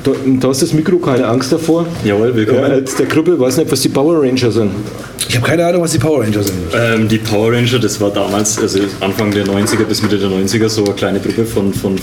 du, 0.03 0.15
du 0.25 0.49
hast 0.49 0.61
das 0.61 0.73
Mikro, 0.73 0.97
keine 0.97 1.27
Angst 1.27 1.51
davor. 1.51 1.85
Jawohl, 2.03 2.35
willkommen. 2.35 2.63
Äh, 2.63 2.77
jetzt 2.79 2.97
der 2.97 3.05
Gruppe 3.05 3.39
weiß 3.39 3.57
nicht, 3.57 3.71
was 3.71 3.81
die 3.81 3.89
Power 3.89 4.21
Ranger 4.21 4.51
sind. 4.51 4.71
Ich 5.27 5.35
habe 5.35 5.45
keine 5.45 5.65
Ahnung, 5.65 5.83
was 5.83 5.91
die 5.91 5.99
Power 5.99 6.21
Ranger 6.23 6.43
sind. 6.43 6.57
Ähm, 6.73 7.07
die 7.07 7.19
Power 7.19 7.51
Ranger, 7.53 7.79
das 7.79 7.99
war 8.01 8.09
damals, 8.11 8.59
also 8.59 8.79
Anfang 8.99 9.31
der 9.31 9.45
90er 9.45 9.83
bis 9.85 10.01
Mitte 10.01 10.17
der 10.17 10.29
90er, 10.29 10.67
so 10.69 10.83
eine 10.83 10.93
kleine 10.93 11.19
Gruppe 11.19 11.45
von, 11.45 11.73
von 11.73 11.95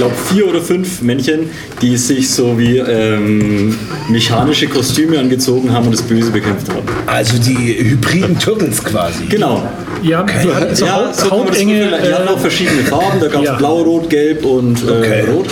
glaube, 0.00 0.14
vier 0.32 0.48
oder 0.48 0.60
fünf 0.60 1.02
Männchen, 1.02 1.50
die 1.82 1.96
sich 1.96 2.30
so 2.30 2.58
wie 2.58 2.78
ähm, 2.78 3.76
mechanische 4.08 4.66
Kostüme 4.66 5.18
angezogen 5.18 5.72
haben 5.72 5.86
und 5.86 5.92
das 5.92 6.02
Böse 6.02 6.30
bekämpft 6.30 6.68
haben. 6.70 6.82
Also 7.06 7.38
die 7.38 7.76
hybriden 7.78 8.38
Turtles 8.38 8.82
quasi. 8.82 9.24
Genau. 9.28 9.62
Ja, 10.02 10.24
hattest 10.54 10.78
so 10.78 10.90
Haut, 10.90 11.14
so 11.14 11.28
kann 11.28 11.38
man 11.38 11.46
das 11.48 11.56
hautenge. 11.56 11.90
Die 12.02 12.14
hatten 12.14 12.28
auch 12.28 12.38
verschiedene 12.38 12.82
Farben, 12.82 13.20
da 13.20 13.26
gab 13.28 13.42
es 13.42 13.48
ja. 13.48 13.56
blau, 13.56 13.82
rot, 13.82 14.08
gelb 14.08 14.44
und 14.44 14.82
äh, 14.82 14.90
Okay. 14.90 15.24
rot. 15.30 15.46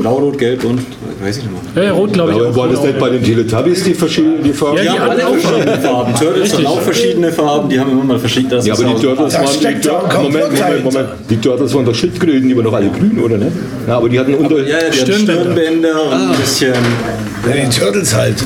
Blau, 0.00 0.16
rot, 0.16 0.38
gelb 0.38 0.64
und 0.64 0.80
weiß 1.22 1.38
ich 1.38 1.44
nicht 1.44 1.74
mehr. 1.74 1.84
ja, 1.84 1.92
rot, 1.92 2.12
glaube 2.12 2.32
ich. 2.32 2.36
Aber 2.38 2.48
auch. 2.50 2.56
war 2.56 2.68
das 2.68 2.82
nicht 2.82 2.98
bei 2.98 3.08
den 3.10 3.22
Teletubbies 3.24 3.84
die 3.84 3.94
verschiedenen 3.94 4.42
die 4.42 4.52
Farben? 4.52 4.76
Ja, 4.76 4.82
Die 4.82 4.88
die 4.88 4.92
haben 4.98 5.10
hatten 5.10 5.20
alle 5.20 5.28
auch 5.28 5.36
verschiedene 5.36 5.78
Farben. 5.78 6.14
Turtles 6.14 6.42
Richtig. 6.42 6.58
haben 6.58 6.66
auch 6.66 6.80
verschiedene 6.80 7.32
Farben, 7.32 7.68
die 7.68 7.80
haben 7.80 7.90
immer 7.92 8.04
mal 8.04 8.18
verschickt. 8.18 8.52
Das 8.52 8.66
Ja, 8.66 8.74
aber 8.74 8.84
die 8.84 9.00
Turtles 9.02 9.34
waren 9.34 9.60
die 9.60 9.66
ein 9.66 10.22
Moment, 10.22 10.52
Moment, 10.58 10.84
Moment. 10.84 11.08
Die 11.30 11.36
Turtles 11.38 11.74
waren 11.74 11.84
doch 11.86 11.94
Schildkröten, 11.94 12.48
die 12.48 12.56
waren 12.56 12.64
doch 12.64 12.72
alle 12.74 12.88
grün, 12.90 13.17
oder 13.18 13.36
nicht? 13.36 13.52
Ja, 13.86 13.96
aber 13.96 14.08
die 14.08 14.18
hatten 14.18 14.34
unter. 14.34 14.58
Ja, 14.66 14.78
ja, 14.78 14.92
Stirnbänder. 14.92 16.02
Und 16.02 16.12
ein 16.12 16.36
bisschen. 16.38 16.74
Ja, 17.48 17.64
die 17.64 17.78
Turtles 17.78 18.14
halt. 18.14 18.36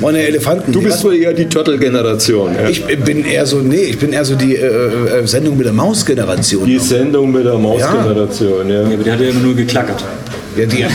Meine 0.00 0.20
Elefanten. 0.26 0.72
Du 0.72 0.80
bist 0.80 1.02
wohl 1.02 1.16
eher 1.16 1.32
die 1.32 1.46
Turtle-Generation. 1.46 2.54
Ja. 2.54 2.68
ich 2.68 2.84
bin 3.00 3.24
eher 3.24 3.44
so, 3.46 3.58
nee, 3.58 3.82
ich 3.82 3.98
bin 3.98 4.12
eher 4.12 4.24
so 4.24 4.36
die 4.36 4.54
äh, 4.54 4.64
äh, 4.64 5.26
Sendung 5.26 5.56
mit 5.56 5.66
der 5.66 5.72
Maus-Generation. 5.72 6.64
Die 6.66 6.78
Sendung 6.78 7.32
mit 7.32 7.44
der 7.44 7.58
Maus-Generation, 7.58 8.68
ja. 8.68 8.82
Ja, 8.82 8.86
aber 8.86 8.96
die 8.96 9.10
hat 9.10 9.20
ja 9.20 9.28
immer 9.28 9.40
nur 9.40 9.56
geklackert. 9.56 10.04
Ja, 10.58 10.66
die, 10.66 10.82
äh, 10.82 10.88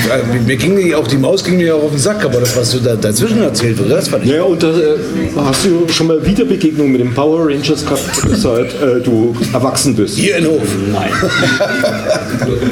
mir 0.45 0.57
ging 0.57 0.75
die, 0.77 0.93
auch 0.93 1.07
die 1.07 1.15
Maus 1.17 1.43
ging 1.43 1.55
mir 1.57 1.73
auch 1.75 1.83
auf 1.83 1.91
den 1.91 1.99
Sack, 1.99 2.23
aber 2.25 2.39
das, 2.41 2.55
was 2.57 2.71
du 2.71 2.79
da 2.79 2.95
dazwischen 2.95 3.41
erzählt 3.41 3.77
hast, 3.79 3.89
das 3.89 4.07
fand 4.09 4.25
ich. 4.25 4.31
Ja, 4.31 4.43
und 4.43 4.61
da, 4.61 4.69
äh, 4.69 4.97
hast 5.37 5.63
du 5.65 5.87
schon 5.91 6.07
mal 6.07 6.25
Wiederbegegnung 6.25 6.91
mit 6.91 6.99
den 6.99 7.13
Power 7.13 7.45
Rangers 7.47 7.85
gehabt, 7.85 8.01
seit 8.35 8.73
äh, 8.81 8.99
du 9.01 9.33
erwachsen 9.53 9.95
bist? 9.95 10.17
Hier 10.17 10.37
in 10.37 10.47
Hof. 10.47 10.61
Nein. 10.91 11.09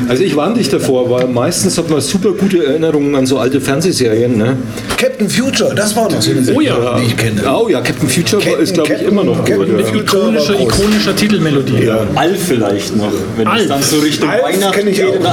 Also 0.10 0.24
ich 0.24 0.36
warne 0.36 0.56
dich 0.56 0.68
davor, 0.70 1.10
weil 1.10 1.28
meistens 1.28 1.78
hat 1.78 1.90
man 1.90 2.02
super 2.02 2.32
gute 2.34 2.66
Erinnerungen 2.66 3.16
an 3.16 3.26
so 3.26 3.38
alte 3.40 3.62
Fernsehserien. 3.62 4.38
Ne? 4.38 4.58
Captain 4.98 5.30
Future, 5.30 5.74
das 5.74 5.96
war 5.96 6.12
noch 6.12 6.22
so 6.22 6.32
eine 6.32 6.44
Serie, 6.44 6.68
ja. 6.68 7.00
die 7.00 7.06
ich 7.06 7.16
kenne. 7.18 7.42
Oh 7.48 7.70
ja, 7.70 7.80
Captain 7.82 8.10
Future 8.10 8.42
Captain- 8.42 8.62
ist, 8.62 8.74
glaube 8.74 8.94
ich, 8.94 9.02
immer 9.08 9.24
noch 9.24 9.38
gut. 9.38 9.46
Captain 9.48 9.80
Ja. 9.80 9.86
Future. 9.86 10.04
ikonischer, 10.04 10.60
ikonischer 10.60 11.16
Titelmelodie. 11.16 11.90
Alf 12.16 12.40
vielleicht 12.48 12.96
noch. 12.98 13.12
Wenn 13.38 13.48
Alf. 13.48 13.62
es 13.64 13.68
dann 13.70 13.82
so 13.82 14.00
Richtung 14.00 14.30
Alf 14.30 14.44
Weihnachten 14.44 14.88
ich 14.88 14.96
geht 14.98 15.06
auch. 15.06 15.16
in 15.16 15.24
der 15.24 15.32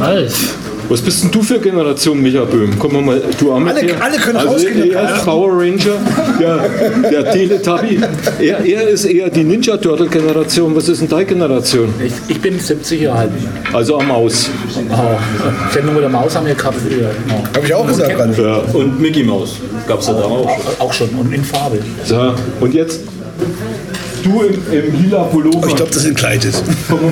Alf. 0.00 0.54
Was 0.88 1.00
bist 1.00 1.22
denn 1.24 1.30
du 1.30 1.42
für 1.42 1.58
Generation, 1.58 2.20
Micha 2.22 2.44
Böhm? 2.44 2.70
Wir 2.78 3.00
mal, 3.00 3.22
du 3.38 3.58
mit 3.58 3.68
Alle- 3.74 3.80
her? 3.86 3.94
alle 4.00 4.16
können 4.18 4.36
also 4.36 4.50
rausgehen. 4.52 4.92
Er 4.92 5.16
ist 5.16 5.24
Power 5.24 5.50
Ranger, 5.50 5.96
der, 6.38 7.10
der 7.10 7.32
Teletubby. 7.32 8.00
Er, 8.38 8.64
er 8.64 8.88
ist 8.88 9.06
eher 9.06 9.30
die 9.30 9.44
Ninja 9.44 9.78
Turtle 9.78 10.06
Generation. 10.08 10.76
Was 10.76 10.88
ist 10.88 11.00
denn 11.00 11.08
deine 11.08 11.24
Generation? 11.24 11.88
Ich, 12.04 12.12
ich 12.28 12.40
bin 12.40 12.58
70 12.60 13.00
Jahre 13.00 13.20
alt. 13.20 13.30
Also 13.72 13.96
eine 13.96 14.08
Maus. 14.08 14.50
Oh, 14.90 15.72
Sendung 15.72 15.94
mit 15.94 16.02
der 16.02 16.10
Maus 16.10 16.36
haben 16.36 16.46
wir 16.46 16.54
gehabt 16.54 16.76
früher. 16.86 17.10
Oh. 17.30 17.56
Habe 17.56 17.66
ich 17.66 17.74
auch 17.74 17.86
gesagt 17.86 18.14
gerade. 18.14 18.42
Ja. 18.42 18.56
Und 18.78 19.00
Mickey 19.00 19.22
Mouse 19.24 19.56
gab 19.88 20.00
es 20.00 20.06
ja 20.08 20.12
da 20.12 20.24
auch 20.24 20.48
schon. 20.50 20.80
Auch 20.80 20.92
schon 20.92 21.08
und 21.10 21.32
in 21.32 21.42
Farbe. 21.44 21.78
So, 22.04 22.34
und 22.60 22.74
jetzt 22.74 23.00
du 24.24 24.42
im, 24.42 24.54
im 24.72 25.02
lila 25.02 25.24
Pullover. 25.24 25.68
Ich 25.68 25.76
glaube, 25.76 25.90
das 25.92 26.02
sind 26.02 26.20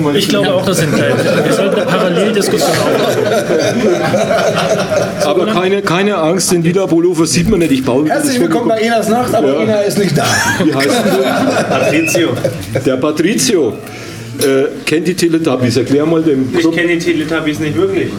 mal 0.01 0.15
Ich 0.15 0.27
glaube 0.27 0.53
auch, 0.53 0.65
das 0.65 0.77
sind 0.77 0.95
gleich. 0.95 1.13
Wir 1.43 1.53
sollten 1.53 1.75
eine 1.75 1.85
Paralleldiskussion 1.85 2.69
aufmachen. 2.69 3.23
Aber 5.25 5.45
keine, 5.47 5.81
keine 5.81 6.17
Angst, 6.17 6.51
den 6.51 6.63
lila 6.63 6.87
Pullover 6.87 7.25
sieht 7.25 7.49
man 7.49 7.59
nicht. 7.59 7.71
Ich 7.71 7.85
baue 7.85 8.07
Herzlich 8.07 8.39
willkommen 8.39 8.67
bei 8.67 8.79
Enas 8.79 9.09
Nacht, 9.09 9.33
aber 9.33 9.53
Ja. 9.53 9.61
Ena 9.61 9.81
ist 9.81 9.97
nicht 9.97 10.17
da. 10.17 10.25
Wie 10.63 10.73
heißt 10.73 10.89
denn 11.05 11.69
Patrizio. 11.69 12.29
der? 12.85 12.97
Patrizio. 12.97 13.73
Äh, 14.39 14.65
kennt 14.85 15.07
die 15.07 15.13
Teletubbies. 15.13 15.77
Erklär 15.77 16.05
mal 16.05 16.21
dem 16.23 16.49
Ich 16.57 16.71
kenne 16.71 16.97
die 16.97 16.99
Teletubbies 16.99 17.59
nicht 17.59 17.77
wirklich. 17.77 18.09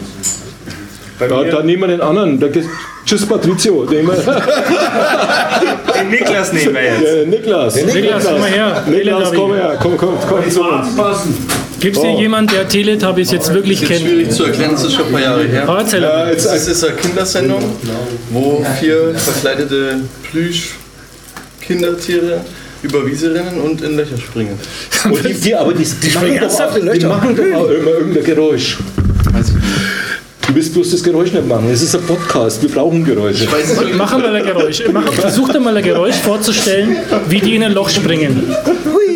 Bei 1.18 1.28
Ja, 1.28 1.36
mir, 1.42 1.50
dann 1.52 1.66
nehmen 1.66 1.82
wir 1.82 1.88
den 1.88 2.00
anderen. 2.00 2.40
Der, 2.40 2.48
geht- 2.48 2.64
tschüss 3.06 3.24
Patrizio. 3.26 3.84
Nehmen 3.88 4.08
wir, 4.08 4.16
den 6.00 6.10
Niklas 6.10 6.52
nehmen 6.52 6.74
wir 6.74 6.82
jetzt. 6.82 7.02
der 7.04 7.26
Niklas. 7.26 7.76
Niklas, 7.76 8.24
komm 8.24 8.40
mal 8.40 8.50
her. 8.50 8.82
Niklas, 8.88 9.32
komm 9.34 9.54
her. 9.54 9.78
Komm, 9.80 9.96
komm, 9.96 10.14
komm 10.28 10.50
zu 10.50 10.60
uns. 10.62 10.88
Gibt 11.80 11.96
es 11.96 12.02
hier 12.02 12.12
jemanden, 12.18 12.52
der 12.54 12.66
Teletubbies 12.68 13.30
jetzt 13.30 13.52
wirklich 13.52 13.80
Das 13.80 13.90
ist 13.90 13.96
kennt? 13.96 14.08
schwierig 14.10 14.30
zu 14.30 14.44
erklären, 14.44 14.70
das 14.72 14.84
ist 14.84 14.94
schon 14.94 15.06
ein 15.06 15.12
paar 15.12 15.20
Jahre 15.20 15.44
her. 15.44 15.68
Ah, 15.68 15.78
erzähl 15.80 16.02
Ja, 16.02 16.28
jetzt, 16.30 16.46
Es 16.46 16.66
ist 16.66 16.82
eine 16.84 16.94
Kindersendung, 16.96 17.62
wo 18.30 18.64
vier 18.80 19.12
verkleidete 19.14 19.96
Plüsch-Kindertiere 20.30 22.40
über 22.82 23.06
Wiese 23.06 23.34
rennen 23.34 23.60
und 23.62 23.82
in 23.82 23.96
Löcher 23.96 24.16
springen. 24.18 24.58
und 25.04 25.24
die, 25.28 25.34
die, 25.34 25.54
aber 25.54 25.72
die, 25.74 25.84
die, 25.84 26.10
machen 26.14 26.28
doch, 26.28 26.34
ernsthaft 26.42 26.76
in 26.78 26.88
auch- 26.88 26.92
die 26.92 26.98
Löcher? 27.00 27.08
machen 27.08 27.36
doch 27.36 27.58
auch 27.60 27.68
immer 27.70 27.90
irgendein 27.90 28.24
Geräusch. 28.24 28.78
Du 30.46 30.54
willst 30.54 30.74
bloß 30.74 30.90
das 30.90 31.02
Geräusch 31.02 31.32
nicht 31.32 31.48
machen. 31.48 31.68
Es 31.72 31.80
ist 31.82 31.94
ein 31.94 32.02
Podcast. 32.02 32.62
Wir 32.62 32.68
brauchen 32.68 33.02
Geräusche. 33.04 33.46
Mach 33.96 34.18
mal 34.18 34.36
ein 34.36 34.44
Geräusch. 34.44 34.82
Mach, 34.92 35.10
versuch 35.12 35.48
dir 35.50 35.60
mal 35.60 35.76
ein 35.76 35.82
Geräusch 35.82 36.16
vorzustellen, 36.16 36.96
wie 37.28 37.40
die 37.40 37.56
in 37.56 37.62
ein 37.62 37.72
Loch 37.72 37.88
springen. 37.88 38.42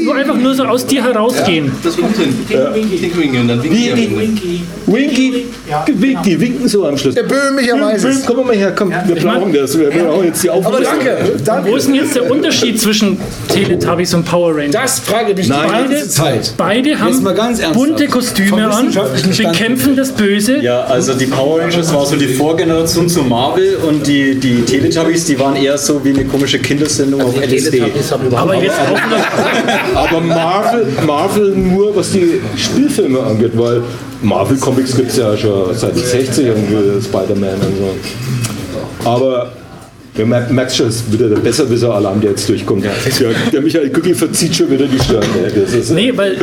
Nur 0.04 0.14
einfach 0.14 0.36
nur 0.36 0.54
so 0.54 0.64
aus 0.64 0.86
dir 0.86 1.04
herausgehen. 1.04 1.70
Das 1.84 1.96
kommt 1.96 2.16
hin. 2.16 2.34
Winky, 2.48 3.12
winky, 3.14 3.38
und 3.40 3.48
dann 3.48 3.62
winken 3.62 3.76
die 3.78 3.90
am 3.92 3.98
Ende. 3.98 4.40
Winky, 4.86 5.46
Winky, 5.86 6.16
die 6.24 6.40
winken 6.40 6.66
so 6.66 6.86
am 6.86 6.96
Schluss. 6.96 7.14
Der 7.14 7.24
Böhm, 7.24 7.58
ich 7.60 7.68
Böhm, 7.70 7.82
es. 7.88 8.24
komm 8.24 8.46
mal 8.46 8.56
her, 8.56 8.72
komm. 8.74 8.90
Wir 9.06 9.16
brauchen 9.16 9.52
das. 9.52 9.78
Wir 9.78 9.90
brauchen 9.90 10.24
jetzt 10.24 10.42
die 10.42 10.48
Aber 10.48 10.66
Auflösung. 10.66 10.94
danke, 11.04 11.32
danke. 11.44 11.70
Wo 11.70 11.76
ist 11.76 11.88
denn 11.88 11.94
jetzt 11.96 12.14
der 12.16 12.30
Unterschied 12.30 12.80
zwischen 12.80 13.18
Teletubbies 13.48 14.14
und 14.14 14.24
Power 14.24 14.56
Rangers? 14.56 14.72
Das 14.72 15.00
frage 15.00 15.32
ich 15.32 15.36
mich 15.36 15.46
die 15.46 15.52
Beide, 15.52 15.88
ganze 15.94 16.08
Zeit. 16.08 16.54
beide 16.56 16.98
haben 16.98 17.24
bunte 17.74 18.06
Kostüme 18.06 18.70
an, 18.70 18.90
bekämpfen 19.36 19.94
das 19.94 20.12
Böse. 20.12 20.62
Ja, 20.62 20.84
also 20.84 21.17
die 21.20 21.26
Power 21.26 21.60
Rangers 21.60 21.92
war 21.92 22.06
so 22.06 22.16
die 22.16 22.28
Vorgeneration 22.28 23.08
zu 23.08 23.22
Marvel 23.22 23.76
und 23.88 24.06
die, 24.06 24.34
die 24.34 24.62
Teletubbies, 24.62 25.26
die 25.26 25.38
waren 25.38 25.56
eher 25.56 25.76
so 25.78 26.04
wie 26.04 26.10
eine 26.10 26.24
komische 26.24 26.58
Kindersendung 26.58 27.22
auf 27.22 27.36
LSD. 27.36 27.82
Aber 28.34 28.54
jetzt 28.54 28.74
auch 28.78 29.94
Aber 29.94 30.20
Marvel, 30.20 30.86
Marvel 31.06 31.50
nur, 31.56 31.94
was 31.96 32.12
die 32.12 32.40
Spielfilme 32.56 33.20
angeht, 33.20 33.52
weil 33.54 33.82
Marvel-Comics 34.22 34.96
gibt 34.96 35.10
es 35.10 35.16
ja 35.16 35.36
schon 35.36 35.74
seit 35.74 35.94
den 35.96 36.02
60ern, 36.02 36.56
wie 36.68 37.02
Spider-Man 37.02 37.54
und 37.54 37.76
so. 37.78 39.08
Aber 39.08 39.52
du 40.18 40.26
mer- 40.26 40.46
merkst 40.50 40.76
schon, 40.76 40.88
es 40.88 40.96
ist 40.96 41.12
wieder 41.12 41.28
der 41.28 41.36
Besserwisser-Alarm, 41.36 42.20
der 42.20 42.30
jetzt 42.30 42.48
durchkommt. 42.48 42.84
Der, 42.84 42.92
der 43.52 43.60
Michael 43.62 43.88
Gückel 43.90 44.14
verzieht 44.14 44.54
schon 44.54 44.70
wieder 44.70 44.86
die 44.86 44.98
Stirn. 44.98 45.22
ey. 45.44 45.94
Nee, 45.94 46.12
weil, 46.16 46.36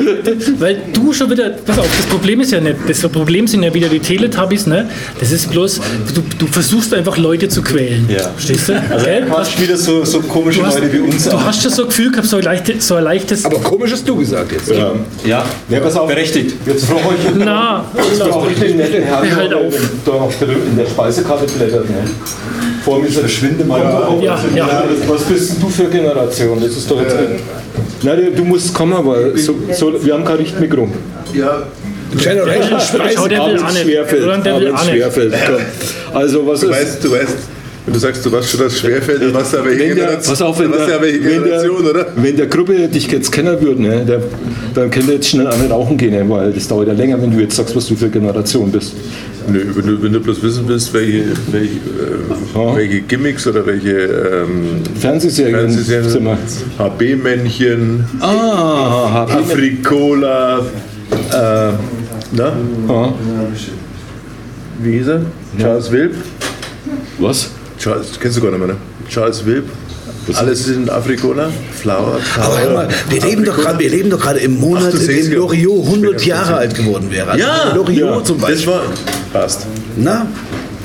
weil 0.60 0.78
du 0.94 1.14
schon 1.14 1.30
wieder. 1.30 1.50
Pass 1.50 1.78
auf, 1.80 1.88
das 1.98 2.06
Problem 2.08 2.40
ist 2.42 2.52
ja 2.52 2.60
nicht. 2.62 2.78
Das 2.88 3.00
Problem 3.02 3.48
sind 3.48 3.64
ja 3.64 3.74
wieder 3.74 3.88
die 3.90 4.00
Teletubbies, 4.00 4.66
ne? 4.68 4.90
Das 5.20 5.32
ist 5.32 5.52
bloß, 5.52 5.80
du, 6.14 6.22
du 6.40 6.48
versuchst 6.48 6.94
einfach 6.94 7.18
Leute 7.18 7.48
zu 7.50 7.62
quälen. 7.62 8.08
Ja. 8.10 8.30
Verstehst 8.36 8.70
du? 8.70 8.74
Also 8.90 9.06
Gell? 9.06 9.16
er 9.24 9.26
quatscht 9.28 9.62
wieder 9.62 9.78
so, 9.78 10.04
so 10.06 10.20
komische 10.22 10.60
Du 10.60 10.66
hast, 10.66 10.80
Leute 10.80 10.94
wie 10.94 11.00
uns 11.00 11.26
du 11.26 11.32
an. 11.38 11.46
hast 11.46 11.62
schon 11.62 11.72
so 11.72 11.84
ein 11.84 11.88
Gefühl 11.90 12.12
gehabt, 12.12 12.28
so 12.28 12.38
ein, 12.38 12.44
leichte, 12.44 12.76
so 12.80 12.96
ein 12.96 13.04
leichtes. 13.04 13.46
Aber 13.46 13.60
komisch 13.60 13.92
hast 13.92 14.08
du 14.08 14.16
gesagt 14.16 14.52
jetzt. 14.52 14.70
ja. 14.70 14.92
Ja, 15.26 15.46
Ja, 15.70 15.80
pass 15.80 15.96
auf. 15.96 16.08
berechtigt. 16.08 16.56
Jetzt 16.66 16.90
brauche 16.90 17.14
ich, 17.16 17.36
Na, 17.46 17.86
jetzt 18.10 18.20
brauche 18.20 18.52
ich 18.52 18.60
den 18.60 18.78
netten 18.78 19.04
Herrn, 19.04 19.36
halt 19.36 19.52
der 19.52 19.58
auf. 19.58 19.74
da 20.06 20.12
noch 20.12 20.34
drüben 20.40 20.62
in 20.72 20.78
der 20.78 20.86
Speisekarte 20.86 21.46
blättert. 21.58 21.90
Ne? 21.90 21.96
Vor 22.86 23.00
mir 23.00 23.08
ist 23.08 23.18
er 23.18 23.28
schwinde 23.28 23.66
mal. 23.66 23.82
Ja, 24.22 24.38
ja. 24.56 24.84
Was 25.08 25.24
bist 25.24 25.54
denn 25.54 25.62
du 25.62 25.70
für 25.70 25.86
Generation? 25.86 26.60
Das 26.62 26.70
ist 26.78 26.90
doch 26.90 27.02
jetzt. 27.02 27.16
Nein, 28.04 28.20
du 28.36 28.44
musst 28.46 28.74
kommen, 28.74 28.94
aber 28.94 29.36
so, 29.36 29.56
so, 29.74 30.06
wir 30.06 30.14
haben 30.14 30.24
kein 30.24 30.38
Richtmikro. 30.38 30.88
Ja, 31.34 31.64
Generation 32.16 32.78
nicht. 32.78 33.82
schwerfällt. 33.82 35.34
Komm. 35.46 35.56
Also 36.22 36.46
was 36.46 36.60
Du 36.62 36.68
ist. 36.68 36.74
weißt, 36.74 37.04
du 37.04 37.12
weißt, 37.12 37.36
wenn 37.86 37.94
du 37.94 38.00
sagst, 38.00 38.26
du 38.26 38.32
weißt 38.32 38.50
schon, 38.50 38.60
dann 38.62 39.34
weißt 39.34 39.54
du 39.54 39.58
ja 39.58 39.66
welche 39.66 39.80
Wenn 39.80 39.88
der, 39.88 39.96
Generation. 39.96 40.24
pass 40.34 40.42
auf, 40.42 40.60
wenn 40.60 40.72
der, 40.72 40.88
ja 40.90 41.02
welche 41.02 41.24
wenn, 41.24 41.44
Generation, 41.44 41.84
der, 41.84 41.92
oder? 41.92 42.06
wenn 42.16 42.38
der 42.38 42.48
Gruppe 42.48 42.88
dich 42.88 43.08
jetzt 43.12 43.32
kennen 43.32 43.60
würde, 43.62 43.82
ne, 43.82 44.06
der, 44.06 44.22
dann 44.74 44.90
könnte 44.92 45.14
jetzt 45.14 45.28
schnell 45.30 45.48
an 45.48 45.60
den 45.62 45.72
Rauchen 45.72 45.98
gehen, 45.98 46.30
weil 46.30 46.52
das 46.54 46.68
dauert 46.68 46.88
ja 46.88 46.94
länger, 46.94 47.22
wenn 47.22 47.32
du 47.32 47.40
jetzt 47.40 47.56
sagst, 47.56 47.76
was 47.76 47.88
du 47.88 47.96
für 47.96 48.10
Generation 48.10 48.72
bist. 48.72 48.94
Nö, 49.48 49.64
wenn 49.76 49.86
du, 49.86 50.02
wenn 50.02 50.14
du 50.14 50.20
bloß 50.20 50.42
wissen 50.42 50.68
willst, 50.68 50.92
welche, 50.94 51.26
welche, 51.52 51.76
äh, 51.76 52.56
Ja. 52.56 52.76
welche 52.76 53.02
Gimmicks 53.02 53.46
oder 53.48 53.66
welche 53.66 53.92
ähm, 53.92 54.82
Fernsehserien 55.00 55.56
Fernsehserien. 55.70 56.38
HB-Männchen, 56.80 58.06
Ah, 58.22 59.24
Afrikola, 59.30 60.60
äh, 60.60 61.72
na, 62.32 62.54
ah, 62.88 63.14
wie 64.82 64.92
hieß 64.98 65.08
er? 65.10 65.22
Charles 65.60 65.92
Wilp. 65.92 66.16
Was? 67.20 67.52
Charles, 67.78 68.20
kennst 68.20 68.38
du 68.38 68.42
gar 68.42 68.50
nicht 68.50 68.60
mehr, 68.60 68.68
ne? 68.70 68.76
Charles 69.10 69.46
Wilp. 70.28 70.38
Alles 70.40 70.68
in 70.68 70.90
Afrikola, 70.90 71.50
Flower, 71.80 72.20
Aber 72.42 72.60
hör 72.60 72.74
mal, 72.74 72.88
wir 73.10 73.22
leben 73.22 73.44
doch 73.46 73.56
gerade, 73.58 73.78
wir 73.80 73.90
leben 73.90 74.10
doch 74.10 74.20
gerade 74.20 74.40
im 74.40 74.60
Monat, 74.60 74.94
Ach, 74.96 75.00
in 75.00 75.08
dem. 75.08 75.34
Loriot 75.34 75.86
100 75.86 76.26
Jahre 76.26 76.56
alt 76.56 76.74
geworden 76.76 77.12
wäre. 77.12 77.32
Also 77.32 77.46
Ja, 77.46 77.74
Loriot 77.76 78.18
ja, 78.18 78.24
zum 78.24 78.40
das 78.42 78.50
Beispiel. 78.50 78.74
war, 78.74 78.82
passt. 79.34 79.68
Na, 79.98 80.26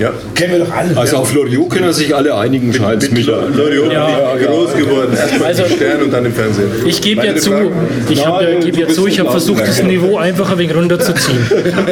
Ja. 0.00 0.10
kennen 0.34 0.52
wir 0.52 0.58
doch 0.60 0.72
alle. 0.74 0.96
Also 0.96 1.16
auf 1.18 1.34
Loriot 1.34 1.70
können 1.70 1.92
sich 1.92 2.14
alle 2.14 2.34
einigen, 2.34 2.72
scheint 2.72 3.02
es 3.02 3.10
Mit 3.10 3.26
Loriot 3.26 3.92
Ja. 3.92 4.34
groß 4.36 4.74
geworden. 4.74 5.14
Erstmal 5.16 5.48
Also- 5.48 5.64
im 5.64 5.70
Stern 5.76 6.02
und 6.02 6.12
dann 6.12 6.24
im 6.24 6.32
Fernsehen. 6.32 6.70
Ich 6.86 7.00
gebe 7.02 7.26
ja 7.26 7.36
zu, 7.36 7.50
Fragen? 7.50 7.70
ich 8.08 8.26
habe 8.26 8.44
ja, 8.44 8.50
ja 8.80 8.88
zu, 8.88 9.06
ich 9.06 9.20
habe 9.20 9.30
versucht, 9.30 9.60
das. 9.60 9.82
Niveau 9.82 10.16
einfach 10.18 10.50
ein 10.52 10.58
wenig 10.58 10.74
runterzuziehen. 10.76 11.38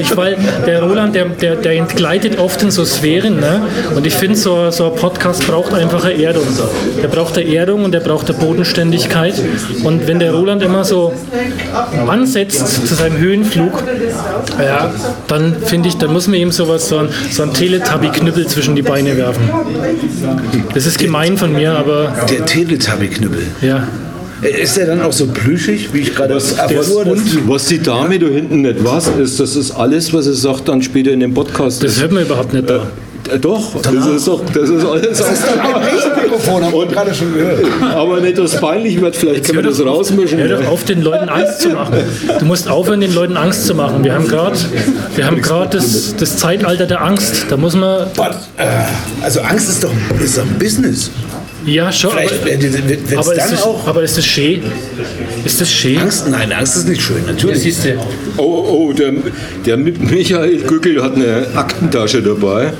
Ich, 0.01 0.17
weil 0.17 0.37
der 0.67 0.83
Roland, 0.83 1.15
der, 1.15 1.27
der, 1.27 1.57
der 1.57 1.73
entgleitet 1.73 2.39
oft 2.39 2.63
in 2.63 2.71
so 2.71 2.85
Sphären, 2.85 3.41
ne? 3.41 3.63
Und 3.95 4.07
ich 4.07 4.15
finde, 4.15 4.37
so, 4.37 4.71
so 4.71 4.87
ein 4.93 4.95
Podcast 4.95 5.47
braucht 5.47 5.75
einfach 5.75 6.05
eine 6.05 6.23
Erdung. 6.23 6.45
Der 7.03 7.09
braucht 7.09 7.37
eine 7.39 7.55
Erdung 7.55 7.85
und 7.85 7.93
der 7.93 8.01
braucht 8.01 8.31
eine 8.31 8.39
Bodenständigkeit. 8.39 9.35
Und 9.85 10.07
wenn 10.07 10.19
der 10.19 10.33
Roland 10.33 10.63
immer 10.63 10.85
so 10.85 11.13
ansetzt 12.09 12.87
zu 12.87 12.95
seinem 12.95 13.19
Höhenflug, 13.19 13.83
ja, 14.63 14.93
dann 15.27 15.57
finde 15.65 15.89
ich, 15.89 15.97
dann 15.99 16.13
muss 16.13 16.27
man 16.27 16.37
ihm 16.39 16.53
sowas, 16.53 16.89
so 16.89 16.99
ein, 16.99 17.09
so 17.31 17.43
ein 17.43 17.53
Teletubby-Knüppel 18.03 18.47
zwischen 18.47 18.77
die 18.77 18.83
Beine 18.83 19.17
werfen. 19.17 19.43
Das 20.75 20.87
ist 20.87 20.99
gemein 20.99 21.37
von 21.37 21.53
mir, 21.53 21.73
aber 21.73 22.13
Der 22.31 22.45
Teletubby-Knüppel. 22.47 23.43
ja. 23.63 23.87
Ist 24.41 24.77
der 24.77 24.87
dann 24.87 25.03
auch 25.03 25.13
so 25.13 25.27
plüschig, 25.27 25.93
wie 25.93 25.99
ich 25.99 26.15
gerade 26.15 26.37
Was, 26.37 26.55
das- 26.55 26.95
was 27.49 27.67
die 27.67 27.81
Dame 27.83 28.21
da 28.21 28.27
hinten 28.29 28.63
nicht 28.63 28.85
weiß, 28.85 29.09
ist, 29.21 29.41
das 29.41 29.57
ist 29.57 29.73
alles, 29.73 30.13
was 30.15 30.27
sie 30.27 30.35
sagt, 30.35 30.69
dann 30.69 30.81
später 30.81 31.11
in 31.11 31.19
dem 31.19 31.35
Podcast. 31.35 31.83
Das 31.83 32.01
hört 32.01 32.13
man 32.13 32.23
überhaupt 32.23 32.53
nicht 32.53 32.71
da. 32.71 32.87
Äh, 33.33 33.39
Doch, 33.39 33.81
das 33.83 34.07
ist 34.07 34.27
doch, 34.27 34.43
das 34.53 34.69
ist 34.71 34.85
alles. 34.85 35.23
Mikrofon 36.23 36.65
haben 36.65 36.73
wir 36.73 36.87
gerade 36.87 37.15
schon 37.15 37.35
gehört. 37.35 37.65
Aber 37.95 38.21
nicht, 38.21 38.39
dass 38.39 38.55
es 38.55 38.61
peinlich 38.61 39.01
wird, 39.01 39.17
vielleicht 39.17 39.45
können 39.45 39.59
wir 39.59 39.71
das 39.71 39.85
rausmischen. 39.85 40.39
Hör 40.39 40.61
doch 40.61 40.67
auf, 40.69 40.85
den 40.85 41.03
Leuten 41.03 41.29
Angst 41.29 41.63
zu 41.63 41.71
machen. 41.71 41.97
Du 42.39 42.45
musst 42.45 42.69
aufhören, 42.69 43.01
den 43.01 43.15
Leuten 43.15 43.37
Angst 43.37 43.67
zu 43.67 43.75
machen. 43.75 44.05
Wir 44.05 44.15
haben 44.15 44.29
gerade 44.29 44.57
wir 45.15 45.27
haben 45.27 45.41
grad 45.41 45.75
das, 45.75 46.15
das 46.17 46.37
Zeitalter 46.37 46.87
der 46.87 47.03
Angst. 47.03 47.47
Da 47.49 47.57
muss 47.57 47.75
man. 47.75 48.07
But, 48.17 48.31
äh, 48.57 48.67
also 49.23 49.41
Angst 49.41 49.69
ist 49.69 49.85
doch, 49.85 49.93
ist 50.23 50.39
doch 50.39 50.43
ein 50.43 50.59
Business. 50.59 51.11
Ja, 51.67 51.93
schon. 51.93 52.13
Aber, 52.13 52.21
Vielleicht 52.23 52.65
aber, 53.17 53.33
ist 53.33 53.41
dann 53.43 53.51
das, 53.51 53.63
auch 53.63 53.87
aber 53.87 54.03
ist 54.03 54.17
das 54.17 54.25
schön? 54.25 54.63
Ist 55.45 55.61
das 55.61 55.71
schön? 55.71 55.99
Angst, 55.99 56.29
nein, 56.29 56.53
Angst 56.53 56.77
ist 56.77 56.89
nicht 56.89 57.03
schön, 57.03 57.23
Ja, 57.27 57.33
natürlich. 57.33 57.61
siehst 57.63 57.85
du. 57.85 57.97
Oh, 58.39 58.43
oh, 58.89 58.93
der, 58.93 59.13
der 59.67 59.77
Michael 59.77 60.59
Gückel 60.63 61.03
hat 61.03 61.17
eine 61.17 61.47
Aktentasche 61.55 62.23
dabei. 62.23 62.73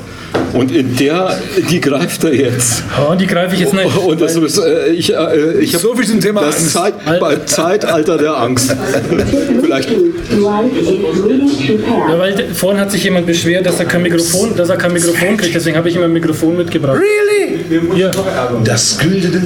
Und 0.53 0.75
in 0.75 0.97
der, 0.97 1.39
die 1.71 1.81
greift 1.81 2.25
er 2.25 2.35
jetzt. 2.35 2.83
Oh, 2.99 3.15
die 3.15 3.27
greife 3.27 3.55
ich 3.55 3.61
jetzt 3.61 3.75
nicht. 3.75 3.97
Und 3.97 4.21
das 4.21 4.37
ist, 4.37 4.59
äh, 4.59 4.89
ich, 4.91 5.15
äh, 5.15 5.59
ich 5.61 5.73
habe 5.75 5.83
So 5.83 5.95
viel 5.95 6.07
zum 6.07 6.21
Thema 6.21 6.43
das 6.43 6.57
Angst. 6.57 6.73
Zeit, 6.73 6.95
beim 7.21 7.47
Zeitalter 7.47 8.19
der 8.19 8.37
Angst. 8.37 8.71
Vielleicht 9.63 9.91
Ja, 9.91 9.97
weil 12.19 12.49
vorhin 12.55 12.81
hat 12.81 12.91
sich 12.91 13.05
jemand 13.05 13.27
beschwert, 13.27 13.67
dass 13.67 13.79
er 13.79 13.87
kein 13.87 14.03
Mikrofon, 14.03 14.57
dass 14.57 14.69
er 14.69 14.77
kein 14.77 14.93
Mikrofon 14.93 15.37
kriegt, 15.37 15.55
deswegen 15.55 15.77
habe 15.77 15.89
ich 15.89 15.97
ihm 15.97 16.03
ein 16.03 16.13
Mikrofon 16.13 16.57
mitgebracht. 16.57 16.99
Really? 16.99 17.65
Hier. 17.95 18.11
Das 18.65 18.99
güldene. 18.99 19.43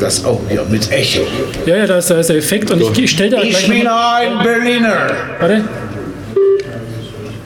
Das 0.00 0.24
auch, 0.24 0.40
ja, 0.52 0.62
mit 0.68 0.90
Echo. 0.90 1.20
Ja, 1.64 1.76
ja, 1.76 1.86
da 1.86 1.98
ist, 1.98 2.10
da 2.10 2.18
ist 2.18 2.28
der 2.28 2.36
Effekt 2.36 2.70
und 2.72 2.80
ich, 2.80 2.98
ich 2.98 3.10
stelle 3.10 3.30
da 3.30 3.40
gleich 3.40 3.68
noch 3.68 3.84
mal, 3.84 4.22
ein 4.22 4.42
Berliner. 4.42 5.06
Warte, 5.38 5.64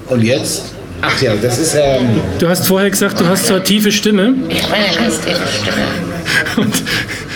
Und 0.09 0.23
jetzt? 0.23 0.76
Ach 1.09 1.23
ja, 1.23 1.35
das 1.41 1.59
ist 1.59 1.75
ähm. 1.75 2.21
du 2.39 2.49
hast 2.49 2.67
vorher 2.67 2.91
gesagt, 2.91 3.21
du 3.21 3.27
hast 3.29 3.47
so 3.47 3.55
eine 3.55 3.63
tiefe 3.65 3.93
Stimme 3.93 4.35
Ich 4.49 4.63
habe 4.63 4.75
eine 4.75 4.97
ganz 4.97 5.21
tiefe 5.21 5.41
Stimme. 5.47 6.67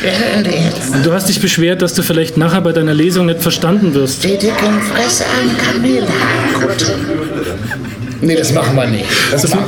Wir 0.02 0.10
hören 0.12 0.44
die 0.44 0.50
jetzt. 0.50 0.94
und 0.94 1.04
du 1.06 1.12
hast 1.12 1.28
dich 1.28 1.40
beschwert, 1.40 1.82
dass 1.82 1.94
du 1.94 2.02
vielleicht 2.02 2.36
nachher 2.36 2.60
bei 2.62 2.72
deiner 2.72 2.94
Lesung 2.94 3.26
nicht 3.26 3.40
verstanden 3.42 3.94
wirst. 3.94 4.24
Die 4.24 4.36
dicken 4.38 4.80
Fresse 4.82 5.24
an 5.24 5.56
Kamelhaarkutte. 5.74 6.94
Nee, 8.22 8.34
das 8.36 8.52
machen 8.52 8.74
wir 8.76 8.86
nicht. 8.86 9.04
Das 9.30 9.48
machen 9.48 9.64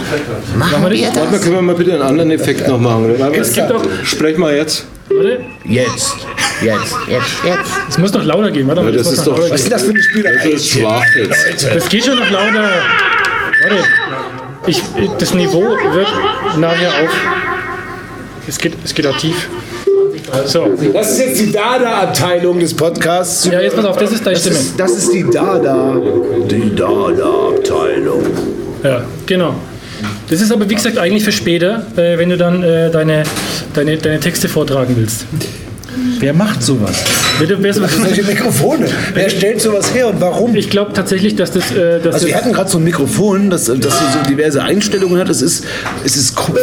Machen 0.57 0.73
wir 0.73 0.81
Warte 0.83 1.19
mal, 1.21 1.29
das? 1.33 1.43
können 1.43 1.55
wir 1.55 1.63
mal 1.63 1.75
bitte 1.75 1.93
einen 1.93 2.03
anderen 2.03 2.31
Effekt 2.33 2.67
noch 2.69 2.79
machen? 2.79 3.15
Es 3.35 3.53
gibt 3.53 3.71
auch, 3.73 3.83
Sprech 4.05 4.37
mal 4.37 4.55
jetzt. 4.55 4.85
warte, 5.09 5.41
Jetzt. 5.65 6.17
Jetzt. 6.63 6.95
Jetzt, 7.09 7.35
jetzt. 7.45 7.71
es 7.89 7.99
muss 7.99 8.13
noch 8.13 8.25
lauter 8.25 8.51
gehen, 8.51 8.67
warte 8.69 8.83
mal. 8.83 8.91
Ja, 8.93 8.99
das 8.99 9.13
ist 9.13 9.27
doch- 9.27 9.39
Was 9.51 9.63
ist 9.63 9.73
das 9.73 9.83
für 9.83 9.91
eine 9.91 10.03
Spielerei? 10.03 10.35
Das 10.37 10.45
ist 10.47 10.69
schwach 10.71 11.05
jetzt. 11.17 11.67
Das 11.75 11.89
geht 11.89 12.05
schon 12.05 12.19
noch 12.19 12.31
lauter. 12.31 12.71
Ich, 14.67 14.81
das 15.19 15.35
Niveau 15.35 15.63
wird 15.63 16.09
nachher 16.59 16.89
auf. 16.89 17.11
Es 18.47 18.59
geht, 18.59 18.75
es 18.85 18.95
geht 18.95 19.07
auch 19.07 19.17
tief. 19.17 19.49
So, 20.47 20.69
Das 20.93 21.11
ist 21.13 21.19
jetzt 21.19 21.41
die 21.41 21.53
Dada-Abteilung 21.53 22.59
des 22.59 22.75
Podcasts. 22.75 23.45
ja, 23.47 23.61
jetzt 23.61 23.77
pass 23.77 23.85
auf, 23.85 23.97
das 23.97 24.13
ist 24.13 24.27
deine 24.27 24.37
Stimme. 24.39 24.57
Das 24.77 24.93
ist 24.93 25.13
die 25.13 25.25
Dada. 25.31 25.97
Die 26.49 26.75
Dada-Abteilung. 26.75 28.23
Ja, 28.83 29.03
genau. 29.27 29.55
Das 30.29 30.41
ist 30.41 30.51
aber 30.51 30.69
wie 30.69 30.75
gesagt 30.75 30.99
eigentlich 30.99 31.25
für 31.25 31.33
später, 31.33 31.87
äh, 31.97 32.19
wenn 32.19 32.31
du 32.31 32.37
dann 32.37 32.63
äh, 32.63 32.91
deine, 32.91 33.25
deine, 33.75 33.97
deine 33.99 34.21
Texte 34.21 34.49
vortragen 34.49 34.97
willst. 34.97 35.27
Wer 36.23 36.35
macht 36.35 36.63
sowas? 36.63 37.03
Du, 37.41 37.61
wer, 37.61 37.75
Solche 37.75 38.23
Mikrofone. 38.23 38.87
Wer 39.13 39.29
stellt 39.29 39.61
sowas 39.61 39.93
her 39.93 40.07
und 40.07 40.21
warum? 40.21 40.55
ich 40.55 40.71
glaube 40.71 40.93
tatsächlich, 40.93 41.35
dass 41.35 41.51
das, 41.51 41.73
äh, 41.73 41.99
dass 41.99 42.15
Also 42.15 42.29
wir 42.29 42.37
hatten 42.37 42.53
gerade 42.53 42.71
so 42.71 42.79
ein 42.79 42.85
Mikrofon, 42.85 43.51
das, 43.51 43.65
das 43.65 43.75
so 43.81 44.31
diverse 44.31 44.63
Einstellungen 44.63 45.19
hat. 45.19 45.29
Es 45.29 45.43
ist, 45.43 45.65
es 46.05 46.17
ist 46.17 46.37
Kupfer. 46.37 46.61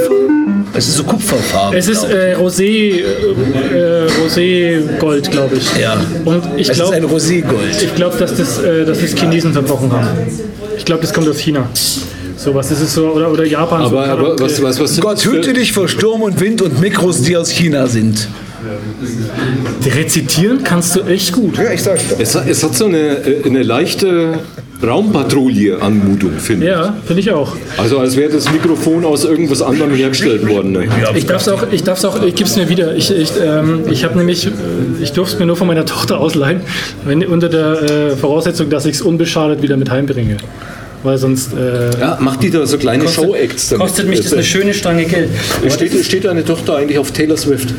Es 0.74 0.88
ist 0.88 0.96
so 0.96 1.04
Kupferfarben. 1.04 1.78
es 1.78 1.90
ist 1.90 2.06
äh, 2.06 2.38
Rosé, 2.40 3.04
äh, 3.04 4.08
Rosé 4.26 4.98
Gold, 4.98 5.30
glaube 5.30 5.58
ich. 5.58 5.78
ja. 5.78 5.98
Und 6.24 6.42
ich 6.56 6.70
es 6.70 6.78
ist 6.78 6.94
ein 6.94 7.02
glaube, 7.02 7.16
Roségold. 7.16 7.84
ich 7.84 7.96
glaube, 7.96 8.16
dass 8.18 8.36
das, 8.38 8.60
äh, 8.64 8.86
dass 8.86 9.02
das 9.02 9.14
Chinesen 9.14 9.52
verbrochen 9.52 9.92
haben. 9.92 10.08
Ich 10.78 10.86
glaube, 10.86 11.02
das 11.02 11.14
kommt 11.14 11.28
aus 11.28 11.38
China. 11.40 11.68
Sowas, 12.38 12.70
das 12.70 12.80
ist 12.80 12.94
so 12.94 13.10
oder 13.10 13.30
oder 13.30 13.44
Japan. 13.44 13.82
so 13.82 13.88
Aber, 14.00 14.08
aber 14.08 14.40
was, 14.40 14.64
was, 14.64 14.80
was 14.80 15.02
Gott 15.02 15.26
hüte 15.26 15.52
dich 15.52 15.74
vor 15.74 15.90
Sturm 15.90 16.22
und 16.22 16.40
Wind 16.40 16.62
und 16.62 16.80
Mikros, 16.80 17.24
die 17.24 17.36
aus 17.36 17.50
China 17.50 17.88
sind. 17.88 18.30
Rezitieren 19.86 20.64
kannst 20.64 20.96
du 20.96 21.02
echt 21.02 21.32
gut. 21.34 21.58
Ja, 21.58 21.72
ich 21.72 21.82
sag's 21.84 22.04
doch. 22.10 22.20
Es, 22.20 22.36
hat- 22.36 22.48
es 22.48 22.64
hat 22.64 22.76
so 22.76 22.86
eine, 22.86 22.98
äh, 22.98 23.44
eine 23.46 23.64
leichte 23.64 24.40
Raumpatrouille-Anmutung, 24.82 26.34
finde 26.40 26.66
ich. 26.66 26.72
Ja, 26.72 26.96
finde 27.06 27.22
ich 27.22 27.32
auch. 27.32 27.56
Also 27.78 28.00
als 28.00 28.16
wäre 28.16 28.32
das 28.32 28.52
Mikrofon 28.52 29.04
aus 29.06 29.26
irgendwas 29.26 29.62
anderem 29.62 29.94
hergestellt 29.94 30.48
worden. 30.48 30.72
Ne? 30.72 30.88
Ich 31.16 31.26
darf 31.26 31.42
es 31.42 31.50
auch, 31.50 31.64
ich 31.72 31.84
darf's 31.84 32.06
auch, 32.06 32.22
ich 32.24 32.36
gebe 32.36 32.50
es 32.50 32.56
mir 32.56 32.70
wieder. 32.70 32.96
Ich, 32.96 33.12
ich, 33.12 33.32
ähm, 33.44 33.82
ich 33.90 34.04
habe 34.06 34.18
nämlich, 34.18 34.48
äh, 34.48 34.52
ich 35.02 35.12
durfte 35.12 35.36
es 35.36 35.40
mir 35.40 35.46
nur 35.46 35.56
von 35.58 35.68
meiner 35.68 35.86
Tochter 35.86 36.20
ausleihen, 36.20 36.62
wenn, 37.06 37.26
unter 37.26 37.50
der 37.50 37.82
äh, 38.12 38.16
Voraussetzung, 38.16 38.70
dass 38.70 38.86
ich 38.86 38.96
es 38.96 39.02
unbeschadet 39.02 39.62
wieder 39.62 39.76
mit 39.78 39.90
heimbringe. 39.90 40.38
Weil 41.02 41.18
sonst 41.18 41.54
äh, 41.54 41.98
Ja, 42.00 42.18
macht 42.20 42.44
die 42.44 42.50
da 42.50 42.66
so 42.66 42.78
kleine 42.78 43.08
Show-Acts 43.08 43.70
damit? 43.70 43.88
kostet 43.88 44.10
mich 44.10 44.20
das 44.22 44.34
eine 44.34 44.44
schöne 44.44 44.74
Stange 44.74 45.06
Geld. 45.06 45.30
Steht, 45.70 45.94
steht 46.06 46.26
deine 46.26 46.44
Tochter 46.44 46.76
eigentlich 46.76 46.98
auf 47.00 47.12
Taylor 47.12 47.38
Swift? 47.38 47.74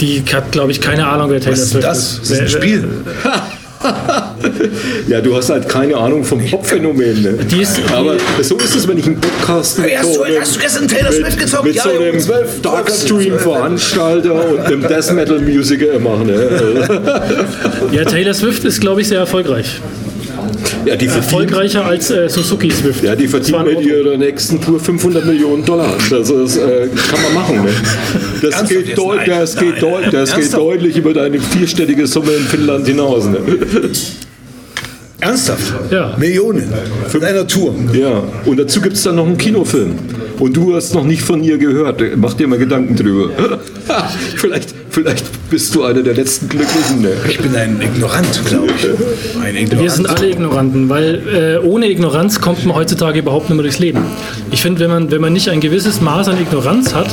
Die 0.00 0.22
hat, 0.32 0.52
glaube 0.52 0.72
ich, 0.72 0.80
keine 0.80 1.06
Ahnung, 1.06 1.30
wer 1.30 1.40
Taylor 1.40 1.52
Was 1.52 1.60
ist 1.62 1.70
Swift 1.70 1.84
das? 1.84 1.98
ist. 1.98 2.20
Das 2.22 2.30
ist 2.30 2.40
ein 2.40 2.48
Spiel. 2.48 2.88
Ja, 5.08 5.20
du 5.20 5.36
hast 5.36 5.50
halt 5.50 5.68
keine 5.68 5.94
Ahnung 5.98 6.24
vom 6.24 6.42
Pop-Phänomen. 6.42 7.22
Ne? 7.22 7.38
Aber 7.94 8.16
so 8.40 8.56
ist 8.56 8.74
es, 8.74 8.88
wenn 8.88 8.96
ich 8.96 9.04
einen 9.06 9.20
Podcast 9.20 9.78
mit, 9.78 9.94
Hast 9.98 10.06
so 10.14 10.20
du- 10.20 10.22
einem- 10.24 10.40
hast 10.40 10.56
du 10.56 10.60
gestern 10.60 10.88
Taylor 10.88 11.12
Swift 11.12 11.30
mit, 11.32 11.38
gezockt? 11.38 11.64
mit 11.64 11.74
Ja, 11.74 11.82
so 11.82 11.90
einem 11.90 12.18
12 12.18 12.62
Darkstream-Veranstalter 12.62 14.48
und 14.48 14.60
einem 14.60 14.80
Death-Metal-Musiker 14.88 15.98
mache. 15.98 16.24
Ne? 16.24 17.00
Ja, 17.92 18.04
Taylor 18.04 18.32
Swift 18.32 18.64
ist, 18.64 18.80
glaube 18.80 19.02
ich, 19.02 19.08
sehr 19.08 19.18
erfolgreich. 19.18 19.80
Ja, 20.86 20.96
die 20.96 21.06
Erfolgreicher 21.06 21.84
als 21.84 22.10
äh, 22.10 22.28
Suzuki 22.28 22.70
Swift. 22.70 23.02
ja, 23.02 23.16
die 23.16 23.26
ein 23.26 23.64
mit 23.64 23.80
ihrer 23.80 24.16
nächsten 24.16 24.60
Tour 24.60 24.78
500 24.78 25.24
Millionen 25.24 25.64
Dollar. 25.64 25.94
Das 26.10 26.30
ist, 26.30 26.56
äh, 26.56 26.88
kann 27.10 27.22
man 27.22 27.34
machen. 27.34 27.64
Ne? 27.64 27.70
Das 28.42 28.54
Ernsthaft 28.54 28.84
geht, 28.84 28.98
deut 28.98 29.16
Nein, 29.16 29.30
das 29.30 29.56
geht, 29.56 29.70
nein, 29.70 29.80
deut 29.80 30.12
das 30.12 30.36
geht 30.36 30.52
deutlich 30.52 30.96
über 30.96 31.14
deine 31.14 31.40
vierstellige 31.40 32.06
Summe 32.06 32.32
in 32.32 32.44
Finnland 32.44 32.86
hinaus. 32.86 33.24
Ne? 33.26 33.38
Ernsthaft? 35.20 35.72
Ja. 35.90 36.14
Millionen. 36.18 36.70
Von 37.08 37.24
einer 37.24 37.46
Tour. 37.46 37.74
Ja, 37.94 38.22
und 38.44 38.58
dazu 38.58 38.80
gibt 38.80 38.96
es 38.96 39.02
dann 39.04 39.16
noch 39.16 39.26
einen 39.26 39.38
Kinofilm. 39.38 39.94
Und 40.38 40.56
du 40.56 40.74
hast 40.74 40.94
noch 40.94 41.04
nicht 41.04 41.22
von 41.22 41.42
ihr 41.42 41.56
gehört. 41.56 42.02
Mach 42.16 42.34
dir 42.34 42.46
mal 42.46 42.58
Gedanken 42.58 42.94
drüber. 42.96 43.30
vielleicht, 44.36 44.74
vielleicht 44.94 45.50
bist 45.50 45.74
du 45.74 45.82
einer 45.82 46.02
der 46.02 46.14
letzten 46.14 46.48
Glücklichen. 46.48 47.02
Ne? 47.02 47.10
Ich 47.28 47.38
bin 47.38 47.54
ein 47.56 47.80
Ignorant, 47.82 48.40
glaube 48.46 48.68
ich. 48.76 49.40
Ein 49.42 49.56
Ignorant. 49.56 49.82
Wir 49.82 49.90
sind 49.90 50.08
alle 50.08 50.30
Ignoranten, 50.30 50.88
weil 50.88 51.58
äh, 51.62 51.66
ohne 51.66 51.90
Ignoranz 51.90 52.40
kommt 52.40 52.64
man 52.64 52.76
heutzutage 52.76 53.18
überhaupt 53.18 53.48
nicht 53.48 53.56
mehr 53.56 53.64
durchs 53.64 53.80
Leben. 53.80 54.00
Ich 54.52 54.62
finde, 54.62 54.80
wenn 54.80 54.90
man, 54.90 55.10
wenn 55.10 55.20
man 55.20 55.32
nicht 55.32 55.48
ein 55.48 55.60
gewisses 55.60 56.00
Maß 56.00 56.28
an 56.28 56.40
Ignoranz 56.40 56.94
hat, 56.94 57.08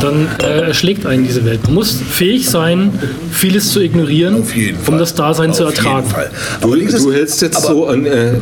dann 0.00 0.26
äh, 0.42 0.60
erschlägt 0.68 1.06
einen 1.06 1.24
diese 1.24 1.44
Welt. 1.44 1.64
Man 1.64 1.74
muss 1.74 2.00
fähig 2.10 2.48
sein, 2.48 2.92
vieles 3.30 3.72
zu 3.72 3.80
ignorieren, 3.80 4.40
Auf 4.40 4.54
jeden 4.54 4.78
Fall. 4.78 4.94
um 4.94 4.98
das 4.98 5.14
Dasein 5.14 5.52
zu 5.52 5.64
Auf 5.64 5.70
ertragen. 5.70 6.06
jeden 6.06 6.10
Fall. 6.10 6.30
Du, 6.62 6.74
du 6.76 7.12
hältst 7.12 7.42
jetzt 7.42 7.60
so 7.62 7.86
an 7.86 8.06
äh, 8.06 8.08
äh, 8.08 8.30
äh, 8.30 8.36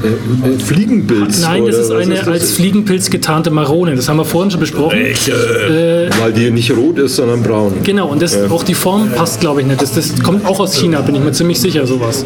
Fliegenpilz. 0.65 1.41
Nein, 1.41 1.67
das 1.67 1.75
oder 1.77 1.83
ist 1.85 1.91
was 1.91 2.03
eine 2.03 2.15
das? 2.17 2.29
als 2.29 2.51
Fliegenpilz 2.53 3.11
getarnte 3.11 3.51
Marone. 3.51 3.97
Das 3.97 4.09
haben 4.09 4.19
wir 4.19 4.25
vorhin 4.25 4.51
schon 4.51 4.61
besprochen. 4.61 4.99
Weil 4.99 6.33
die 6.33 6.51
nicht 6.51 6.71
rot 6.71 6.99
ist, 6.99 7.17
sondern 7.17 7.43
braun. 7.43 7.73
Genau, 7.83 8.09
und 8.09 8.23
das, 8.23 8.37
auch 8.51 8.63
die 8.63 8.75
Form 8.77 9.11
passt, 9.11 9.41
glaube 9.41 9.61
ich, 9.61 9.67
nicht. 9.67 9.83
Das, 9.83 9.93
das 9.93 10.23
kommt 10.23 10.47
auch 10.47 10.61
aus 10.61 10.77
China, 10.77 11.01
bin 11.01 11.15
ich 11.15 11.23
mir 11.23 11.33
ziemlich 11.33 11.61
sicher, 11.61 11.87
sowas. 11.87 12.25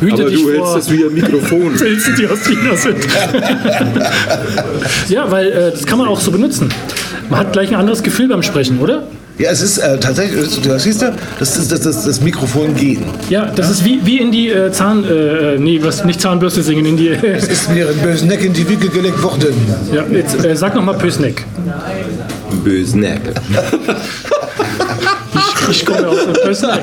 Hüte 0.00 0.22
Aber 0.22 0.30
dich 0.30 0.42
du 0.42 0.48
hältst 0.48 0.64
vor 0.64 0.76
das 0.76 0.90
wie 0.90 1.04
ein 1.04 1.14
Mikrofon. 1.14 1.74
Pilzen, 1.76 2.14
die 2.16 2.26
aus 2.26 2.42
China 2.44 2.76
sind. 2.76 3.06
ja, 5.08 5.30
weil 5.30 5.48
äh, 5.48 5.70
das 5.72 5.84
kann 5.84 5.98
man 5.98 6.08
auch 6.08 6.20
so 6.20 6.30
benutzen. 6.30 6.68
Man 7.28 7.40
hat 7.40 7.52
gleich 7.52 7.68
ein 7.70 7.76
anderes 7.76 8.02
Gefühl 8.02 8.28
beim 8.28 8.42
Sprechen, 8.42 8.78
oder? 8.78 9.04
ja, 9.38 9.50
es 9.50 9.62
ist 9.62 9.78
äh, 9.78 9.98
tatsächlich, 9.98 10.60
du 10.60 10.78
siehst 10.78 11.02
du, 11.02 11.14
das 11.38 11.56
ist 11.56 11.70
das, 11.70 11.80
das, 11.80 12.04
das 12.04 12.20
Mikrofon 12.20 12.74
gehen. 12.74 13.04
Ja, 13.30 13.46
das 13.46 13.70
ist 13.70 13.84
wie, 13.84 14.04
wie 14.04 14.18
in 14.18 14.32
die 14.32 14.48
äh, 14.48 14.72
Zahn... 14.72 15.04
Äh, 15.04 15.54
äh, 15.54 15.58
nee, 15.58 15.78
was, 15.82 16.04
nicht 16.04 16.20
Zahnbürste 16.20 16.62
singen, 16.62 16.84
in 16.84 16.96
die... 16.96 17.08
Es 17.22 17.46
ist 17.46 17.70
mir 17.70 17.88
ein 17.88 17.98
bösen 17.98 18.28
Neck 18.28 18.44
in 18.44 18.52
die 18.52 18.68
Wiege 18.68 18.88
gelegt 18.88 19.22
worden. 19.22 19.54
ja, 19.92 20.04
jetzt 20.10 20.44
äh, 20.44 20.56
sag 20.56 20.74
nochmal. 20.74 20.96
Bösneck. 20.96 21.46
Ich 25.70 25.84
komme 25.84 26.08
aus 26.08 26.24
dem 26.24 26.32
Pösneck. 26.32 26.80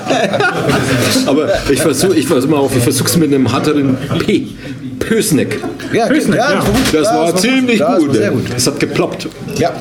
Aber 1.26 1.48
ich 1.70 1.82
versuche 1.82 2.16
ich 2.16 2.28
versuch 2.28 2.50
mal 2.50 2.58
auf, 2.58 2.76
ich 2.76 2.84
versuche 2.84 3.10
es 3.10 3.18
mit 3.18 3.34
einem 3.34 3.52
härteren 3.52 3.98
P. 4.20 4.48
Pösneck. 5.00 5.60
Ja, 5.94 6.08
Pösneck, 6.08 6.38
ja. 6.38 6.64
Das 6.94 7.08
war 7.08 7.36
ziemlich 7.36 7.80
das 7.80 8.00
gut. 8.00 8.20
war. 8.20 8.32
Es 8.56 8.68
hat 8.68 8.80
geploppt. 8.80 9.28
Ja, 9.58 9.74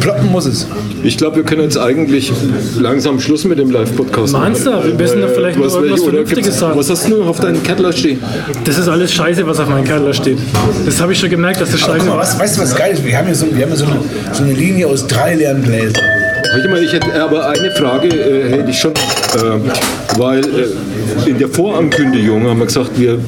ploppen 0.00 0.30
muss 0.30 0.46
es. 0.46 0.66
Ich 1.02 1.16
glaube, 1.16 1.36
wir 1.36 1.42
können 1.44 1.62
jetzt 1.62 1.78
eigentlich 1.78 2.32
langsam 2.78 3.20
Schluss 3.20 3.44
mit 3.44 3.58
dem 3.58 3.70
Live-Podcast 3.70 4.32
Meinst 4.32 4.66
du? 4.66 4.70
Wir 4.70 4.94
müssen 4.94 5.20
doch 5.20 5.30
vielleicht 5.30 5.58
noch 5.58 5.66
Was, 5.66 5.74
irgendwas 5.74 6.00
oder 6.00 6.10
Vernünftiges 6.10 6.58
sagen. 6.58 6.78
was 6.78 6.90
hast 6.90 7.08
du 7.08 7.16
noch 7.16 7.28
auf 7.28 7.40
deinem 7.40 7.62
Kettler 7.62 7.92
stehen? 7.92 8.18
Das 8.64 8.78
ist 8.78 8.88
alles 8.88 9.12
Scheiße, 9.12 9.46
was 9.46 9.60
auf 9.60 9.68
meinem 9.68 9.84
Keller 9.84 10.12
steht. 10.12 10.38
Das 10.84 11.00
habe 11.00 11.12
ich 11.12 11.18
schon 11.18 11.30
gemerkt, 11.30 11.60
dass 11.60 11.70
das 11.70 11.80
Scheiße 11.80 11.98
guck 11.98 12.08
mal, 12.08 12.18
was, 12.18 12.38
weißt 12.38 12.56
du, 12.56 12.62
was 12.62 12.74
geil 12.74 12.92
ist? 12.92 13.04
Wir 13.04 13.16
haben 13.16 13.26
hier 13.26 13.34
so, 13.34 13.46
wir 13.46 13.62
haben 13.62 13.70
hier 13.70 13.76
so, 13.76 13.86
eine, 13.86 14.00
so 14.32 14.42
eine 14.42 14.52
Linie 14.52 14.86
aus 14.88 15.06
drei 15.06 15.34
leeren 15.34 15.62
Gläsern. 15.62 16.15
Warte 16.52 16.68
mal, 16.68 16.82
ich 16.82 16.92
hätte 16.92 17.22
aber 17.22 17.48
eine 17.48 17.70
Frage 17.72 18.08
äh, 18.08 18.50
hätte 18.50 18.70
ich 18.70 18.78
schon, 18.78 18.92
äh, 18.92 20.18
weil 20.18 20.40
äh, 20.40 21.30
in 21.30 21.38
der 21.38 21.48
Vorankündigung 21.48 22.46
haben 22.48 22.58
wir 22.58 22.66
gesagt, 22.66 22.90
wir 22.98 23.18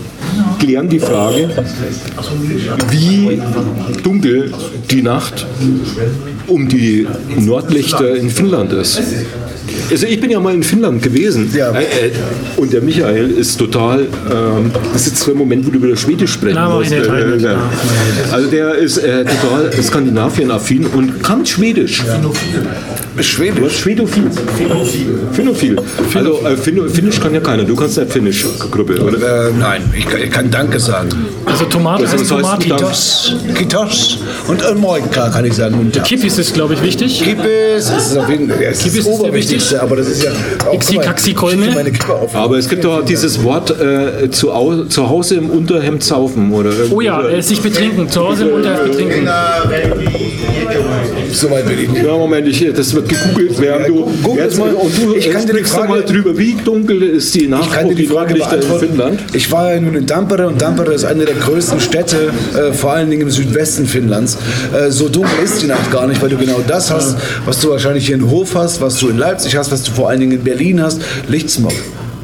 klären 0.59 0.89
die 0.89 0.99
Frage, 1.01 1.49
wie 2.91 3.41
dunkel 4.03 4.53
die 4.91 5.03
Nacht 5.03 5.47
um 6.47 6.69
die 6.69 7.07
Nordlichter 7.39 8.17
in 8.17 8.31
Finnland 8.31 8.73
ist. 8.73 9.01
Also 9.91 10.07
ich 10.07 10.21
bin 10.21 10.31
ja 10.31 10.41
mal 10.41 10.55
in 10.55 10.63
Finnland 10.63 11.03
gewesen. 11.03 11.51
Ja. 11.55 11.73
Äh, 11.73 11.83
äh, 11.83 11.87
und 12.57 12.73
der 12.73 12.81
Michael 12.81 13.31
ist 13.31 13.59
total, 13.59 14.01
ähm, 14.31 14.71
das 14.93 15.03
ist 15.03 15.09
jetzt 15.09 15.21
so 15.21 15.33
ein 15.33 15.39
Moment, 15.39 15.67
wo 15.67 15.71
du 15.71 15.83
wieder 15.83 15.97
Schwedisch 15.97 16.33
sprechen 16.33 16.57
Na, 16.57 16.69
ich 16.81 16.91
musst. 16.91 16.93
ich 16.93 17.11
nicht. 17.11 17.45
Äh, 17.45 17.57
Also 18.33 18.51
der 18.51 18.75
ist 18.75 18.99
äh, 18.99 19.25
total 19.25 19.71
Skandinavien-affin 19.83 20.87
und 20.87 21.23
kann 21.23 21.45
Schwedisch. 21.45 22.03
Du 22.23 22.33
Schwedisch. 23.27 23.63
hast 23.65 23.79
Schwedophil. 23.79 24.31
Phinophil. 25.33 25.77
Also 26.15 26.41
äh, 26.47 26.57
Fin 26.57 26.89
Finnisch 26.89 27.21
kann 27.21 27.35
ja 27.35 27.41
keiner. 27.41 27.65
Du 27.65 27.75
kannst 27.77 27.99
nicht 27.99 28.13
Finnisch, 28.13 28.47
Gruppe, 28.71 29.01
oder? 29.01 29.49
Äh, 29.49 29.53
nein, 29.59 29.83
ich 29.97 30.07
kann, 30.07 30.21
ich 30.23 30.31
kann 30.31 30.51
Danke 30.51 30.79
sagen. 30.79 31.09
Also 31.45 31.65
Tomate 31.65 32.03
Das 32.03 32.13
heißt 32.13 32.23
heißt 32.23 32.31
Tomati. 32.31 32.69
Dank. 32.69 32.81
Kitos, 32.81 33.35
Kitos 33.55 34.19
und 34.49 34.63
äh, 34.63 34.75
Moika 34.75 35.29
kann 35.31 35.45
ich 35.45 35.55
sagen. 35.55 35.75
Und 35.79 35.95
ja. 35.97 36.03
Kippis 36.03 36.39
ist, 36.39 36.55
glaube 36.55 36.75
ich, 36.75 36.83
wichtig. 36.83 37.23
Kippis 37.23 37.91
ist 37.91 38.17
auf 38.17 38.29
jeden 38.29 38.49
Fall 38.49 38.63
ja, 38.63 38.71
ist 38.71 38.87
das 38.87 38.95
ist 38.95 39.07
Oberwichtigste, 39.07 39.83
aber 39.83 39.97
das 39.97 40.09
ist 40.09 40.23
ja 40.23 40.31
auch 40.67 40.75
Ixi, 40.75 40.97
Kaxi, 40.99 41.31
ich 41.31 41.37
Kolme. 41.37 41.71
meine 41.75 41.91
Kippe 41.93 42.13
auf. 42.13 42.35
Aber 42.35 42.59
es 42.59 42.69
gibt 42.69 42.85
doch 42.85 43.05
dieses 43.05 43.43
Wort 43.43 43.71
äh, 43.81 44.31
zu, 44.31 44.53
Au 44.53 44.85
zu 44.85 45.09
Hause 45.09 45.37
im 45.37 45.51
Unterhemd 45.51 46.03
saufen, 46.03 46.53
oder? 46.53 46.71
Oh 46.91 47.01
ja, 47.01 47.23
äh, 47.27 47.43
sich 47.43 47.61
betrinken. 47.61 48.09
Zu 48.09 48.21
Hause 48.27 48.49
im 48.49 48.55
Unterhalt 48.55 48.91
betrinken. 48.91 49.29
Soweit 51.33 51.67
bin 51.67 51.79
ich 51.81 51.89
nicht. 51.89 52.05
Ja, 52.05 52.17
Moment, 52.17 52.49
ich, 52.49 52.67
das 52.75 52.95
wird 52.95 53.09
gegoogelt, 53.09 53.61
während 53.61 53.89
du 53.89 54.11
google 54.23 54.43
jetzt 54.45 54.59
mal 54.59 54.73
und 54.75 54.97
du 54.97 55.15
Ich 55.17 55.31
kann 55.31 55.47
dir 55.47 55.55
die 55.55 55.65
Frage- 55.65 55.89
mal 55.89 56.03
drüber, 56.03 56.37
wie 56.39 56.55
dunkel 56.55 57.03
ist 57.03 57.35
die 57.35 57.47
Nacht 57.49 57.65
Ich 57.67 57.73
kann 57.73 57.89
dir 57.89 57.95
die 57.95 58.03
die 58.03 58.09
Frage 58.09 58.37
Nordlichter 58.39 58.73
in. 58.75 58.79
Finnland? 58.81 59.21
Ich 59.33 59.51
war 59.53 59.75
ja 59.75 59.81
nun 59.81 59.95
in 59.95 60.07
Tampere 60.07 60.47
und 60.49 60.59
Tampere 60.59 60.93
ist 60.95 61.05
eine 61.05 61.25
der 61.25 61.35
größten 61.35 61.81
Städte, 61.81 62.33
äh, 62.57 62.73
vor 62.73 62.93
allen 62.93 63.11
Dingen 63.11 63.23
im 63.23 63.31
Südwesten 63.31 63.87
Finnlands. 63.87 64.39
Äh, 64.73 64.91
so 64.91 65.09
dunkel 65.09 65.33
ist 65.45 65.63
die 65.63 65.67
Nacht 65.67 65.91
gar 65.91 66.07
nicht, 66.07 66.21
weil 66.23 66.29
du 66.31 66.37
genau 66.37 66.61
das 66.67 66.91
hast, 66.91 67.17
was 67.45 67.61
du 67.61 67.71
wahrscheinlich 67.71 68.07
hier 68.07 68.17
in 68.17 68.31
Hof 68.31 68.55
hast, 68.55 68.81
was 68.81 68.99
du 68.99 69.09
in 69.09 69.19
Leipzig 69.19 69.57
hast, 69.57 69.71
was 69.73 69.83
du 69.83 69.93
vor 69.93 70.09
allen 70.09 70.21
Dingen 70.21 70.33
in 70.33 70.43
Berlin 70.45 70.83
hast, 70.83 71.01
Lichtsmog. 71.29 71.73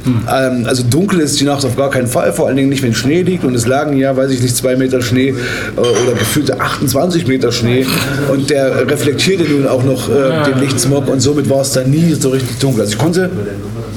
Ähm, 0.07 0.67
also 0.67 0.83
dunkel 0.83 1.21
ist 1.21 1.41
die 1.41 1.45
Nacht 1.45 1.65
auf 1.65 1.77
gar 1.77 1.91
keinen 1.91 2.07
Fall, 2.07 2.33
vor 2.33 2.47
allen 2.47 2.57
Dingen 2.57 2.69
nicht, 2.69 2.83
wenn 2.83 2.95
Schnee 2.95 3.23
liegt. 3.23 3.45
Und 3.45 3.55
es 3.55 3.67
lagen 3.67 3.97
ja, 3.97 4.17
weiß 4.17 4.31
ich 4.31 4.43
nicht, 4.43 4.57
zwei 4.57 4.77
Meter 4.77 5.03
Schnee 5.03 5.29
äh, 5.29 5.81
oder 5.81 6.13
gefühlte 6.19 6.61
28 6.61 7.27
Meter 7.27 7.53
Schnee. 7.53 7.87
Und 8.31 8.51
der 8.51 8.89
reflektierte 8.91 9.45
nun 9.45 9.67
auch 9.67 9.85
noch 9.85 10.09
äh, 10.09 10.51
den 10.51 10.61
Lichtsmog 10.61 11.09
und 11.09 11.21
somit 11.21 11.49
war 11.49 11.63
es 11.63 11.73
dann 11.73 11.91
nie 11.91 12.13
so 12.15 12.31
richtig 12.31 12.59
dunkel. 12.59 12.83
Also 12.83 12.93
ich 12.93 12.99
konnte 12.99 13.31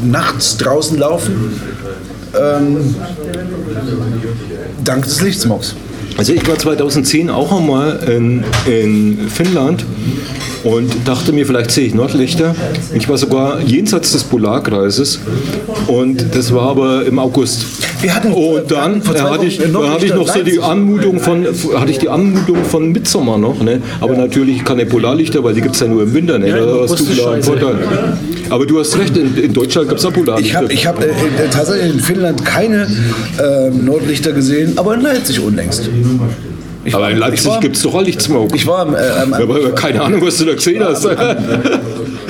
nachts 0.03 0.57
draußen 0.57 0.97
laufen, 0.97 1.59
ähm, 2.39 2.95
dank 4.83 5.03
des 5.05 5.21
Lichtsmogs. 5.21 5.75
Also 6.17 6.33
ich 6.33 6.47
war 6.47 6.57
2010 6.57 7.29
auch 7.29 7.55
einmal 7.55 7.99
in, 8.07 8.43
in 8.65 9.29
Finnland 9.29 9.85
und 10.63 10.91
dachte 11.05 11.31
mir, 11.33 11.45
vielleicht 11.45 11.71
sehe 11.71 11.87
ich 11.87 11.93
Nordlichter. 11.93 12.55
Ich 12.93 13.07
war 13.07 13.17
sogar 13.17 13.61
jenseits 13.61 14.11
des 14.11 14.23
Polarkreises 14.23 15.19
und 15.87 16.25
das 16.33 16.53
war 16.53 16.69
aber 16.69 17.05
im 17.05 17.19
August. 17.19 17.65
Wir 18.01 18.13
hatten 18.13 18.31
Und 18.31 18.69
dann 18.71 19.01
hatte 19.07 19.45
ich, 19.45 19.59
hatte 19.59 20.05
ich 20.05 20.13
noch 20.13 20.27
so 20.27 20.43
die. 20.43 20.59
Anmutung 20.59 21.19
von, 21.19 21.45
hatte 21.75 21.91
ich 21.91 21.99
die 21.99 22.09
Anmutung 22.09 22.63
von 22.63 22.91
Mitsommer 22.91 23.37
noch, 23.37 23.61
ne? 23.61 23.81
Aber 24.01 24.15
natürlich 24.15 24.63
keine 24.65 24.85
Polarlichter, 24.85 25.43
weil 25.43 25.53
die 25.53 25.61
gibt 25.61 25.75
es 25.75 25.81
ja 25.81 25.87
nur 25.87 26.03
im 26.03 26.13
Winter, 26.13 26.37
ne? 26.37 26.49
Ja, 26.49 26.57
im 26.57 26.65
da 26.65 26.81
hast 26.81 26.91
August 26.91 27.09
du 27.09 27.13
klar. 27.13 27.41
Vorteil. 27.41 27.75
Aber 28.49 28.65
du 28.65 28.79
hast 28.79 28.97
recht, 28.97 29.15
in, 29.17 29.35
in 29.37 29.53
Deutschland 29.53 29.89
gibt 29.89 29.99
es 29.99 30.05
auch 30.05 30.11
Ich 30.11 30.15
Polarlichter. 30.15 30.57
habe 30.57 30.73
ich 30.73 30.85
hab, 30.87 31.01
äh, 31.01 31.07
äh, 31.07 31.13
tatsächlich 31.51 31.93
in 31.93 31.99
Finnland 31.99 32.45
keine 32.45 32.87
äh, 33.39 33.69
Nordlichter 33.69 34.31
gesehen, 34.31 34.73
aber 34.77 34.95
in 34.95 35.01
Leipzig 35.01 35.39
unlängst. 35.39 35.89
Ich 36.87 36.95
aber 36.95 37.03
war- 37.03 37.11
in 37.11 37.17
Leipzig 37.17 37.59
gibt 37.59 37.75
es 37.75 37.81
doch 37.83 37.93
auch 37.95 38.01
Lichtsmoke. 38.01 38.55
Ich 38.55 38.65
war 38.65 38.79
am, 38.79 38.95
äh, 38.95 38.99
am, 39.21 39.33
aber 39.33 39.71
keine 39.75 40.01
Ahnung, 40.01 40.21
was 40.25 40.37
du 40.37 40.45
da 40.45 40.53
gesehen 40.53 40.81
hast. 40.83 41.05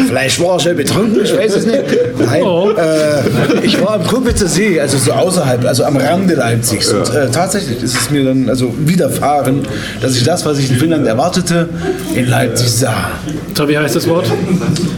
Vielleicht 0.08 0.40
war 0.42 0.54
er 0.54 0.60
schon 0.60 0.76
betrunken, 0.76 1.22
ich 1.24 1.36
weiß 1.36 1.56
es 1.58 1.66
nicht. 1.66 1.84
Nein, 2.18 2.42
Oh. 2.44 2.72
äh, 2.72 3.66
ich 3.66 3.80
war 3.82 3.96
am 3.96 4.04
Kurbitzer 4.08 4.48
See, 4.48 4.80
also 4.80 4.98
so 4.98 5.12
außerhalb, 5.12 5.66
also 5.66 5.84
am 5.84 5.98
Rande 5.98 6.36
Leipzigs. 6.36 6.92
Und 6.94 7.14
äh, 7.14 7.30
tatsächlich 7.30 7.84
ist 7.84 8.00
es 8.02 8.10
mir 8.10 8.24
dann 8.24 8.48
also 8.50 8.74
widerfahren, 8.80 9.62
dass 10.02 10.16
ich 10.16 10.24
das, 10.24 10.46
was 10.46 10.60
ich 10.60 10.72
in 10.72 10.78
Finnland 10.78 11.06
erwartete, 11.06 11.68
in 12.16 12.28
Leipzig 12.30 12.70
sah. 12.70 13.12
So, 13.56 13.68
wie 13.68 13.78
heißt 13.78 13.96
das 13.96 14.08
Wort? 14.08 14.26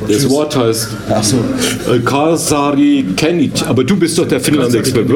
Das 0.07 0.29
Wort 0.29 0.55
heißt 0.55 0.87
Ach 1.09 1.23
so. 1.23 1.37
äh, 1.91 1.99
Karsari 1.99 3.05
Kenit. 3.17 3.65
Aber 3.67 3.83
du 3.83 3.95
bist 3.97 4.17
doch 4.17 4.27
der 4.27 4.39
Finnland-Experte, 4.39 5.09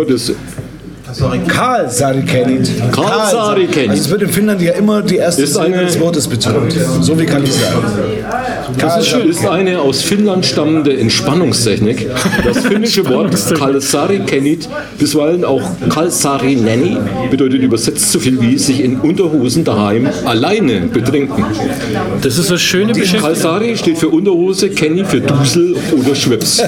oder? 1.22 1.38
Das- 1.38 1.48
Karl 1.56 1.90
Sarikenit. 1.90 2.70
Karl 2.92 3.32
Sarikenit. 3.32 3.90
Also 3.90 4.02
es 4.04 4.10
wird 4.10 4.22
in 4.24 4.30
Finnland 4.30 4.62
ja 4.62 4.74
immer 4.74 5.02
die 5.02 5.18
erste 5.18 5.46
Silbe 5.48 5.78
des 5.86 6.00
Wortes 6.00 6.28
betont. 6.28 6.74
So 7.02 7.20
wie 7.20 7.26
kann 7.26 7.44
ich 7.44 7.54
sagen. 7.54 7.84
Das 8.78 8.98
ist, 8.98 9.08
schön. 9.08 9.30
ist 9.30 9.46
eine 9.46 9.80
aus 9.82 10.02
Finnland 10.02 10.46
stammende 10.46 10.98
Entspannungstechnik. 10.98 12.08
Das 12.44 12.60
finnische 12.60 13.06
Wort 13.10 13.34
Kalsari 13.58 14.20
Kenit, 14.26 14.68
bisweilen 14.98 15.44
auch 15.46 15.62
Kalsari 15.90 16.56
Nenni, 16.56 16.98
bedeutet 17.30 17.62
übersetzt 17.62 18.12
so 18.12 18.20
viel 18.20 18.40
wie 18.42 18.58
sich 18.58 18.84
in 18.84 19.00
Unterhosen 19.00 19.64
daheim 19.64 20.08
alleine 20.26 20.82
betrinken. 20.82 21.46
Das 22.22 22.38
ist 22.38 22.50
eine 22.50 22.60
schöne 22.60 22.94
Beschäftigung. 22.94 23.26
Kalsari 23.26 23.78
steht 23.78 23.98
für 23.98 24.10
Unterhose, 24.10 24.70
Kenny 24.70 25.04
für 25.06 25.22
Dusel 25.22 25.76
oder 25.92 26.16
Schwips. 26.16 26.62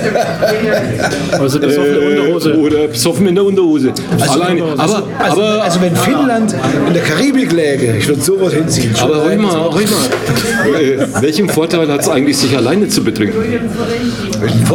Also 1.32 1.60
besoffene 1.60 2.00
Unterhose. 2.00 2.52
Äh, 2.52 2.58
oder 2.58 2.88
besoffen 2.88 3.28
in 3.28 3.36
der 3.36 3.44
Unterhose. 3.46 3.94
Alleine. 4.36 4.64
Aber, 4.64 4.84
also, 4.84 4.96
aber, 5.42 5.64
also 5.64 5.82
wenn 5.82 5.96
Finnland 5.96 6.56
in 6.88 6.94
der 6.94 7.04
Karibik 7.04 7.52
läge, 7.52 7.98
ich 7.98 8.08
würde 8.08 8.22
sowas 8.22 8.54
hinziehen. 8.54 8.96
Aber 9.02 9.16
allein 9.16 9.42
mal, 9.42 9.54
hör 9.54 9.72
mal. 9.72 10.82
Äh, 10.82 11.08
welchen 11.22 11.50
Vorteil 11.50 11.92
hat 11.92 12.02
es 12.02 12.10
eigentlich, 12.10 12.38
sich 12.38 12.56
alleine 12.56 12.88
zu 12.88 13.04
betrinken? 13.04 13.38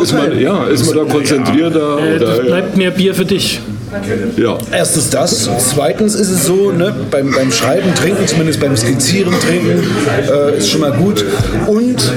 Ist 0.02 0.12
man, 0.12 0.40
ja, 0.40 0.64
ist 0.64 0.86
man 0.86 1.06
da 1.06 1.12
konzentrierter? 1.12 1.98
Äh, 1.98 2.18
das 2.18 2.38
Oder, 2.38 2.44
bleibt 2.44 2.76
mehr 2.76 2.90
Bier 2.90 3.14
für 3.14 3.24
dich. 3.24 3.60
Ja. 4.36 4.58
Erstens 4.72 5.10
das. 5.10 5.48
Zweitens 5.58 6.14
ist 6.14 6.30
es 6.30 6.46
so, 6.46 6.70
ne, 6.70 6.94
beim, 7.10 7.32
beim 7.32 7.50
Schreiben, 7.50 7.94
Trinken, 7.94 8.26
zumindest 8.26 8.60
beim 8.60 8.76
Skizzieren, 8.76 9.34
Trinken, 9.40 9.82
äh, 10.28 10.58
ist 10.58 10.70
schon 10.70 10.80
mal 10.80 10.92
gut. 10.92 11.24
Und 11.66 12.12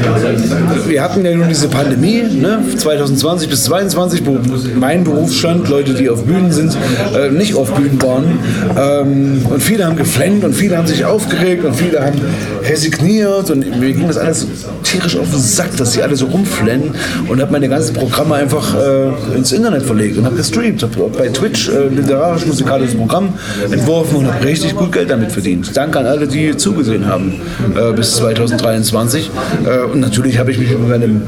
wir 0.87 1.01
hatten 1.01 1.25
ja 1.25 1.35
nun 1.35 1.49
diese 1.49 1.67
Pandemie, 1.67 2.23
ne, 2.23 2.59
2020 2.77 3.49
bis 3.49 3.63
2022, 3.65 4.25
wo 4.25 4.37
mein 4.79 5.03
Berufsstand, 5.03 5.67
Leute, 5.69 5.93
die 5.93 6.09
auf 6.09 6.23
Bühnen 6.23 6.51
sind, 6.51 6.77
äh, 7.15 7.29
nicht 7.29 7.55
auf 7.55 7.71
Bühnen 7.73 8.01
waren. 8.01 8.39
Ähm, 8.77 9.45
und 9.49 9.61
viele 9.61 9.85
haben 9.85 9.95
geflennt 9.95 10.43
und 10.43 10.53
viele 10.53 10.77
haben 10.77 10.87
sich 10.87 11.05
aufgeregt 11.05 11.65
und 11.65 11.75
viele 11.75 12.03
haben 12.03 12.21
resigniert. 12.63 13.49
Und 13.49 13.79
mir 13.79 13.93
ging 13.93 14.07
das 14.07 14.17
alles 14.17 14.47
tierisch 14.83 15.17
auf 15.17 15.29
den 15.29 15.39
Sack, 15.39 15.75
dass 15.77 15.91
die 15.91 16.01
alle 16.01 16.15
so 16.15 16.27
rumflennen. 16.27 16.91
Und 17.27 17.41
habe 17.41 17.51
meine 17.51 17.69
ganzen 17.69 17.93
Programme 17.93 18.35
einfach 18.35 18.75
äh, 18.75 19.35
ins 19.35 19.51
Internet 19.51 19.83
verlegt 19.83 20.17
und 20.17 20.25
habe 20.25 20.35
gestreamt. 20.35 20.83
Habe 20.83 21.09
bei 21.17 21.29
Twitch 21.29 21.62
äh, 21.69 21.87
literarisch-musikalisches 21.87 22.95
Programm 22.95 23.33
entworfen 23.69 24.17
und 24.17 24.33
habe 24.33 24.45
richtig 24.45 24.75
gut 24.75 24.91
Geld 24.91 25.09
damit 25.09 25.31
verdient. 25.31 25.75
Danke 25.75 25.99
an 25.99 26.05
alle, 26.05 26.27
die 26.27 26.55
zugesehen 26.57 27.05
haben 27.05 27.41
äh, 27.75 27.93
bis 27.93 28.15
2023. 28.15 29.29
Äh, 29.65 29.91
und 29.91 29.99
natürlich 29.99 30.37
habe 30.37 30.51
ich 30.51 30.57
mich 30.57 30.69
mit 30.69 30.87
meinem 30.87 31.21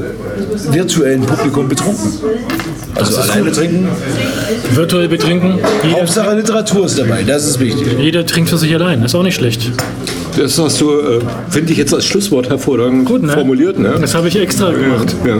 virtuellen 0.70 1.22
Publikum 1.22 1.68
betrunken. 1.68 2.12
Also 2.94 3.20
alleine 3.20 3.52
trinken. 3.52 3.88
Virtuell 4.72 5.08
betrinken. 5.08 5.58
Hauptsache 5.92 6.34
Literatur 6.34 6.86
ist 6.86 6.98
dabei, 6.98 7.22
das 7.22 7.46
ist 7.46 7.60
wichtig. 7.60 7.86
jeder 7.98 8.24
trinkt 8.24 8.50
für 8.50 8.58
sich 8.58 8.74
allein. 8.74 9.02
Ist 9.02 9.14
auch 9.14 9.22
nicht 9.22 9.34
schlecht. 9.34 9.70
Das 10.36 10.58
hast 10.58 10.80
du, 10.80 10.90
äh, 10.90 11.20
finde 11.48 11.72
ich, 11.72 11.78
jetzt 11.78 11.94
als 11.94 12.04
Schlusswort 12.04 12.48
hervorragend 12.50 13.06
Gut, 13.06 13.22
ne? 13.22 13.32
formuliert. 13.32 13.78
Ne? 13.78 13.94
Das 14.00 14.14
habe 14.14 14.28
ich 14.28 14.36
extra 14.36 14.70
gemacht. 14.70 15.14
Ja, 15.26 15.38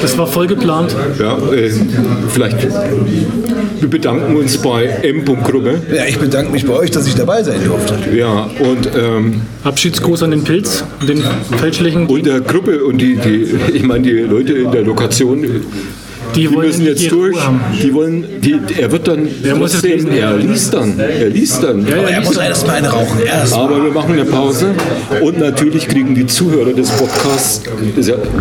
Das 0.00 0.16
war 0.16 0.26
voll 0.26 0.46
geplant. 0.46 0.94
ja 1.18 1.36
äh, 1.52 1.70
vielleicht. 2.28 2.56
Wir 3.80 3.90
bedanken 3.90 4.36
uns 4.36 4.56
bei 4.58 4.84
M. 5.02 5.24
Gruppe. 5.24 5.80
Ja, 5.94 6.04
ich 6.06 6.18
bedanke 6.18 6.52
mich 6.52 6.64
bei 6.66 6.74
euch, 6.74 6.90
dass 6.90 7.06
ich 7.06 7.14
dabei 7.14 7.42
sein 7.42 7.60
durfte. 7.64 7.94
Ja, 8.16 8.48
und, 8.60 8.88
ähm, 8.96 9.42
Abschiedsgruß 9.64 10.22
an 10.22 10.30
den 10.30 10.44
Pilz, 10.44 10.84
den 11.06 11.22
fälschlichen. 11.58 12.06
und 12.06 12.26
der 12.26 12.40
Gruppe 12.40 12.82
und 12.84 12.98
die, 12.98 13.16
die 13.16 13.46
ich 13.74 13.82
meine, 13.82 14.02
die 14.04 14.12
Leute 14.20 14.54
in 14.54 14.70
der 14.72 14.82
Lokation, 14.82 15.44
Die 16.34 16.46
die 16.46 16.56
müssen 16.56 16.84
jetzt 16.84 17.10
durch. 17.10 17.36
Die 17.82 17.92
wollen, 17.94 18.24
die, 18.40 18.60
er 18.78 18.90
wird 18.92 19.08
dann, 19.08 19.28
Er 19.42 19.56
muss 19.56 19.74
es 19.74 19.82
lesen. 19.82 20.12
er 20.12 20.36
liest 20.36 20.72
dann, 20.74 20.98
er 20.98 21.28
liest 21.28 21.62
dann. 21.62 21.86
Ja, 21.86 21.96
Aber 21.96 22.02
ja, 22.10 22.16
er 22.18 22.20
muss 22.22 22.36
erst 22.36 22.66
mal 22.66 22.74
eine 22.76 22.88
rauchen. 22.88 23.20
Erst 23.24 23.54
mal. 23.54 23.64
Aber 23.64 23.84
wir 23.84 23.90
machen 23.92 24.12
eine 24.12 24.24
Pause 24.24 24.74
und 25.22 25.38
natürlich 25.38 25.88
kriegen 25.88 26.14
die 26.14 26.26
Zuhörer 26.26 26.72
des 26.72 26.90
Podcasts, 26.90 27.62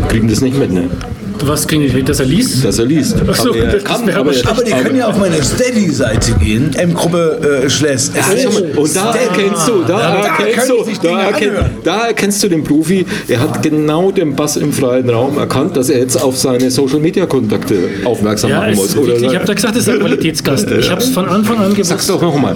kriegen 0.10 0.28
das 0.28 0.42
nicht 0.42 0.58
mit, 0.58 0.72
ne? 0.72 0.90
Was 1.46 1.68
kriegen 1.68 1.84
die, 1.84 2.04
dass 2.04 2.20
er 2.20 2.26
liest? 2.26 2.64
dass 2.66 2.80
er 2.80 2.86
liest. 2.86 3.16
Ach 3.30 3.36
so, 3.36 3.50
aber 3.50 3.58
er 3.60 3.72
das 3.74 3.84
kann, 3.84 4.10
aber, 4.10 4.20
aber 4.20 4.32
Aber 4.50 4.64
die 4.64 4.72
können 4.72 4.96
ja 4.98 5.08
auf 5.08 5.18
meine 5.18 5.42
Steady-Seite 5.44 6.34
gehen. 6.34 6.74
M-Gruppe 6.76 7.62
äh, 7.66 7.70
Schless. 7.70 8.12
Und 8.76 8.96
da 8.96 9.14
erkennst 9.14 9.68
du, 9.68 9.84
da, 9.88 10.00
Ja, 10.00 10.22
da 10.22 10.46
erkennst 10.46 10.70
du, 10.70 10.86
da, 11.04 11.22
erkenn, 11.24 11.52
da 11.84 12.08
erkennst 12.08 12.44
du 12.44 12.48
den 12.50 12.64
Profi. 12.64 13.06
Er 13.28 13.40
hat 13.40 13.62
genau 13.62 14.12
den 14.12 14.36
Bass 14.36 14.58
im 14.58 14.72
freien 14.74 15.10
Raum 15.10 15.38
erkannt, 15.38 15.76
dass 15.78 15.90
er 15.90 16.00
jetzt 16.00 16.22
auf 16.22 16.38
seine 16.38 16.70
Social 16.72 17.00
Media 17.00 17.26
Kontakte 17.26 17.76
aufmerksam 18.06 18.50
Ja, 18.52 18.60
machen 18.62 18.76
muss. 18.76 18.92
ich, 18.94 18.98
Oder 18.98 19.16
ich 19.18 19.36
habe 19.36 19.46
da 19.46 19.54
gesagt, 19.54 19.76
das 19.76 19.84
ist 19.88 19.90
ein 19.90 20.00
Qualitätsgast. 20.00 20.70
Ich 20.72 20.90
habe 20.90 21.02
es 21.02 21.10
von 21.10 21.28
Anfang 21.28 21.58
an 21.58 21.76
Sag's 21.76 22.08
gewusst. 22.08 22.10
doch 22.10 22.22
nochmal. 22.22 22.56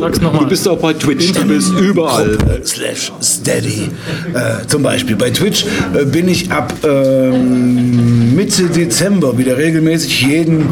Sag's 0.00 0.20
noch 0.20 0.32
mal. 0.32 0.38
Du 0.40 0.46
bist 0.48 0.66
auch 0.68 0.78
bei 0.78 0.92
Twitch, 0.92 1.32
du 1.32 1.44
bist 1.46 1.70
überall. 1.80 2.36
Slash 2.64 3.12
Steady. 3.22 3.88
Äh, 4.34 4.66
zum 4.66 4.82
Beispiel 4.82 5.16
bei 5.16 5.30
Twitch 5.30 5.64
äh, 5.94 6.04
bin 6.04 6.28
ich 6.28 6.50
ab 6.50 6.72
ähm, 6.84 7.61
Mitte 7.62 8.64
Dezember 8.64 9.38
wieder 9.38 9.56
regelmäßig, 9.56 10.22
jeden 10.22 10.66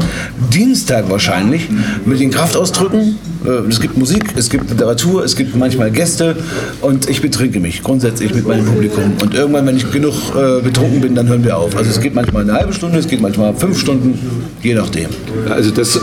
Dienstag 0.53 1.09
wahrscheinlich, 1.11 1.68
mit 2.05 2.20
den 2.20 2.30
Kraftausdrücken. 2.30 3.18
Äh, 3.45 3.68
es 3.68 3.80
gibt 3.80 3.97
Musik, 3.97 4.24
es 4.36 4.51
gibt 4.51 4.70
Literatur, 4.70 5.24
es 5.24 5.36
gibt 5.36 5.57
manchmal 5.57 5.91
Gäste 5.91 6.36
und 6.82 7.09
ich 7.09 7.22
betrinke 7.22 7.61
mich 7.61 7.82
grundsätzlich 7.82 8.34
mit 8.34 8.47
meinem 8.47 8.64
Publikum. 8.66 9.12
Und 9.22 9.34
irgendwann, 9.34 9.66
wenn 9.66 9.76
ich 9.76 9.91
genug 9.91 10.14
äh, 10.36 10.61
betrunken 10.62 11.01
bin, 11.01 11.14
dann 11.14 11.28
hören 11.28 11.45
wir 11.45 11.57
auf. 11.57 11.76
Also 11.76 11.91
es 11.91 12.01
geht 12.01 12.14
manchmal 12.14 12.43
eine 12.43 12.53
halbe 12.53 12.72
Stunde, 12.72 12.99
es 12.99 13.07
geht 13.07 13.20
manchmal 13.20 13.55
fünf 13.55 13.78
Stunden, 13.78 14.18
je 14.62 14.74
nachdem. 14.74 15.09
Also 15.49 15.70
das, 15.70 15.97
äh, 15.97 16.01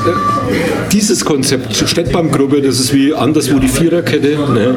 dieses 0.92 1.24
Konzept 1.24 1.76
Stettbaumgruppe, 1.76 2.62
das 2.62 2.80
ist 2.80 2.94
wie 2.94 3.14
anderswo 3.14 3.60
die 3.60 3.68
Viererkette. 3.68 4.30
Ne? 4.54 4.76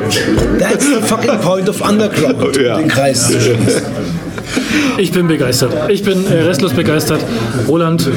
That's 0.59 0.87
the 0.87 1.01
fucking 1.01 1.41
point 1.41 1.69
of 1.69 1.81
Underground, 1.81 2.57
Ja. 2.61 2.79
den 2.79 2.89
Kreis 2.89 3.27
zu 3.29 3.41
schließen. 3.41 3.83
Ich 4.99 5.13
bin 5.13 5.29
begeistert. 5.29 5.73
Ich 5.91 6.03
bin 6.03 6.27
äh, 6.27 6.43
restlos 6.43 6.73
begeistert. 6.75 7.21
Roland, 7.69 8.09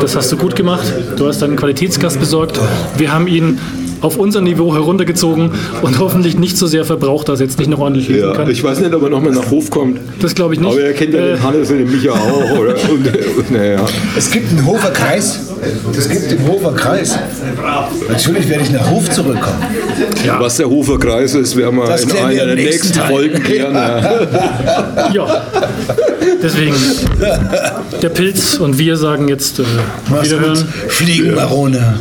das 0.00 0.16
hast 0.16 0.30
du 0.32 0.36
gut 0.36 0.54
gemacht. 0.56 0.84
Du 1.16 1.26
hast 1.26 1.42
einen 1.42 1.56
Qualitätsgast 1.56 2.20
besorgt. 2.20 2.60
Wir 2.98 3.12
haben 3.12 3.26
ihn 3.26 3.58
auf 4.02 4.18
unser 4.18 4.42
Niveau 4.42 4.74
heruntergezogen 4.74 5.50
und 5.80 5.98
hoffentlich 6.00 6.38
nicht 6.38 6.58
so 6.58 6.66
sehr 6.66 6.84
verbraucht, 6.84 7.28
dass 7.30 7.40
er 7.40 7.46
jetzt 7.46 7.58
nicht 7.58 7.70
noch 7.70 7.78
ordentlich 7.78 8.08
lesen 8.08 8.28
Ja, 8.28 8.34
kann. 8.34 8.50
ich 8.50 8.62
weiß 8.62 8.80
nicht, 8.80 8.92
ob 8.94 9.02
er 9.02 9.08
nochmal 9.08 9.32
nach 9.32 9.50
Hof 9.50 9.70
kommt. 9.70 9.98
Das 10.20 10.34
glaube 10.34 10.52
ich 10.54 10.60
nicht. 10.60 10.70
Aber 10.70 10.80
er 10.80 10.92
kennt 10.92 11.14
ja 11.14 11.20
Äh, 11.20 11.28
den 11.36 11.42
Hannes 11.42 11.70
und 11.70 11.78
den 11.78 11.90
Micha 11.90 12.12
auch. 12.12 12.58
Oder? 12.58 12.74
Und, 12.90 13.06
und, 13.38 13.50
naja. 13.50 13.86
Es 14.16 14.30
gibt 14.30 14.50
einen 14.50 14.66
Hofer 14.66 14.90
Kreis. 14.90 15.45
Es 15.96 16.08
gibt 16.08 16.30
den 16.30 16.46
Hofer 16.46 16.72
Kreis. 16.72 17.18
Natürlich 18.08 18.48
werde 18.48 18.62
ich 18.64 18.70
nach 18.70 18.90
Hof 18.90 19.08
zurückkommen. 19.10 19.62
Was 20.38 20.56
der 20.56 20.68
Hofer 20.68 20.98
Kreis 20.98 21.34
ist, 21.34 21.56
werden 21.56 21.76
wir 21.76 21.86
Das 21.86 22.04
in 22.04 22.10
einer 22.16 22.30
im 22.30 22.36
der 22.36 22.46
nächsten 22.56 22.88
nächsten 22.88 22.92
Teil. 22.98 23.08
Folgen 23.10 23.42
klären. 23.42 23.74
Ja. 23.74 24.16
Ja, 25.12 25.42
deswegen 26.42 26.74
der 28.02 28.08
Pilz 28.08 28.54
und 28.58 28.76
wir 28.78 28.96
sagen 28.96 29.28
jetzt 29.28 29.60
äh, 29.60 29.64
wiederhören. 30.22 30.56
Fliegenbarone. 30.88 32.00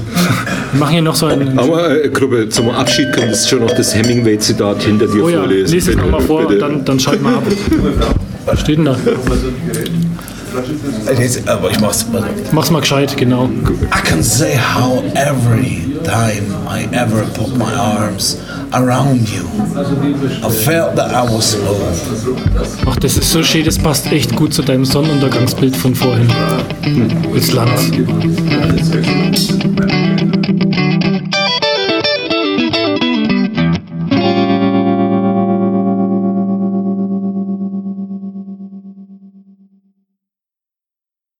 Wir 0.71 0.79
machen 0.79 0.93
hier 0.93 1.01
noch 1.01 1.15
so 1.15 1.27
ein. 1.27 1.57
Aber 1.57 2.03
äh, 2.03 2.09
Gruppe, 2.09 2.49
zum 2.49 2.69
Abschied 2.71 3.11
könntest 3.13 3.45
du 3.45 3.49
schon 3.57 3.59
noch 3.65 3.71
das 3.75 3.93
Hemingway-Zitat 3.95 4.83
hinter 4.83 5.07
dir 5.07 5.23
Oh 5.23 5.29
ja, 5.29 5.39
vorlesen. 5.39 5.73
lese 5.73 5.91
es 5.91 5.97
nochmal 5.97 6.21
vor 6.21 6.47
und 6.47 6.59
dann, 6.59 6.83
dann 6.83 6.99
schalten 6.99 7.23
wir 7.23 7.37
ab. 7.37 7.43
Was 8.45 8.59
steht 8.61 8.77
denn 8.79 8.85
da? 8.85 8.97
Aber 11.45 11.71
ich 11.71 11.79
mach's. 11.79 12.05
Mach's 12.51 12.71
mal 12.71 12.81
gescheit, 12.81 13.15
genau. 13.17 13.45
I 13.45 14.01
can 14.07 14.23
say 14.23 14.57
how 14.57 15.03
every 15.15 15.95
time 16.03 16.53
I 16.69 16.87
ever 16.93 17.23
put 17.33 17.57
my 17.57 17.73
arms 17.73 18.37
around 18.71 19.27
you, 19.29 19.45
I 20.43 20.49
felt 20.49 20.95
that 20.95 21.11
I 21.11 21.23
was 21.31 21.55
alone. 21.55 21.95
Ach, 22.85 22.95
das 22.97 23.17
ist 23.17 23.31
so 23.31 23.43
schön, 23.43 23.65
das 23.65 23.77
passt 23.77 24.11
echt 24.11 24.35
gut 24.35 24.53
zu 24.53 24.61
deinem 24.61 24.85
Sonnenuntergangsbild 24.85 25.75
von 25.75 25.95
vorhin. 25.95 26.27
Das 27.33 27.51
Land. 27.51 27.71